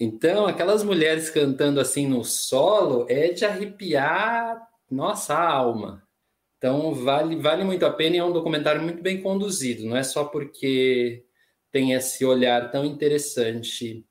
Então, 0.00 0.46
aquelas 0.46 0.82
mulheres 0.82 1.30
cantando 1.30 1.78
assim 1.78 2.06
no 2.06 2.24
solo 2.24 3.06
é 3.08 3.28
de 3.28 3.44
arrepiar 3.44 4.66
nossa 4.90 5.38
alma. 5.38 6.02
Então, 6.62 6.94
vale, 6.94 7.34
vale 7.34 7.64
muito 7.64 7.84
a 7.84 7.92
pena 7.92 8.14
e 8.14 8.18
é 8.20 8.24
um 8.24 8.32
documentário 8.32 8.80
muito 8.80 9.02
bem 9.02 9.20
conduzido. 9.20 9.84
Não 9.84 9.96
é 9.96 10.04
só 10.04 10.26
porque 10.26 11.26
tem 11.72 11.92
esse 11.92 12.24
olhar 12.24 12.70
tão 12.70 12.84
interessante. 12.84 14.06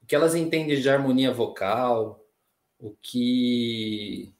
O 0.00 0.06
que 0.06 0.14
elas 0.14 0.36
entendem 0.36 0.80
de 0.80 0.88
harmonia 0.88 1.32
vocal, 1.32 2.24
o 2.78 2.94
que 3.02 4.32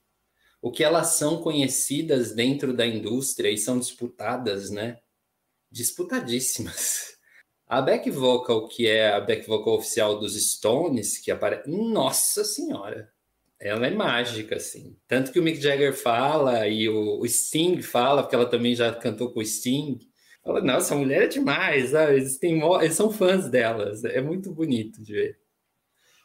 o 0.63 0.71
que 0.71 0.85
elas 0.85 1.17
são 1.17 1.43
conhecidas 1.43 2.33
dentro 2.33 2.73
da 2.73 2.87
indústria 2.87 3.51
e 3.51 3.59
são 3.59 3.81
disputadas, 3.81 4.71
né? 4.71 5.01
Disputadíssimas. 5.71 7.17
A 7.67 7.83
back 7.83 8.09
vocal, 8.11 8.69
que 8.69 8.87
é 8.87 9.13
a 9.13 9.21
back 9.21 9.45
vocal 9.49 9.75
oficial 9.75 10.21
dos 10.21 10.37
Stones, 10.41 11.19
que 11.19 11.33
aparece. 11.33 11.69
Nossa 11.69 12.45
Senhora! 12.45 13.13
Ela 13.59 13.87
é 13.87 13.91
mágica, 13.91 14.57
assim. 14.57 14.97
Tanto 15.09 15.33
que 15.33 15.41
o 15.41 15.43
Mick 15.43 15.61
Jagger 15.61 15.95
fala 15.95 16.69
e 16.69 16.89
o, 16.89 17.27
Sting 17.27 17.81
fala, 17.81 18.23
porque 18.23 18.35
ela 18.35 18.49
também 18.49 18.75
já 18.75 18.95
cantou 18.95 19.33
com 19.33 19.41
o 19.41 19.45
Sting. 19.45 19.99
Fala, 20.43 20.61
nossa, 20.61 20.95
a 20.95 20.99
mulher 20.99 21.23
é 21.23 21.27
demais, 21.27 21.91
sabe? 21.91 22.17
Eles, 22.17 22.39
têm, 22.39 22.61
eles 22.63 22.95
são 22.95 23.11
fãs 23.11 23.49
delas. 23.49 24.05
É 24.05 24.21
muito 24.21 24.53
bonito 24.53 25.03
de 25.03 25.13
ver. 25.13 25.41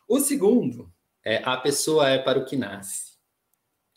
O 0.07 0.19
segundo 0.19 0.91
é 1.23 1.41
A 1.45 1.55
Pessoa 1.57 2.09
é 2.09 2.17
para 2.17 2.39
o 2.39 2.45
que 2.45 2.57
Nasce, 2.57 3.17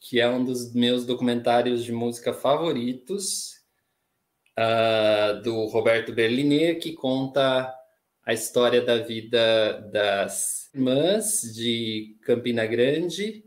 que 0.01 0.21
é 0.21 0.29
um 0.29 0.45
dos 0.45 0.73
meus 0.73 1.05
documentários 1.05 1.83
de 1.85 1.93
música 1.93 2.33
favoritos, 2.33 3.55
uh, 4.59 5.43
do 5.43 5.67
Roberto 5.67 6.13
Berliner, 6.13 6.79
que 6.79 6.93
conta 6.93 7.73
a 8.25 8.33
história 8.33 8.81
da 8.81 8.99
vida 8.99 9.81
das 9.93 10.71
irmãs 10.75 11.43
de 11.55 12.17
Campina 12.23 12.65
Grande. 12.67 13.45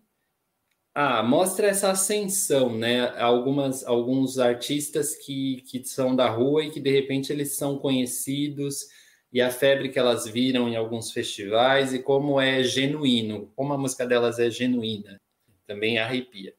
Ah, 0.94 1.22
mostra 1.24 1.68
essa 1.68 1.92
ascensão, 1.92 2.76
né? 2.76 3.10
Algumas, 3.20 3.84
alguns 3.86 4.40
artistas 4.40 5.16
que, 5.16 5.62
que 5.64 5.84
são 5.86 6.16
da 6.16 6.30
rua 6.30 6.64
e 6.64 6.72
que 6.72 6.80
de 6.80 6.92
repente 6.92 7.32
eles 7.32 7.56
são 7.56 7.78
conhecidos 7.78 8.88
e 9.32 9.42
a 9.42 9.52
febre 9.52 9.90
que 9.90 10.00
elas 10.00 10.28
viram 10.28 10.68
em 10.70 10.76
alguns 10.76 11.12
festivais 11.12 11.94
e 11.94 12.00
como 12.00 12.40
é 12.40 12.64
genuíno, 12.64 13.52
como 13.56 13.74
a 13.74 13.78
música 13.78 14.06
delas 14.06 14.40
é 14.40 14.50
genuína, 14.50 15.20
também 15.68 16.00
arrepia. 16.00 16.56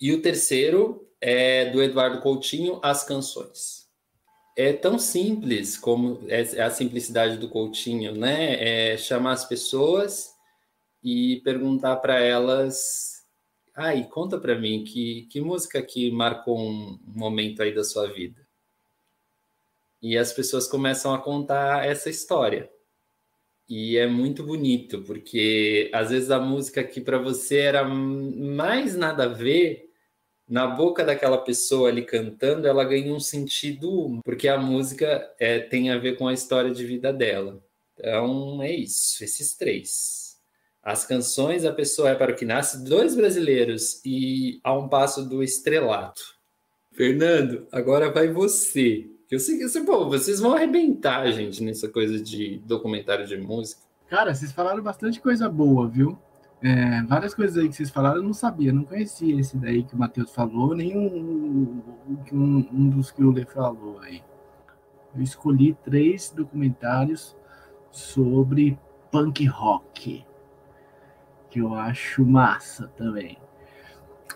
E 0.00 0.12
o 0.12 0.22
terceiro 0.22 1.08
é 1.20 1.70
do 1.70 1.82
Eduardo 1.82 2.20
Coutinho, 2.20 2.80
As 2.82 3.04
Canções. 3.04 3.83
É 4.56 4.72
tão 4.72 4.98
simples 4.98 5.76
como 5.76 6.20
é, 6.28 6.42
é 6.42 6.62
a 6.62 6.70
simplicidade 6.70 7.38
do 7.38 7.48
Coutinho, 7.48 8.14
né? 8.14 8.92
É 8.92 8.96
chamar 8.96 9.32
as 9.32 9.44
pessoas 9.44 10.32
e 11.02 11.40
perguntar 11.44 11.96
para 11.96 12.20
elas, 12.20 13.26
ai, 13.74 14.00
ah, 14.00 14.10
conta 14.10 14.38
para 14.38 14.58
mim 14.58 14.84
que, 14.84 15.26
que 15.30 15.40
música 15.40 15.82
que 15.82 16.10
marcou 16.10 16.58
um 16.58 16.98
momento 17.04 17.62
aí 17.62 17.74
da 17.74 17.82
sua 17.84 18.06
vida. 18.06 18.46
E 20.00 20.16
as 20.16 20.32
pessoas 20.32 20.68
começam 20.68 21.12
a 21.12 21.18
contar 21.20 21.84
essa 21.86 22.08
história. 22.08 22.70
E 23.68 23.96
é 23.96 24.06
muito 24.06 24.44
bonito, 24.44 25.02
porque 25.02 25.90
às 25.92 26.10
vezes 26.10 26.30
a 26.30 26.38
música 26.38 26.84
que 26.84 27.00
para 27.00 27.18
você 27.18 27.58
era 27.58 27.82
mais 27.84 28.94
nada 28.94 29.24
a 29.24 29.28
ver, 29.28 29.90
na 30.48 30.66
boca 30.66 31.04
daquela 31.04 31.38
pessoa 31.38 31.88
ali 31.88 32.02
cantando, 32.02 32.66
ela 32.66 32.84
ganha 32.84 33.12
um 33.12 33.20
sentido, 33.20 34.20
porque 34.24 34.48
a 34.48 34.58
música 34.58 35.30
é, 35.38 35.58
tem 35.58 35.90
a 35.90 35.98
ver 35.98 36.16
com 36.16 36.28
a 36.28 36.32
história 36.32 36.70
de 36.70 36.84
vida 36.84 37.12
dela. 37.12 37.62
Então 37.98 38.62
é 38.62 38.72
isso, 38.72 39.22
esses 39.24 39.56
três. 39.56 40.36
As 40.82 41.06
canções, 41.06 41.64
a 41.64 41.72
pessoa 41.72 42.10
é 42.10 42.14
para 42.14 42.32
o 42.32 42.36
que 42.36 42.44
nasce, 42.44 42.84
dois 42.84 43.14
brasileiros 43.14 44.02
e 44.04 44.60
a 44.62 44.76
um 44.76 44.88
passo 44.88 45.26
do 45.26 45.42
estrelato. 45.42 46.22
Fernando, 46.92 47.66
agora 47.72 48.10
vai 48.10 48.28
você. 48.28 49.06
Eu 49.30 49.40
sei 49.40 49.56
que 49.56 49.66
vocês 49.66 50.40
vão 50.40 50.54
arrebentar, 50.54 51.30
gente, 51.32 51.62
nessa 51.62 51.88
coisa 51.88 52.20
de 52.20 52.58
documentário 52.66 53.26
de 53.26 53.36
música. 53.36 53.80
Cara, 54.08 54.34
vocês 54.34 54.52
falaram 54.52 54.82
bastante 54.82 55.20
coisa 55.20 55.48
boa, 55.48 55.88
viu? 55.88 56.18
É, 56.62 57.02
várias 57.02 57.34
coisas 57.34 57.58
aí 57.58 57.68
que 57.68 57.76
vocês 57.76 57.90
falaram 57.90 58.16
eu 58.16 58.22
não 58.22 58.32
sabia, 58.32 58.72
não 58.72 58.84
conhecia 58.84 59.38
esse 59.38 59.56
daí 59.58 59.82
que 59.82 59.94
o 59.94 59.98
Matheus 59.98 60.32
falou, 60.32 60.74
nem 60.74 60.96
um, 60.96 61.82
um, 62.32 62.68
um 62.72 62.88
dos 62.88 63.10
que 63.10 63.22
o 63.22 63.30
Lê 63.30 63.44
falou 63.44 63.98
aí. 64.00 64.22
Eu 65.14 65.22
escolhi 65.22 65.76
três 65.84 66.30
documentários 66.30 67.36
sobre 67.90 68.78
punk 69.10 69.46
rock, 69.46 70.24
que 71.50 71.60
eu 71.60 71.74
acho 71.74 72.24
massa 72.24 72.88
também. 72.96 73.38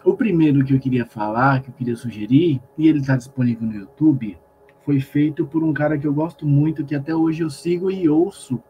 O 0.05 0.15
primeiro 0.15 0.65
que 0.65 0.75
eu 0.75 0.79
queria 0.79 1.05
falar, 1.05 1.63
que 1.63 1.71
eu 1.71 1.75
queria 1.75 1.97
sugerir, 1.97 2.63
e 2.77 2.87
ele 2.87 3.01
está 3.01 3.17
disponível 3.17 3.67
no 3.67 3.75
YouTube, 3.75 4.39
foi 4.85 5.01
feito 5.01 5.47
por 5.47 5.65
um 5.65 5.73
cara 5.73 5.99
que 5.99 6.07
eu 6.07 6.15
gosto 6.15 6.47
muito, 6.47 6.85
que 6.85 6.95
até 6.95 7.15
hoje 7.15 7.43
eu 7.43 7.51
sigo 7.51 7.91
e 7.91 8.09
ouço 8.09 8.63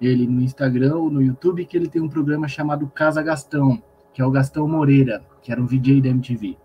ele 0.00 0.26
no 0.26 0.40
Instagram 0.40 0.96
ou 0.96 1.10
no 1.10 1.22
YouTube, 1.22 1.64
que 1.64 1.76
ele 1.76 1.88
tem 1.88 2.00
um 2.00 2.08
programa 2.08 2.46
chamado 2.48 2.86
Casa 2.88 3.22
Gastão, 3.22 3.82
que 4.12 4.22
é 4.22 4.24
o 4.24 4.30
Gastão 4.30 4.68
Moreira, 4.68 5.24
que 5.42 5.52
era 5.52 5.60
um 5.60 5.66
VJ 5.66 6.00
da 6.00 6.08
MTV. 6.08 6.56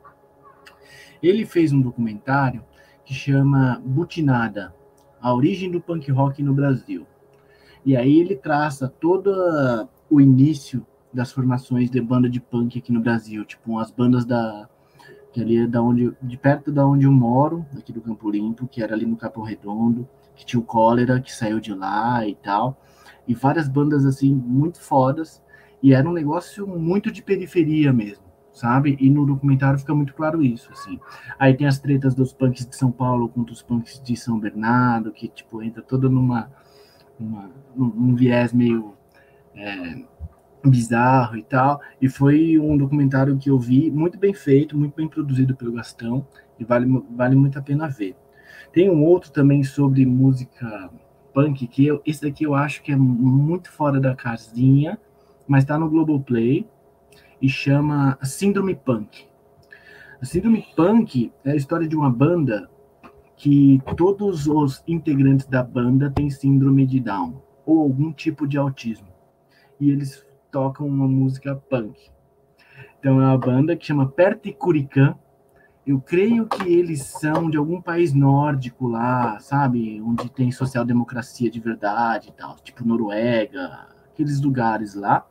Ele 1.22 1.46
fez 1.46 1.72
um 1.72 1.82
documentário 1.82 2.64
que 3.06 3.14
chama 3.14 3.82
Butinada, 3.86 4.74
a 5.22 5.34
origem 5.34 5.72
do 5.72 5.82
punk 5.82 6.12
rock 6.12 6.44
no 6.44 6.54
Brasil. 6.54 7.06
E 7.86 7.96
aí 7.96 8.20
ele 8.20 8.36
traça 8.36 8.88
todo 8.88 9.88
o 10.10 10.22
início 10.22 10.86
das 11.14 11.32
formações 11.32 11.90
de 11.90 12.02
banda 12.02 12.30
de 12.30 12.40
punk 12.40 12.78
aqui 12.78 12.92
no 12.92 13.02
Brasil, 13.02 13.46
tipo 13.46 13.78
as 13.80 13.92
bandas 13.92 14.26
da 14.26 14.68
que 15.32 15.42
ali 15.42 15.58
é 15.58 15.68
da 15.68 15.82
onde, 15.82 16.16
de 16.22 16.38
perto 16.38 16.72
da 16.72 16.86
onde 16.86 17.06
eu 17.06 17.12
moro, 17.12 17.66
aqui 17.76 17.92
do 17.92 18.00
Campo 18.00 18.30
Limpo, 18.30 18.68
que 18.68 18.84
era 18.84 18.94
ali 18.94 19.04
no 19.04 19.18
Capão 19.18 19.44
Redondo, 19.44 20.08
que 20.36 20.46
tinha 20.46 20.60
o 20.60 20.64
Cólera, 20.64 21.20
que 21.20 21.34
saiu 21.34 21.60
de 21.60 21.74
lá 21.74 22.26
e 22.28 22.36
tal, 22.36 22.78
e 23.28 23.34
várias 23.34 23.68
bandas 23.68 24.06
assim 24.06 24.34
muito 24.34 24.80
fodas, 24.82 25.42
e 25.82 25.94
era 25.94 26.08
um 26.08 26.14
negócio 26.14 26.66
muito 26.68 27.12
de 27.12 27.22
periferia 27.22 27.92
mesmo, 27.92 28.24
sabe? 28.52 28.98
E 29.00 29.10
no 29.10 29.26
documentário 29.26 29.80
fica 29.80 29.94
muito 29.94 30.14
claro 30.14 30.42
isso, 30.42 30.72
assim. 30.72 31.00
Aí 31.38 31.54
tem 31.54 31.68
as 31.68 31.80
tretas 31.80 32.16
dos 32.16 32.34
punks 32.34 32.66
de 32.66 32.76
São 32.76 32.92
Paulo 32.92 33.28
contra 33.28 33.54
os 33.54 33.62
punks 33.62 34.02
de 34.02 34.16
São 34.16 34.40
Bernardo, 34.40 35.12
que 35.12 35.28
tipo 35.28 35.62
entra 35.62 35.82
toda 35.82 36.10
numa, 36.10 36.50
num 37.76 38.16
viés 38.16 38.54
meio 38.54 38.94
é, 39.56 40.04
bizarro 40.66 41.38
e 41.38 41.44
tal. 41.44 41.82
E 42.02 42.08
foi 42.08 42.58
um 42.58 42.78
documentário 42.78 43.38
que 43.38 43.50
eu 43.50 43.60
vi, 43.60 43.92
muito 43.92 44.18
bem 44.18 44.34
feito, 44.34 44.78
muito 44.78 44.96
bem 44.96 45.08
produzido 45.08 45.56
pelo 45.56 45.74
Gastão, 45.74 46.26
e 46.60 46.64
vale, 46.64 46.86
vale 47.12 47.36
muito 47.36 47.60
a 47.60 47.62
pena 47.62 47.88
ver. 47.88 48.16
Tem 48.72 48.90
um 48.90 49.04
outro 49.04 49.32
também 49.32 49.64
sobre 49.64 50.06
música 50.06 50.90
punk, 51.34 51.68
que 51.68 51.86
eu, 51.86 52.02
esse 52.06 52.22
daqui 52.22 52.44
eu 52.44 52.54
acho 52.54 52.82
que 52.84 52.92
é 52.92 52.96
muito 52.96 53.72
fora 53.72 54.00
da 54.00 54.16
casinha, 54.16 55.00
mas 55.48 55.64
está 55.64 55.78
no 55.78 55.90
Globoplay, 55.90 56.68
e 57.42 57.50
chama 57.50 58.18
Síndrome 58.22 58.76
Punk. 58.76 59.26
A 60.22 60.26
Síndrome 60.26 60.66
Punk 60.76 61.34
é 61.44 61.52
a 61.52 61.56
história 61.56 61.88
de 61.88 61.96
uma 61.96 62.10
banda 62.10 62.70
que 63.36 63.82
todos 63.98 64.48
os 64.48 64.82
integrantes 64.88 65.46
da 65.48 65.62
banda 65.62 66.10
têm 66.10 66.30
síndrome 66.30 66.86
de 66.86 67.02
Down, 67.02 67.42
ou 67.66 67.82
algum 67.82 68.14
tipo 68.14 68.48
de 68.48 68.58
autismo. 68.58 69.08
E 69.80 69.92
eles 69.92 70.26
tocam 70.50 70.88
uma 70.88 71.08
música 71.08 71.56
punk. 71.56 72.00
Então 73.00 73.20
é 73.22 73.26
uma 73.26 73.38
banda 73.38 73.76
que 73.76 73.86
chama 73.86 74.08
Perticurican. 74.08 75.16
Eu 75.86 76.00
creio 76.00 76.48
que 76.48 76.72
eles 76.72 77.04
são 77.04 77.50
de 77.50 77.58
algum 77.58 77.82
país 77.82 78.14
nórdico 78.14 78.88
lá, 78.88 79.38
sabe? 79.40 80.02
Onde 80.02 80.30
tem 80.30 80.50
social-democracia 80.50 81.52
de 81.52 81.60
verdade 81.60 82.30
e 82.30 82.32
tal, 82.32 82.56
tipo 82.64 82.88
Noruega, 82.88 83.88
aqueles 84.12 84.40
lugares 84.40 84.96
lá. 84.96 85.26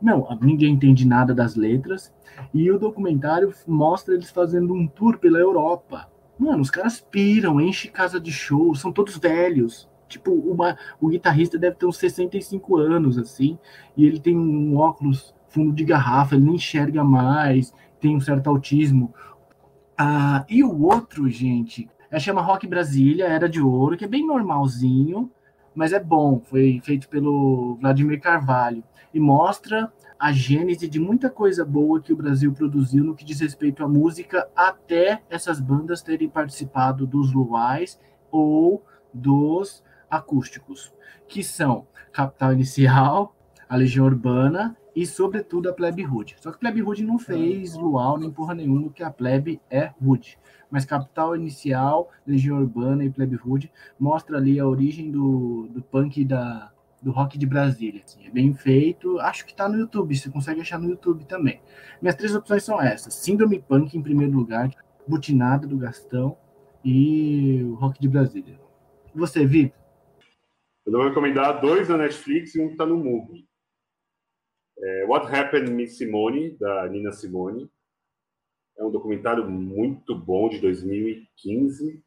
Não, 0.00 0.26
ninguém 0.40 0.74
entende 0.74 1.06
nada 1.06 1.34
das 1.34 1.54
letras. 1.54 2.12
E 2.52 2.70
o 2.70 2.78
documentário 2.78 3.52
mostra 3.66 4.14
eles 4.14 4.30
fazendo 4.30 4.74
um 4.74 4.86
tour 4.86 5.18
pela 5.18 5.38
Europa. 5.38 6.08
Mano, 6.38 6.60
os 6.60 6.70
caras 6.70 7.00
piram, 7.00 7.60
enchem 7.60 7.90
casa 7.90 8.20
de 8.20 8.32
show, 8.32 8.74
são 8.74 8.92
todos 8.92 9.16
velhos. 9.16 9.88
Tipo, 10.08 10.32
uma, 10.32 10.76
o 11.00 11.08
guitarrista 11.08 11.58
deve 11.58 11.76
ter 11.76 11.86
uns 11.86 11.96
65 11.96 12.76
anos, 12.76 13.16
assim, 13.16 13.58
e 13.96 14.04
ele 14.04 14.18
tem 14.18 14.36
um 14.36 14.76
óculos 14.76 15.34
fundo 15.48 15.72
de 15.72 15.84
garrafa, 15.84 16.34
ele 16.34 16.44
nem 16.44 16.54
enxerga 16.56 17.04
mais, 17.04 17.72
tem 18.00 18.16
um 18.16 18.20
certo 18.20 18.48
autismo. 18.48 19.14
Ah, 20.02 20.46
e 20.48 20.64
o 20.64 20.82
outro, 20.82 21.28
gente, 21.28 21.86
é 22.10 22.18
chama 22.18 22.40
Rock 22.40 22.66
Brasília, 22.66 23.26
Era 23.26 23.46
de 23.46 23.60
Ouro, 23.60 23.98
que 23.98 24.06
é 24.06 24.08
bem 24.08 24.26
normalzinho, 24.26 25.30
mas 25.74 25.92
é 25.92 26.00
bom. 26.00 26.40
Foi 26.40 26.80
feito 26.82 27.06
pelo 27.06 27.76
Vladimir 27.78 28.18
Carvalho 28.18 28.82
e 29.12 29.20
mostra 29.20 29.92
a 30.18 30.32
gênese 30.32 30.88
de 30.88 30.98
muita 30.98 31.28
coisa 31.28 31.66
boa 31.66 32.00
que 32.00 32.14
o 32.14 32.16
Brasil 32.16 32.50
produziu 32.50 33.04
no 33.04 33.14
que 33.14 33.26
diz 33.26 33.40
respeito 33.40 33.84
à 33.84 33.88
música, 33.88 34.48
até 34.56 35.20
essas 35.28 35.60
bandas 35.60 36.00
terem 36.00 36.30
participado 36.30 37.06
dos 37.06 37.34
Luais 37.34 38.00
ou 38.30 38.82
dos 39.12 39.84
acústicos, 40.10 40.94
que 41.28 41.44
são 41.44 41.86
Capital 42.10 42.54
Inicial, 42.54 43.36
a 43.68 43.76
Legião 43.76 44.06
Urbana 44.06 44.74
e, 45.00 45.06
sobretudo, 45.06 45.70
a 45.70 45.72
plebe 45.72 46.02
rude. 46.02 46.36
Só 46.38 46.50
que 46.50 46.56
a 46.56 46.60
plebe 46.60 46.82
rude 46.82 47.02
não 47.02 47.18
fez 47.18 47.74
luau 47.74 48.18
nem 48.18 48.30
porra 48.30 48.54
nenhuma, 48.54 48.92
que 48.92 49.02
a 49.02 49.10
plebe 49.10 49.58
é 49.70 49.94
rude. 49.98 50.38
Mas 50.70 50.84
Capital 50.84 51.34
Inicial, 51.34 52.10
Legião 52.26 52.58
Urbana 52.58 53.02
e 53.02 53.08
Plebe 53.08 53.34
Rude 53.34 53.72
mostra 53.98 54.36
ali 54.36 54.60
a 54.60 54.66
origem 54.66 55.10
do, 55.10 55.68
do 55.70 55.80
punk 55.80 56.22
da, 56.22 56.70
do 57.00 57.10
rock 57.12 57.38
de 57.38 57.46
Brasília. 57.46 58.02
Assim, 58.04 58.26
é 58.26 58.30
bem 58.30 58.52
feito, 58.52 59.18
acho 59.20 59.46
que 59.46 59.52
está 59.52 59.66
no 59.70 59.78
YouTube, 59.78 60.14
você 60.14 60.28
consegue 60.28 60.60
achar 60.60 60.78
no 60.78 60.90
YouTube 60.90 61.24
também. 61.24 61.62
Minhas 62.02 62.14
três 62.14 62.34
opções 62.34 62.62
são 62.62 62.78
essas: 62.78 63.14
Síndrome 63.14 63.58
Punk 63.58 63.96
em 63.96 64.02
primeiro 64.02 64.36
lugar, 64.36 64.70
Butinada 65.08 65.66
do 65.66 65.78
Gastão 65.78 66.36
e 66.84 67.62
o 67.64 67.74
Rock 67.76 67.98
de 67.98 68.08
Brasília. 68.08 68.60
Você, 69.14 69.46
Vitor? 69.46 69.80
Eu 70.84 70.92
vou 70.92 71.08
recomendar 71.08 71.58
dois 71.58 71.88
na 71.88 71.96
Netflix 71.96 72.54
e 72.54 72.60
um 72.60 72.66
que 72.66 72.72
está 72.72 72.84
no 72.84 72.98
Mubi. 72.98 73.49
É 74.82 75.04
What 75.06 75.26
Happened 75.34 75.70
Miss 75.70 75.98
Simone, 75.98 76.56
da 76.58 76.88
Nina 76.88 77.12
Simone. 77.12 77.70
É 78.78 78.84
um 78.84 78.90
documentário 78.90 79.48
muito 79.48 80.14
bom 80.14 80.48
de 80.48 80.58
2015, 80.58 82.02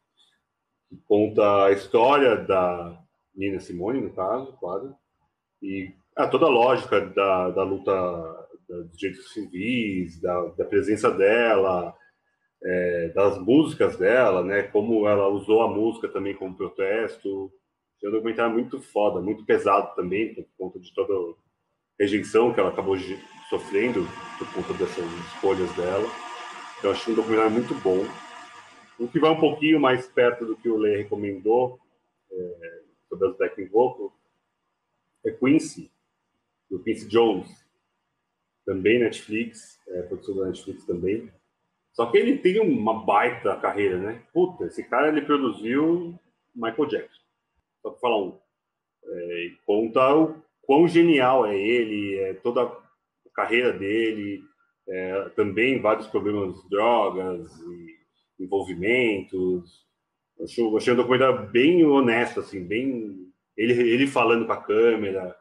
que 0.89 0.97
conta 1.07 1.65
a 1.65 1.71
história 1.71 2.35
da 2.35 2.99
Nina 3.35 3.59
Simone, 3.59 4.01
no 4.01 4.13
caso, 4.13 4.53
claro, 4.59 4.95
e 5.61 5.93
a 6.15 6.27
toda 6.27 6.45
a 6.45 6.49
lógica 6.49 7.01
da, 7.01 7.49
da 7.51 7.63
luta 7.63 8.47
dos 8.67 8.97
direitos 8.97 9.31
civis, 9.33 10.19
da, 10.19 10.45
da 10.57 10.65
presença 10.65 11.11
dela, 11.11 11.93
é, 12.63 13.09
das 13.09 13.37
músicas 13.39 13.97
dela, 13.97 14.43
né? 14.43 14.63
Como 14.63 15.07
ela 15.07 15.27
usou 15.27 15.61
a 15.61 15.67
música 15.67 16.07
também 16.07 16.35
como 16.35 16.55
protesto. 16.55 17.51
É 18.03 18.09
um 18.09 18.11
documentário 18.11 18.53
muito 18.53 18.81
foda, 18.81 19.21
muito 19.21 19.45
pesado 19.45 19.95
também, 19.95 20.33
por 20.33 20.45
conta 20.57 20.79
de 20.79 20.93
toda 20.93 21.13
a 21.13 21.42
rejeição 22.03 22.53
que 22.53 22.59
ela 22.59 22.69
acabou 22.69 22.97
sofrendo 23.49 24.05
por 24.37 24.53
conta 24.53 24.73
dessas 24.73 25.05
escolhas 25.27 25.71
dela. 25.75 26.07
Então, 26.77 26.91
eu 26.91 26.91
achei 26.91 27.13
um 27.13 27.15
documentário 27.15 27.51
muito 27.51 27.73
bom. 27.75 28.05
O 28.99 29.07
que 29.07 29.19
vai 29.19 29.31
um 29.31 29.39
pouquinho 29.39 29.79
mais 29.79 30.05
perto 30.07 30.45
do 30.45 30.55
que 30.55 30.69
o 30.69 30.77
Lê 30.77 30.97
recomendou 30.97 31.79
é, 32.31 32.81
sobre 33.09 33.27
as 33.27 33.37
backing 33.37 33.67
vocals 33.67 34.11
é 35.25 35.31
Quincy, 35.31 35.89
do 36.69 36.83
Quincy 36.83 37.07
Jones. 37.07 37.63
Também 38.65 38.99
Netflix, 38.99 39.79
é, 39.87 40.01
produção 40.03 40.35
da 40.35 40.45
Netflix 40.45 40.85
também. 40.85 41.31
Só 41.93 42.07
que 42.07 42.17
ele 42.17 42.37
tem 42.37 42.59
uma 42.59 43.05
baita 43.05 43.55
carreira, 43.57 43.97
né? 43.97 44.21
Puta, 44.33 44.65
esse 44.65 44.83
cara 44.83 45.09
ele 45.09 45.21
produziu 45.21 46.17
Michael 46.55 46.87
Jackson. 46.87 47.21
Só 47.81 47.91
pra 47.91 47.99
falar 47.99 48.23
um. 48.23 48.37
É, 49.05 49.51
conta 49.65 50.15
o 50.15 50.42
quão 50.65 50.87
genial 50.87 51.45
é 51.45 51.57
ele, 51.57 52.17
é 52.19 52.33
toda 52.33 52.63
a 52.63 52.71
carreira 53.33 53.71
dele, 53.71 54.43
é, 54.87 55.29
também 55.35 55.81
vários 55.81 56.07
problemas 56.07 56.61
de 56.61 56.69
drogas 56.69 57.49
e 57.59 58.43
envolvimentos. 58.43 59.85
Achei, 60.41 60.75
achei 60.75 60.93
um 60.93 60.97
documentário 60.97 61.47
bem 61.51 61.85
honesto, 61.85 62.39
assim, 62.39 62.63
bem 62.63 63.31
ele, 63.55 63.73
ele 63.73 64.07
falando 64.07 64.45
com 64.45 64.53
a 64.53 64.61
câmera. 64.61 65.35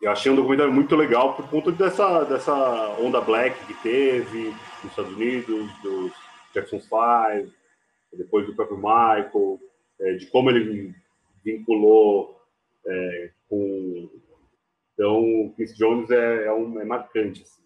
Eu 0.00 0.10
achei 0.10 0.32
um 0.32 0.36
documentário 0.36 0.72
muito 0.72 0.96
legal 0.96 1.34
por 1.34 1.48
conta 1.50 1.70
dessa, 1.70 2.24
dessa 2.24 2.96
onda 2.98 3.20
black 3.20 3.66
que 3.66 3.74
teve 3.82 4.54
nos 4.82 4.92
Estados 4.92 5.12
Unidos, 5.12 5.70
dos 5.82 6.12
Jackson 6.54 6.80
5, 6.80 7.52
depois 8.14 8.46
do 8.46 8.54
próprio 8.54 8.78
Michael, 8.78 9.60
é, 10.00 10.14
de 10.14 10.26
como 10.26 10.50
ele 10.50 10.94
vinculou 11.44 12.39
é, 12.86 13.32
com. 13.48 14.10
Então, 14.94 15.46
o 15.46 15.52
Chris 15.54 15.76
Jones 15.76 16.10
é, 16.10 16.46
é, 16.46 16.52
um, 16.52 16.80
é 16.80 16.84
marcante. 16.84 17.42
Assim. 17.42 17.62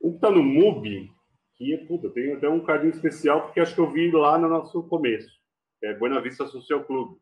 O 0.00 0.10
que 0.10 0.16
está 0.16 0.30
no 0.30 0.42
MUBI, 0.42 1.12
que 1.56 1.76
puta, 1.86 2.08
tem 2.10 2.32
até 2.32 2.48
um 2.48 2.64
carinho 2.64 2.90
especial, 2.90 3.42
porque 3.42 3.60
acho 3.60 3.74
que 3.74 3.80
eu 3.80 3.90
vi 3.90 4.10
lá 4.10 4.38
no 4.38 4.48
nosso 4.48 4.82
começo. 4.84 5.30
É 5.82 5.94
Buena 5.94 6.20
Vista 6.20 6.46
Social 6.46 6.84
Club. 6.84 7.18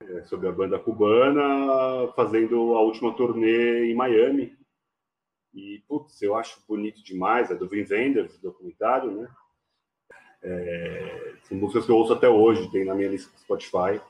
É 0.00 0.22
sobre 0.24 0.48
a 0.48 0.52
banda 0.52 0.78
cubana 0.78 2.12
fazendo 2.14 2.74
a 2.76 2.80
última 2.82 3.14
turnê 3.14 3.90
em 3.90 3.94
Miami. 3.94 4.56
E, 5.52 5.82
putz, 5.88 6.22
eu 6.22 6.36
acho 6.36 6.64
bonito 6.68 7.02
demais. 7.02 7.50
É 7.50 7.54
do 7.54 7.68
Vin 7.68 7.84
Wenders, 7.88 8.38
documentário, 8.38 9.10
né? 9.10 9.28
É, 10.40 11.34
são 11.42 11.56
músicas 11.56 11.84
que 11.84 11.90
eu 11.90 11.96
ouço 11.96 12.12
até 12.12 12.28
hoje, 12.28 12.70
tem 12.70 12.84
na 12.84 12.94
minha 12.94 13.08
lista 13.08 13.32
do 13.32 13.40
Spotify. 13.40 14.00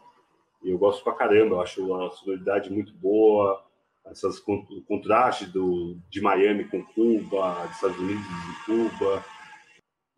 E 0.62 0.70
eu 0.70 0.78
gosto 0.78 1.04
pra 1.04 1.14
caramba, 1.14 1.56
eu 1.56 1.60
acho 1.60 1.94
a 1.94 2.10
sonoridade 2.10 2.70
muito 2.70 2.92
boa, 2.94 3.64
essas, 4.06 4.38
o 4.46 4.82
contraste 4.86 5.46
do, 5.46 5.98
de 6.08 6.20
Miami 6.20 6.64
com 6.64 6.84
Cuba, 6.84 7.66
dos 7.66 7.74
Estados 7.76 7.98
Unidos 7.98 8.24
e 8.24 8.64
Cuba. 8.66 9.24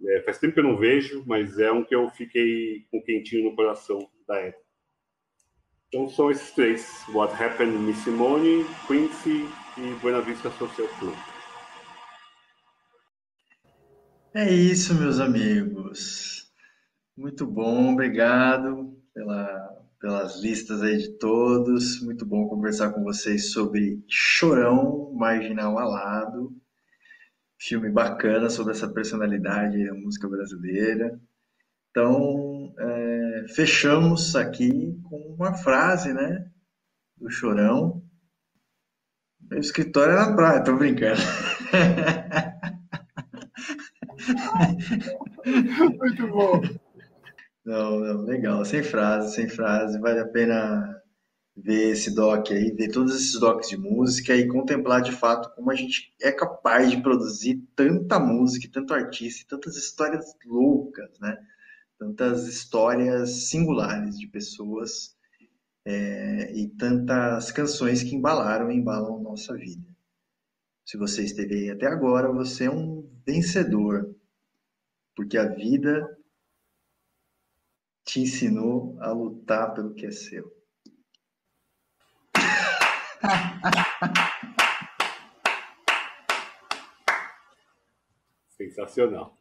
É, 0.02 0.22
faz 0.22 0.38
tempo 0.38 0.54
que 0.54 0.60
eu 0.60 0.64
não 0.64 0.78
vejo, 0.78 1.22
mas 1.26 1.58
é 1.58 1.70
um 1.70 1.84
que 1.84 1.94
eu 1.94 2.08
fiquei 2.10 2.86
com 2.90 3.02
quentinho 3.02 3.50
no 3.50 3.56
coração 3.56 4.08
da 4.26 4.36
época. 4.38 4.64
Então 5.88 6.08
são 6.08 6.30
esses 6.30 6.52
três: 6.52 7.04
What 7.08 7.34
Happened 7.34 7.76
Miss 7.78 7.98
Simone, 7.98 8.64
Quincy 8.86 9.48
e 9.76 9.94
Buena 10.00 10.20
Vista 10.20 10.50
Social 10.52 10.88
Club. 10.98 11.16
É 14.32 14.48
isso, 14.48 14.94
meus 14.94 15.18
amigos. 15.18 16.50
Muito 17.16 17.44
bom, 17.44 17.92
obrigado 17.92 18.96
pela, 19.12 19.79
pelas 20.00 20.40
listas 20.40 20.82
aí 20.82 20.96
de 20.96 21.10
todos. 21.18 22.00
Muito 22.02 22.24
bom 22.24 22.48
conversar 22.48 22.90
com 22.90 23.04
vocês 23.04 23.52
sobre 23.52 24.02
Chorão, 24.08 25.12
Marginal 25.12 25.78
Alado. 25.78 26.56
Filme 27.58 27.90
bacana 27.90 28.48
sobre 28.48 28.72
essa 28.72 28.88
personalidade 28.88 29.86
da 29.86 29.94
música 29.94 30.26
brasileira. 30.26 31.20
Então, 31.90 32.72
é, 32.78 33.44
fechamos 33.54 34.34
aqui 34.34 34.98
com 35.04 35.36
uma 35.38 35.52
frase, 35.52 36.14
né? 36.14 36.50
Do 37.16 37.30
Chorão. 37.30 38.02
Meu 39.50 39.60
escritório 39.60 40.14
é 40.14 40.16
na 40.16 40.34
praia, 40.34 40.64
tô 40.64 40.74
brincando. 40.76 41.20
Muito 45.98 46.26
bom. 46.28 46.79
Não, 47.64 48.00
não, 48.00 48.22
legal, 48.22 48.64
sem 48.64 48.82
frase, 48.82 49.34
sem 49.34 49.48
frase, 49.48 49.98
vale 50.00 50.20
a 50.20 50.28
pena 50.28 51.00
ver 51.56 51.92
esse 51.92 52.14
doc 52.14 52.50
aí, 52.50 52.70
ver 52.72 52.90
todos 52.90 53.14
esses 53.14 53.38
docs 53.38 53.68
de 53.68 53.76
música 53.76 54.34
e 54.34 54.48
contemplar 54.48 55.02
de 55.02 55.12
fato 55.12 55.54
como 55.54 55.70
a 55.70 55.74
gente 55.74 56.14
é 56.22 56.32
capaz 56.32 56.90
de 56.90 57.02
produzir 57.02 57.62
tanta 57.76 58.18
música, 58.18 58.68
tanto 58.72 58.94
artista, 58.94 59.56
tantas 59.56 59.76
histórias 59.76 60.24
loucas, 60.46 61.18
né? 61.20 61.36
Tantas 61.98 62.46
histórias 62.46 63.48
singulares 63.50 64.18
de 64.18 64.26
pessoas 64.26 65.14
é, 65.84 66.52
e 66.54 66.68
tantas 66.68 67.52
canções 67.52 68.02
que 68.02 68.14
embalaram 68.14 68.70
e 68.70 68.76
embalam 68.76 69.22
nossa 69.22 69.54
vida. 69.54 69.86
Se 70.86 70.96
você 70.96 71.24
esteve 71.24 71.54
aí 71.54 71.70
até 71.70 71.86
agora, 71.86 72.32
você 72.32 72.64
é 72.64 72.70
um 72.70 73.06
vencedor, 73.26 74.14
porque 75.14 75.36
a 75.36 75.46
vida 75.46 76.08
te 78.04 78.20
ensinou 78.20 78.96
a 79.00 79.10
lutar 79.12 79.72
pelo 79.74 79.94
que 79.94 80.06
é 80.06 80.10
seu. 80.10 80.50
Sensacional. 88.56 89.38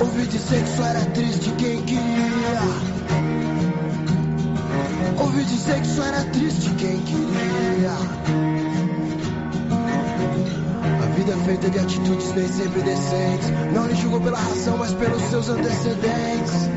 Ouvi 0.00 0.26
dizer 0.26 0.62
que 0.62 0.68
só 0.68 0.84
era 0.84 1.04
triste 1.12 1.50
quem 1.56 1.84
queria. 1.84 2.60
Ouvi 5.20 5.44
dizer 5.44 5.80
que 5.80 5.86
só 5.86 6.04
era 6.04 6.24
triste 6.30 6.72
quem 6.76 7.02
queria. 7.04 8.49
Vida 11.30 11.44
feita 11.44 11.70
de 11.70 11.78
atitudes 11.78 12.34
nem 12.34 12.48
sempre 12.48 12.82
decentes. 12.82 13.50
Não 13.72 13.86
lhe 13.86 13.94
julgo 13.94 14.20
pela 14.20 14.36
razão, 14.36 14.76
mas 14.76 14.92
pelos 14.94 15.22
seus 15.22 15.48
antecedentes. 15.48 16.68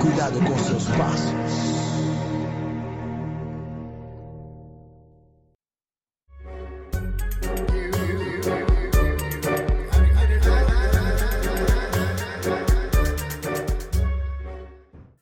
Cuidado 0.00 0.38
com 0.38 0.58
seus 0.58 0.84
passos. 0.96 1.71